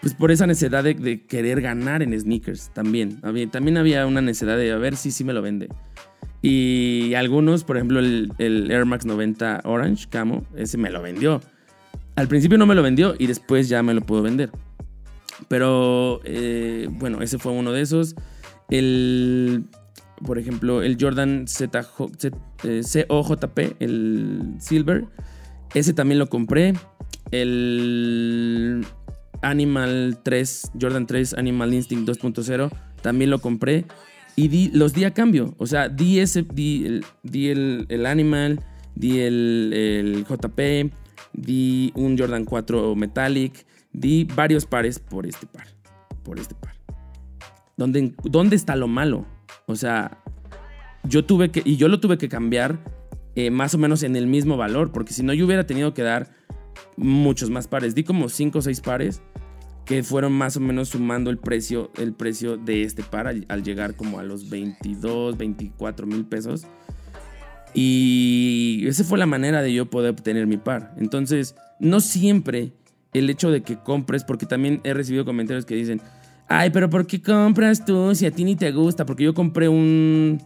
pues 0.00 0.14
por 0.14 0.30
esa 0.30 0.46
necesidad 0.46 0.82
de, 0.84 1.26
querer 1.26 1.60
ganar 1.60 2.02
en 2.02 2.18
sneakers 2.18 2.70
también. 2.72 3.20
También 3.50 3.76
había 3.76 4.06
una 4.06 4.20
necesidad 4.22 4.56
de 4.56 4.72
a 4.72 4.76
ver 4.76 4.96
si 4.96 5.10
sí 5.10 5.24
me 5.24 5.32
lo 5.32 5.42
vende. 5.42 5.68
Y 6.42 7.12
algunos, 7.14 7.64
por 7.64 7.76
ejemplo, 7.76 8.00
el, 8.00 8.32
Air 8.70 8.86
Max 8.86 9.04
90 9.04 9.60
Orange 9.64 10.06
Camo, 10.08 10.46
ese 10.56 10.78
me 10.78 10.90
lo 10.90 11.02
vendió. 11.02 11.40
Al 12.16 12.28
principio 12.28 12.56
no 12.56 12.66
me 12.66 12.74
lo 12.74 12.82
vendió 12.82 13.14
y 13.18 13.26
después 13.26 13.68
ya 13.68 13.82
me 13.82 13.92
lo 13.94 14.00
pudo 14.00 14.22
vender. 14.22 14.50
Pero 15.48 16.20
eh, 16.24 16.88
bueno, 16.90 17.20
ese 17.22 17.38
fue 17.38 17.52
uno 17.52 17.72
de 17.72 17.82
esos. 17.82 18.14
El, 18.70 19.64
por 20.24 20.38
ejemplo, 20.38 20.82
el 20.82 20.96
Jordan 20.98 21.46
ZJ, 21.46 21.72
Z- 22.18 22.38
eh, 22.64 23.06
COJP, 23.06 23.58
el 23.80 24.54
Silver, 24.60 25.04
ese 25.74 25.92
también 25.92 26.18
lo 26.18 26.28
compré. 26.28 26.74
El 27.30 28.84
Animal 29.42 30.18
3, 30.22 30.72
Jordan 30.80 31.06
3 31.06 31.34
Animal 31.34 31.74
Instinct 31.74 32.08
2.0, 32.08 32.70
también 33.02 33.30
lo 33.30 33.40
compré. 33.40 33.86
Y 34.36 34.48
di, 34.48 34.70
los 34.72 34.92
di 34.92 35.04
a 35.04 35.12
cambio. 35.12 35.54
O 35.58 35.66
sea, 35.66 35.88
di, 35.88 36.20
ese, 36.20 36.42
di, 36.42 37.02
el, 37.48 38.06
Animal, 38.06 38.60
di 38.94 39.20
el, 39.20 39.72
el 39.74 40.24
JP, 40.24 40.92
di 41.32 41.92
un 41.94 42.16
Jordan 42.16 42.44
4 42.44 42.94
Metallic, 42.94 43.66
di 43.92 44.24
varios 44.24 44.66
pares 44.66 44.98
por 44.98 45.26
este 45.26 45.46
par. 45.46 45.66
Por 46.22 46.38
este 46.38 46.54
par. 46.54 46.74
¿Dónde, 47.76 48.14
dónde 48.24 48.56
está 48.56 48.76
lo 48.76 48.88
malo? 48.88 49.26
O 49.66 49.74
sea, 49.74 50.22
yo 51.04 51.24
tuve 51.24 51.50
que, 51.50 51.62
y 51.64 51.76
yo 51.76 51.88
lo 51.88 52.00
tuve 52.00 52.18
que 52.18 52.28
cambiar 52.28 52.78
eh, 53.36 53.50
más 53.50 53.74
o 53.74 53.78
menos 53.78 54.02
en 54.02 54.16
el 54.16 54.26
mismo 54.26 54.56
valor, 54.56 54.92
porque 54.92 55.12
si 55.12 55.22
no 55.22 55.32
yo 55.32 55.46
hubiera 55.46 55.66
tenido 55.66 55.94
que 55.94 56.02
dar 56.02 56.30
muchos 56.96 57.50
más 57.50 57.68
pares. 57.68 57.94
Di 57.94 58.04
como 58.04 58.28
5 58.28 58.58
o 58.58 58.62
6 58.62 58.80
pares 58.80 59.22
que 59.90 60.04
fueron 60.04 60.32
más 60.32 60.56
o 60.56 60.60
menos 60.60 60.90
sumando 60.90 61.30
el 61.30 61.38
precio, 61.38 61.90
el 61.96 62.12
precio 62.12 62.56
de 62.56 62.84
este 62.84 63.02
par 63.02 63.26
al, 63.26 63.64
llegar 63.64 63.96
como 63.96 64.20
a 64.20 64.22
los 64.22 64.48
22, 64.48 65.36
24 65.36 66.06
mil 66.06 66.24
pesos. 66.26 66.64
Y 67.74 68.84
esa 68.86 69.02
fue 69.02 69.18
la 69.18 69.26
manera 69.26 69.62
de 69.62 69.74
yo 69.74 69.90
poder 69.90 70.12
obtener 70.12 70.46
mi 70.46 70.58
par. 70.58 70.94
Entonces, 70.96 71.56
no 71.80 71.98
siempre 71.98 72.70
el 73.14 73.28
hecho 73.30 73.50
de 73.50 73.62
que 73.62 73.78
compres, 73.78 74.22
porque 74.22 74.46
también 74.46 74.80
he 74.84 74.94
recibido 74.94 75.24
comentarios 75.24 75.66
que 75.66 75.74
dicen, 75.74 76.00
ay, 76.46 76.70
pero 76.70 76.88
¿por 76.88 77.08
qué 77.08 77.20
compras 77.20 77.84
tú 77.84 78.14
si 78.14 78.26
a 78.26 78.30
ti 78.30 78.44
ni 78.44 78.54
te 78.54 78.70
gusta? 78.70 79.04
Porque 79.04 79.24
yo 79.24 79.34
compré 79.34 79.68
un... 79.68 80.40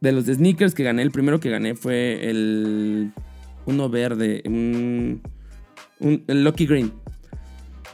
De 0.00 0.12
los 0.12 0.26
sneakers 0.26 0.76
que 0.76 0.84
gané, 0.84 1.02
el 1.02 1.10
primero 1.10 1.40
que 1.40 1.50
gané 1.50 1.74
fue 1.74 2.30
el... 2.30 3.10
Uno 3.66 3.88
verde, 3.88 4.40
un... 4.46 5.20
un 5.98 6.22
el 6.28 6.44
Lucky 6.44 6.66
Green. 6.66 6.92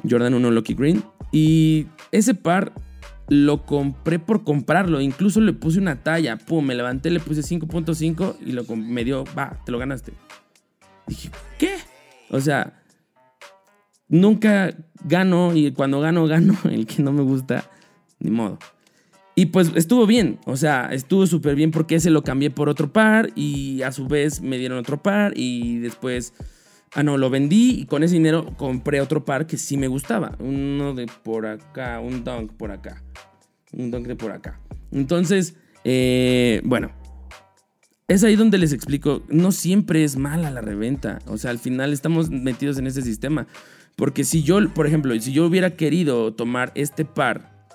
Jordan 0.08 0.34
1 0.34 0.50
Lucky 0.50 0.74
Green. 0.74 1.02
Y 1.32 1.86
ese 2.12 2.34
par 2.34 2.72
lo 3.28 3.64
compré 3.64 4.18
por 4.18 4.44
comprarlo. 4.44 5.00
Incluso 5.00 5.40
le 5.40 5.52
puse 5.52 5.78
una 5.78 6.02
talla. 6.02 6.36
Pum, 6.36 6.64
me 6.64 6.74
levanté, 6.74 7.10
le 7.10 7.20
puse 7.20 7.42
5.5 7.42 8.36
y 8.44 8.52
lo 8.52 8.64
me 8.76 9.04
dio, 9.04 9.24
va, 9.36 9.60
te 9.64 9.72
lo 9.72 9.78
ganaste. 9.78 10.12
Dije, 11.06 11.30
¿qué? 11.58 11.74
O 12.30 12.40
sea, 12.40 12.82
nunca 14.08 14.74
gano 15.04 15.54
y 15.54 15.72
cuando 15.72 16.00
gano, 16.00 16.26
gano. 16.26 16.56
El 16.70 16.86
que 16.86 17.02
no 17.02 17.12
me 17.12 17.22
gusta, 17.22 17.70
ni 18.18 18.30
modo. 18.30 18.58
Y 19.36 19.46
pues 19.46 19.72
estuvo 19.74 20.06
bien, 20.06 20.38
o 20.46 20.56
sea, 20.56 20.90
estuvo 20.92 21.26
súper 21.26 21.56
bien 21.56 21.72
porque 21.72 21.96
ese 21.96 22.08
lo 22.10 22.22
cambié 22.22 22.50
por 22.50 22.68
otro 22.68 22.92
par 22.92 23.30
y 23.34 23.82
a 23.82 23.90
su 23.90 24.06
vez 24.06 24.40
me 24.40 24.58
dieron 24.58 24.78
otro 24.78 25.02
par 25.02 25.32
y 25.34 25.78
después, 25.78 26.34
ah 26.94 27.02
no, 27.02 27.18
lo 27.18 27.30
vendí 27.30 27.80
y 27.80 27.86
con 27.86 28.02
ese 28.02 28.14
dinero 28.14 28.54
compré 28.56 29.00
otro 29.00 29.24
par 29.24 29.46
que 29.46 29.56
sí 29.58 29.76
me 29.76 29.88
gustaba. 29.88 30.36
Uno 30.38 30.94
de 30.94 31.06
por 31.06 31.46
acá, 31.46 32.00
un 32.00 32.24
dunk 32.24 32.52
por 32.52 32.70
acá, 32.70 33.02
un 33.72 33.90
dunk 33.90 34.06
de 34.06 34.16
por 34.16 34.32
acá. 34.32 34.60
Entonces, 34.92 35.56
eh, 35.84 36.60
bueno, 36.64 36.92
es 38.06 38.22
ahí 38.22 38.36
donde 38.36 38.58
les 38.58 38.72
explico, 38.72 39.22
no 39.28 39.50
siempre 39.50 40.04
es 40.04 40.16
mala 40.16 40.50
la 40.50 40.60
reventa, 40.60 41.18
o 41.26 41.38
sea, 41.38 41.50
al 41.50 41.58
final 41.58 41.92
estamos 41.92 42.30
metidos 42.30 42.78
en 42.78 42.86
ese 42.86 43.02
sistema. 43.02 43.46
Porque 43.96 44.24
si 44.24 44.42
yo, 44.42 44.58
por 44.74 44.86
ejemplo, 44.86 45.18
si 45.20 45.32
yo 45.32 45.46
hubiera 45.46 45.70
querido 45.70 46.34
tomar 46.34 46.72
este 46.74 47.04
par, 47.04 47.68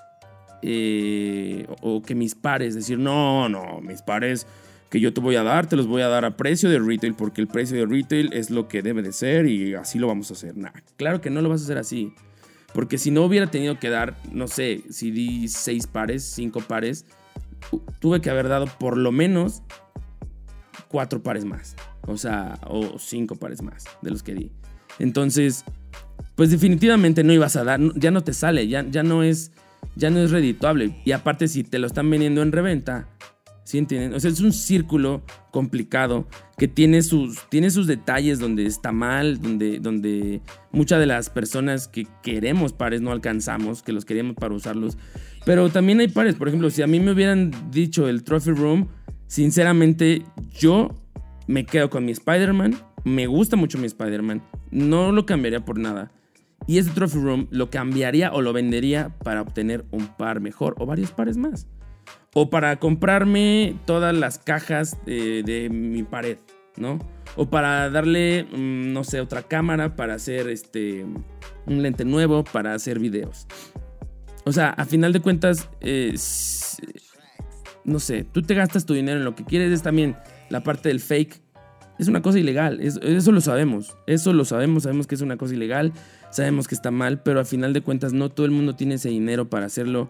eh, 0.62 1.66
o 1.80 2.02
que 2.02 2.14
mis 2.14 2.34
pares, 2.34 2.74
decir, 2.74 2.98
no, 2.98 3.48
no, 3.48 3.80
mis 3.80 4.02
pares 4.02 4.46
que 4.90 5.00
yo 5.00 5.14
te 5.14 5.20
voy 5.20 5.36
a 5.36 5.42
dar, 5.42 5.68
te 5.68 5.76
los 5.76 5.86
voy 5.86 6.02
a 6.02 6.08
dar 6.08 6.24
a 6.24 6.36
precio 6.36 6.68
de 6.68 6.80
retail, 6.80 7.14
porque 7.14 7.40
el 7.40 7.46
precio 7.46 7.76
de 7.76 7.86
retail 7.86 8.32
es 8.32 8.50
lo 8.50 8.68
que 8.68 8.82
debe 8.82 9.02
de 9.02 9.12
ser 9.12 9.46
y 9.46 9.74
así 9.74 9.98
lo 9.98 10.08
vamos 10.08 10.30
a 10.30 10.34
hacer. 10.34 10.56
Nah, 10.56 10.70
claro 10.96 11.20
que 11.20 11.30
no 11.30 11.40
lo 11.40 11.48
vas 11.48 11.60
a 11.60 11.64
hacer 11.64 11.78
así. 11.78 12.12
Porque 12.74 12.98
si 12.98 13.10
no 13.10 13.24
hubiera 13.24 13.48
tenido 13.48 13.78
que 13.78 13.88
dar, 13.88 14.16
no 14.32 14.48
sé, 14.48 14.82
si 14.90 15.10
di 15.10 15.48
seis 15.48 15.86
pares, 15.86 16.24
cinco 16.24 16.60
pares, 16.60 17.06
tuve 18.00 18.20
que 18.20 18.30
haber 18.30 18.48
dado 18.48 18.66
por 18.66 18.96
lo 18.96 19.12
menos 19.12 19.62
cuatro 20.88 21.22
pares 21.22 21.44
más. 21.44 21.76
O 22.06 22.16
sea, 22.16 22.58
o 22.66 22.98
cinco 22.98 23.36
pares 23.36 23.62
más 23.62 23.84
de 24.02 24.10
los 24.10 24.22
que 24.22 24.34
di. 24.34 24.52
Entonces, 24.98 25.64
pues 26.34 26.50
definitivamente 26.50 27.22
no 27.22 27.32
ibas 27.32 27.56
a 27.56 27.64
dar, 27.64 27.80
ya 27.94 28.10
no 28.10 28.22
te 28.22 28.32
sale, 28.32 28.66
ya, 28.66 28.84
ya 28.88 29.02
no 29.02 29.22
es 29.22 29.52
ya 29.96 30.10
no 30.10 30.20
es 30.20 30.30
redituable. 30.30 31.00
Y 31.04 31.12
aparte, 31.12 31.48
si 31.48 31.64
te 31.64 31.78
lo 31.78 31.86
están 31.86 32.08
vendiendo 32.10 32.42
en 32.42 32.52
reventa, 32.52 33.08
¿sí 33.70 33.78
entienden? 33.78 34.14
O 34.14 34.20
sea, 34.20 34.30
es 34.30 34.40
un 34.40 34.52
círculo 34.52 35.22
complicado 35.52 36.26
que 36.58 36.66
tiene 36.66 37.02
sus, 37.02 37.48
tiene 37.48 37.70
sus 37.70 37.86
detalles 37.86 38.40
donde 38.40 38.66
está 38.66 38.90
mal, 38.90 39.40
donde, 39.40 39.78
donde 39.78 40.40
muchas 40.72 40.98
de 40.98 41.06
las 41.06 41.30
personas 41.30 41.86
que 41.86 42.06
queremos 42.22 42.72
pares 42.72 43.00
no 43.00 43.12
alcanzamos, 43.12 43.82
que 43.82 43.92
los 43.92 44.04
queríamos 44.04 44.34
para 44.34 44.54
usarlos. 44.54 44.98
Pero 45.44 45.68
también 45.70 46.00
hay 46.00 46.08
pares, 46.08 46.34
por 46.34 46.48
ejemplo, 46.48 46.68
si 46.70 46.82
a 46.82 46.88
mí 46.88 46.98
me 46.98 47.12
hubieran 47.12 47.52
dicho 47.70 48.08
el 48.08 48.24
Trophy 48.24 48.50
Room, 48.50 48.88
sinceramente 49.28 50.24
yo 50.50 50.90
me 51.46 51.64
quedo 51.64 51.90
con 51.90 52.04
mi 52.04 52.10
Spider-Man. 52.10 52.74
Me 53.04 53.28
gusta 53.28 53.54
mucho 53.56 53.78
mi 53.78 53.86
Spider-Man. 53.86 54.42
No 54.72 55.12
lo 55.12 55.26
cambiaría 55.26 55.64
por 55.64 55.78
nada. 55.78 56.10
Y 56.66 56.78
ese 56.78 56.90
Trophy 56.90 57.18
Room 57.18 57.46
lo 57.50 57.70
cambiaría 57.70 58.32
o 58.32 58.42
lo 58.42 58.52
vendería 58.52 59.16
para 59.22 59.42
obtener 59.42 59.84
un 59.92 60.08
par 60.08 60.40
mejor 60.40 60.74
o 60.78 60.86
varios 60.86 61.12
pares 61.12 61.36
más. 61.36 61.68
O 62.34 62.50
para 62.50 62.78
comprarme 62.78 63.74
todas 63.86 64.14
las 64.14 64.38
cajas 64.38 64.96
de, 65.04 65.68
mi 65.70 66.02
pared, 66.02 66.38
¿no? 66.76 66.98
O 67.36 67.50
para 67.50 67.90
darle, 67.90 68.44
mm, 68.44 68.92
no 68.92 69.04
sé, 69.04 69.20
otra 69.20 69.42
cámara 69.42 69.96
para 69.96 70.14
hacer 70.14 70.48
este, 70.48 71.04
un 71.66 71.82
lente 71.82 72.04
nuevo 72.04 72.44
para 72.44 72.74
hacer 72.74 72.98
videos. 72.98 73.46
O 74.44 74.52
sea, 74.52 74.70
a 74.70 74.84
final 74.84 75.12
de 75.12 75.20
cuentas, 75.20 75.68
no 77.84 77.98
sé, 77.98 78.24
tú 78.24 78.42
te 78.42 78.54
gastas 78.54 78.86
tu 78.86 78.94
dinero 78.94 79.18
en 79.18 79.24
lo 79.24 79.34
que 79.34 79.44
quieres, 79.44 79.72
es 79.72 79.82
también 79.82 80.16
la 80.48 80.62
parte 80.62 80.88
del 80.88 81.00
fake. 81.00 81.40
Es 81.98 82.08
una 82.08 82.22
cosa 82.22 82.38
ilegal, 82.38 82.80
eso 82.80 83.30
lo 83.32 83.42
sabemos, 83.42 83.94
eso 84.06 84.32
lo 84.32 84.46
sabemos, 84.46 84.84
sabemos 84.84 85.06
que 85.06 85.16
es 85.16 85.20
una 85.20 85.36
cosa 85.36 85.54
ilegal 85.54 85.92
sabemos 86.30 86.68
que 86.68 86.74
está 86.74 86.90
mal, 86.90 87.22
pero 87.22 87.40
a 87.40 87.44
final 87.44 87.72
de 87.72 87.82
cuentas 87.82 88.12
no 88.12 88.30
todo 88.30 88.46
el 88.46 88.52
mundo 88.52 88.74
tiene 88.74 88.94
ese 88.94 89.08
dinero 89.08 89.50
para 89.50 89.66
hacerlo. 89.66 90.08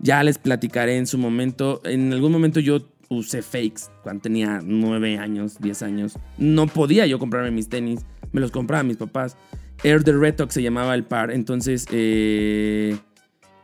Ya 0.00 0.22
les 0.22 0.38
platicaré 0.38 0.96
en 0.96 1.06
su 1.06 1.18
momento. 1.18 1.80
En 1.84 2.12
algún 2.12 2.32
momento 2.32 2.60
yo 2.60 2.88
usé 3.08 3.42
fakes 3.42 3.82
cuando 4.02 4.22
tenía 4.22 4.60
9 4.62 5.18
años, 5.18 5.58
10 5.60 5.82
años. 5.82 6.18
No 6.36 6.66
podía 6.66 7.06
yo 7.06 7.18
comprarme 7.18 7.50
mis 7.50 7.68
tenis, 7.68 8.00
me 8.32 8.40
los 8.40 8.50
compraba 8.50 8.82
mis 8.82 8.96
papás. 8.96 9.36
Air 9.82 10.02
the 10.02 10.12
Retox 10.12 10.54
se 10.54 10.62
llamaba 10.62 10.94
el 10.94 11.04
par, 11.04 11.30
entonces... 11.30 11.86
Eh, 11.90 12.96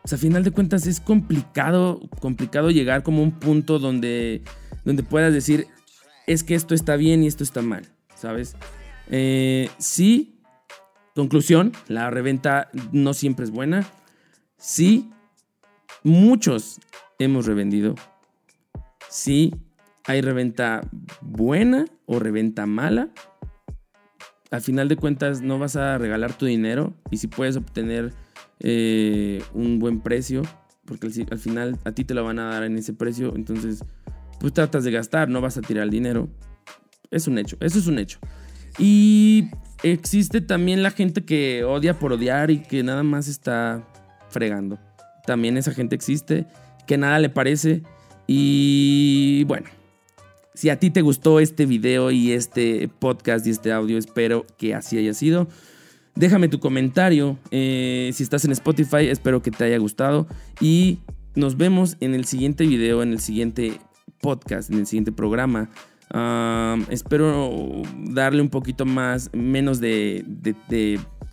pues 0.02 0.12
a 0.12 0.18
final 0.18 0.44
de 0.44 0.50
cuentas 0.50 0.86
es 0.86 1.00
complicado, 1.00 1.98
complicado 2.20 2.70
llegar 2.70 3.02
como 3.02 3.22
un 3.22 3.32
punto 3.32 3.78
donde, 3.78 4.42
donde 4.84 5.02
puedas 5.02 5.32
decir, 5.32 5.66
es 6.26 6.44
que 6.44 6.54
esto 6.54 6.74
está 6.74 6.96
bien 6.96 7.24
y 7.24 7.26
esto 7.26 7.42
está 7.42 7.62
mal, 7.62 7.86
¿sabes? 8.14 8.54
Eh, 9.08 9.70
sí, 9.78 10.34
Conclusión, 11.14 11.72
la 11.86 12.10
reventa 12.10 12.70
no 12.90 13.14
siempre 13.14 13.44
es 13.44 13.52
buena. 13.52 13.86
Sí, 14.56 15.10
muchos 16.04 16.80
hemos 17.18 17.46
revendido. 17.46 17.96
Sí, 19.08 19.52
hay 20.04 20.20
reventa 20.20 20.88
buena 21.20 21.86
o 22.06 22.20
reventa 22.20 22.66
mala. 22.66 23.08
Al 24.50 24.60
final 24.60 24.88
de 24.88 24.96
cuentas 24.96 25.40
no 25.42 25.58
vas 25.58 25.74
a 25.74 25.98
regalar 25.98 26.32
tu 26.34 26.46
dinero 26.46 26.94
y 27.10 27.16
si 27.16 27.26
puedes 27.26 27.56
obtener 27.56 28.12
eh, 28.60 29.42
un 29.52 29.80
buen 29.80 30.00
precio, 30.00 30.42
porque 30.84 31.08
al, 31.08 31.26
al, 31.30 31.38
final 31.38 31.78
a 31.84 31.92
ti 31.92 32.04
te 32.04 32.14
lo 32.14 32.22
van 32.22 32.38
a 32.38 32.50
dar 32.50 32.62
en 32.62 32.78
ese 32.78 32.92
precio, 32.92 33.34
entonces 33.34 33.82
pues 34.38 34.52
tratas 34.52 34.84
de 34.84 34.92
gastar, 34.92 35.28
no 35.28 35.40
vas 35.40 35.56
a 35.56 35.62
tirar 35.62 35.84
el 35.84 35.90
dinero. 35.90 36.28
Es 37.10 37.26
un 37.26 37.38
hecho, 37.38 37.56
eso 37.60 37.78
es 37.78 37.86
un 37.86 37.98
hecho. 37.98 38.18
Y 38.78 39.48
existe 39.82 40.40
también 40.40 40.82
la 40.82 40.90
gente 40.90 41.24
que 41.24 41.64
odia 41.64 41.98
por 41.98 42.12
odiar 42.12 42.50
y 42.50 42.58
que 42.62 42.82
nada 42.82 43.02
más 43.02 43.28
está 43.28 43.88
fregando. 44.28 44.78
También 45.26 45.56
esa 45.56 45.72
gente 45.72 45.94
existe, 45.94 46.46
que 46.86 46.98
nada 46.98 47.18
le 47.18 47.28
parece. 47.28 47.82
Y 48.26 49.44
bueno, 49.44 49.66
si 50.54 50.70
a 50.70 50.78
ti 50.78 50.90
te 50.90 51.02
gustó 51.02 51.40
este 51.40 51.66
video 51.66 52.10
y 52.10 52.32
este 52.32 52.88
podcast 52.98 53.46
y 53.46 53.50
este 53.50 53.72
audio, 53.72 53.98
espero 53.98 54.46
que 54.56 54.74
así 54.74 54.98
haya 54.98 55.14
sido. 55.14 55.48
Déjame 56.14 56.48
tu 56.48 56.60
comentario. 56.60 57.38
Eh, 57.50 58.10
si 58.14 58.22
estás 58.22 58.44
en 58.44 58.52
Spotify, 58.52 59.08
espero 59.08 59.42
que 59.42 59.50
te 59.50 59.64
haya 59.64 59.78
gustado. 59.78 60.26
Y 60.60 61.00
nos 61.34 61.56
vemos 61.56 61.96
en 62.00 62.14
el 62.14 62.24
siguiente 62.24 62.66
video, 62.66 63.02
en 63.02 63.12
el 63.12 63.20
siguiente 63.20 63.80
podcast, 64.20 64.70
en 64.70 64.78
el 64.78 64.86
siguiente 64.86 65.12
programa 65.12 65.70
espero 66.90 67.82
darle 68.08 68.42
un 68.42 68.48
poquito 68.48 68.84
más, 68.84 69.30
menos 69.32 69.80
de, 69.80 70.24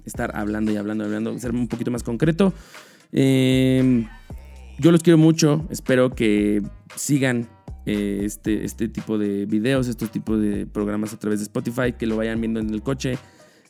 estar 0.05 0.35
hablando 0.35 0.71
y 0.71 0.77
hablando 0.77 1.03
y 1.03 1.07
hablando, 1.07 1.37
ser 1.39 1.51
un 1.51 1.67
poquito 1.67 1.91
más 1.91 2.03
concreto. 2.03 2.53
Em, 3.11 4.07
yo 4.79 4.91
los 4.91 5.01
quiero 5.03 5.17
mucho, 5.17 5.67
espero 5.69 6.11
que 6.11 6.61
sigan 6.95 7.49
eh, 7.85 8.21
este, 8.23 8.63
este 8.63 8.87
tipo 8.87 9.17
de 9.17 9.45
videos, 9.45 9.87
estos 9.87 10.11
tipos 10.11 10.39
de 10.41 10.65
programas 10.65 11.13
a 11.13 11.19
través 11.19 11.39
de 11.39 11.43
Spotify, 11.43 11.93
que 11.97 12.05
lo 12.05 12.17
vayan 12.17 12.39
viendo 12.39 12.59
en 12.59 12.69
el 12.69 12.81
coche, 12.81 13.17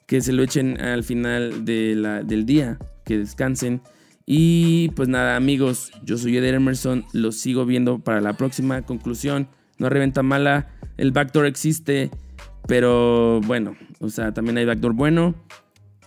que 0.05 0.21
se 0.21 0.33
lo 0.33 0.43
echen 0.43 0.79
al 0.81 1.03
final 1.03 1.65
del 1.65 2.45
día, 2.45 2.77
que 3.05 3.17
descansen. 3.17 3.81
Y 4.25 4.89
pues 4.89 5.09
nada, 5.09 5.35
amigos, 5.35 5.91
yo 6.03 6.17
soy 6.17 6.37
Eder 6.37 6.55
Emerson, 6.55 7.05
los 7.13 7.37
sigo 7.37 7.65
viendo 7.65 7.99
para 7.99 8.21
la 8.21 8.33
próxima 8.33 8.81
conclusión. 8.83 9.47
No 9.77 9.89
reventa 9.89 10.23
mala, 10.23 10.69
el 10.97 11.11
backdoor 11.11 11.45
existe, 11.45 12.11
pero 12.67 13.41
bueno, 13.41 13.75
o 13.99 14.09
sea, 14.09 14.33
también 14.33 14.57
hay 14.57 14.65
backdoor 14.65 14.93
bueno. 14.93 15.35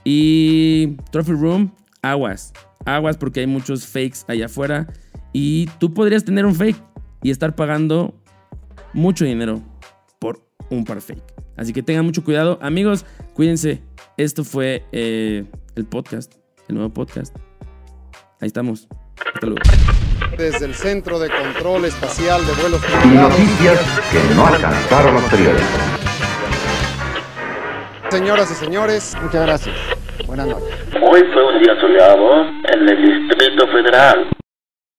Y 0.05 0.97
Trophy 1.11 1.33
Room, 1.33 1.75
aguas. 2.05 2.53
Aguas 2.85 3.17
porque 3.17 3.41
hay 3.41 3.47
muchos 3.47 3.87
fakes 3.87 4.19
allá 4.29 4.47
afuera. 4.47 4.87
Y 5.33 5.67
tú 5.79 5.93
podrías 5.93 6.25
tener 6.25 6.47
un 6.47 6.55
fake 6.55 6.81
y 7.23 7.31
estar 7.31 7.55
pagando 7.57 8.15
mucho 8.93 9.25
dinero 9.25 9.63
por 10.19 10.47
un 10.71 10.85
par 10.85 11.01
fake. 11.01 11.23
Así 11.57 11.73
que 11.73 11.83
tengan 11.83 12.05
mucho 12.05 12.23
cuidado. 12.23 12.59
Amigos, 12.63 13.05
cuídense. 13.33 13.83
Esto 14.17 14.45
fue 14.45 14.85
eh, 14.93 15.45
el 15.75 15.87
podcast, 15.87 16.35
el 16.69 16.77
nuevo 16.77 16.93
podcast. 16.93 17.35
Ahí 18.41 18.47
estamos. 18.49 18.87
Hasta 19.35 19.47
luego. 19.47 19.63
Desde 20.37 20.67
el 20.67 20.75
Centro 20.75 21.19
de 21.19 21.31
Control 21.31 21.85
Espacial 21.85 22.45
de 22.47 22.53
Vuelos 22.55 22.81
Tripulados. 22.83 23.39
noticias 23.39 23.81
que 24.13 24.35
no 24.35 24.47
alcanzaron 24.47 25.15
los 25.15 25.23
periódicos. 25.25 25.65
Señoras 28.11 28.51
y 28.51 28.55
señores, 28.55 29.17
Muchas 29.23 29.43
gracias. 29.43 29.75
Hoy 30.37 31.23
fue 31.33 31.45
un 31.45 31.63
día 31.63 31.81
soleado 31.81 32.47
en 32.73 32.89
el 32.89 33.29
Distrito 33.29 33.69
Federal. 33.69 34.27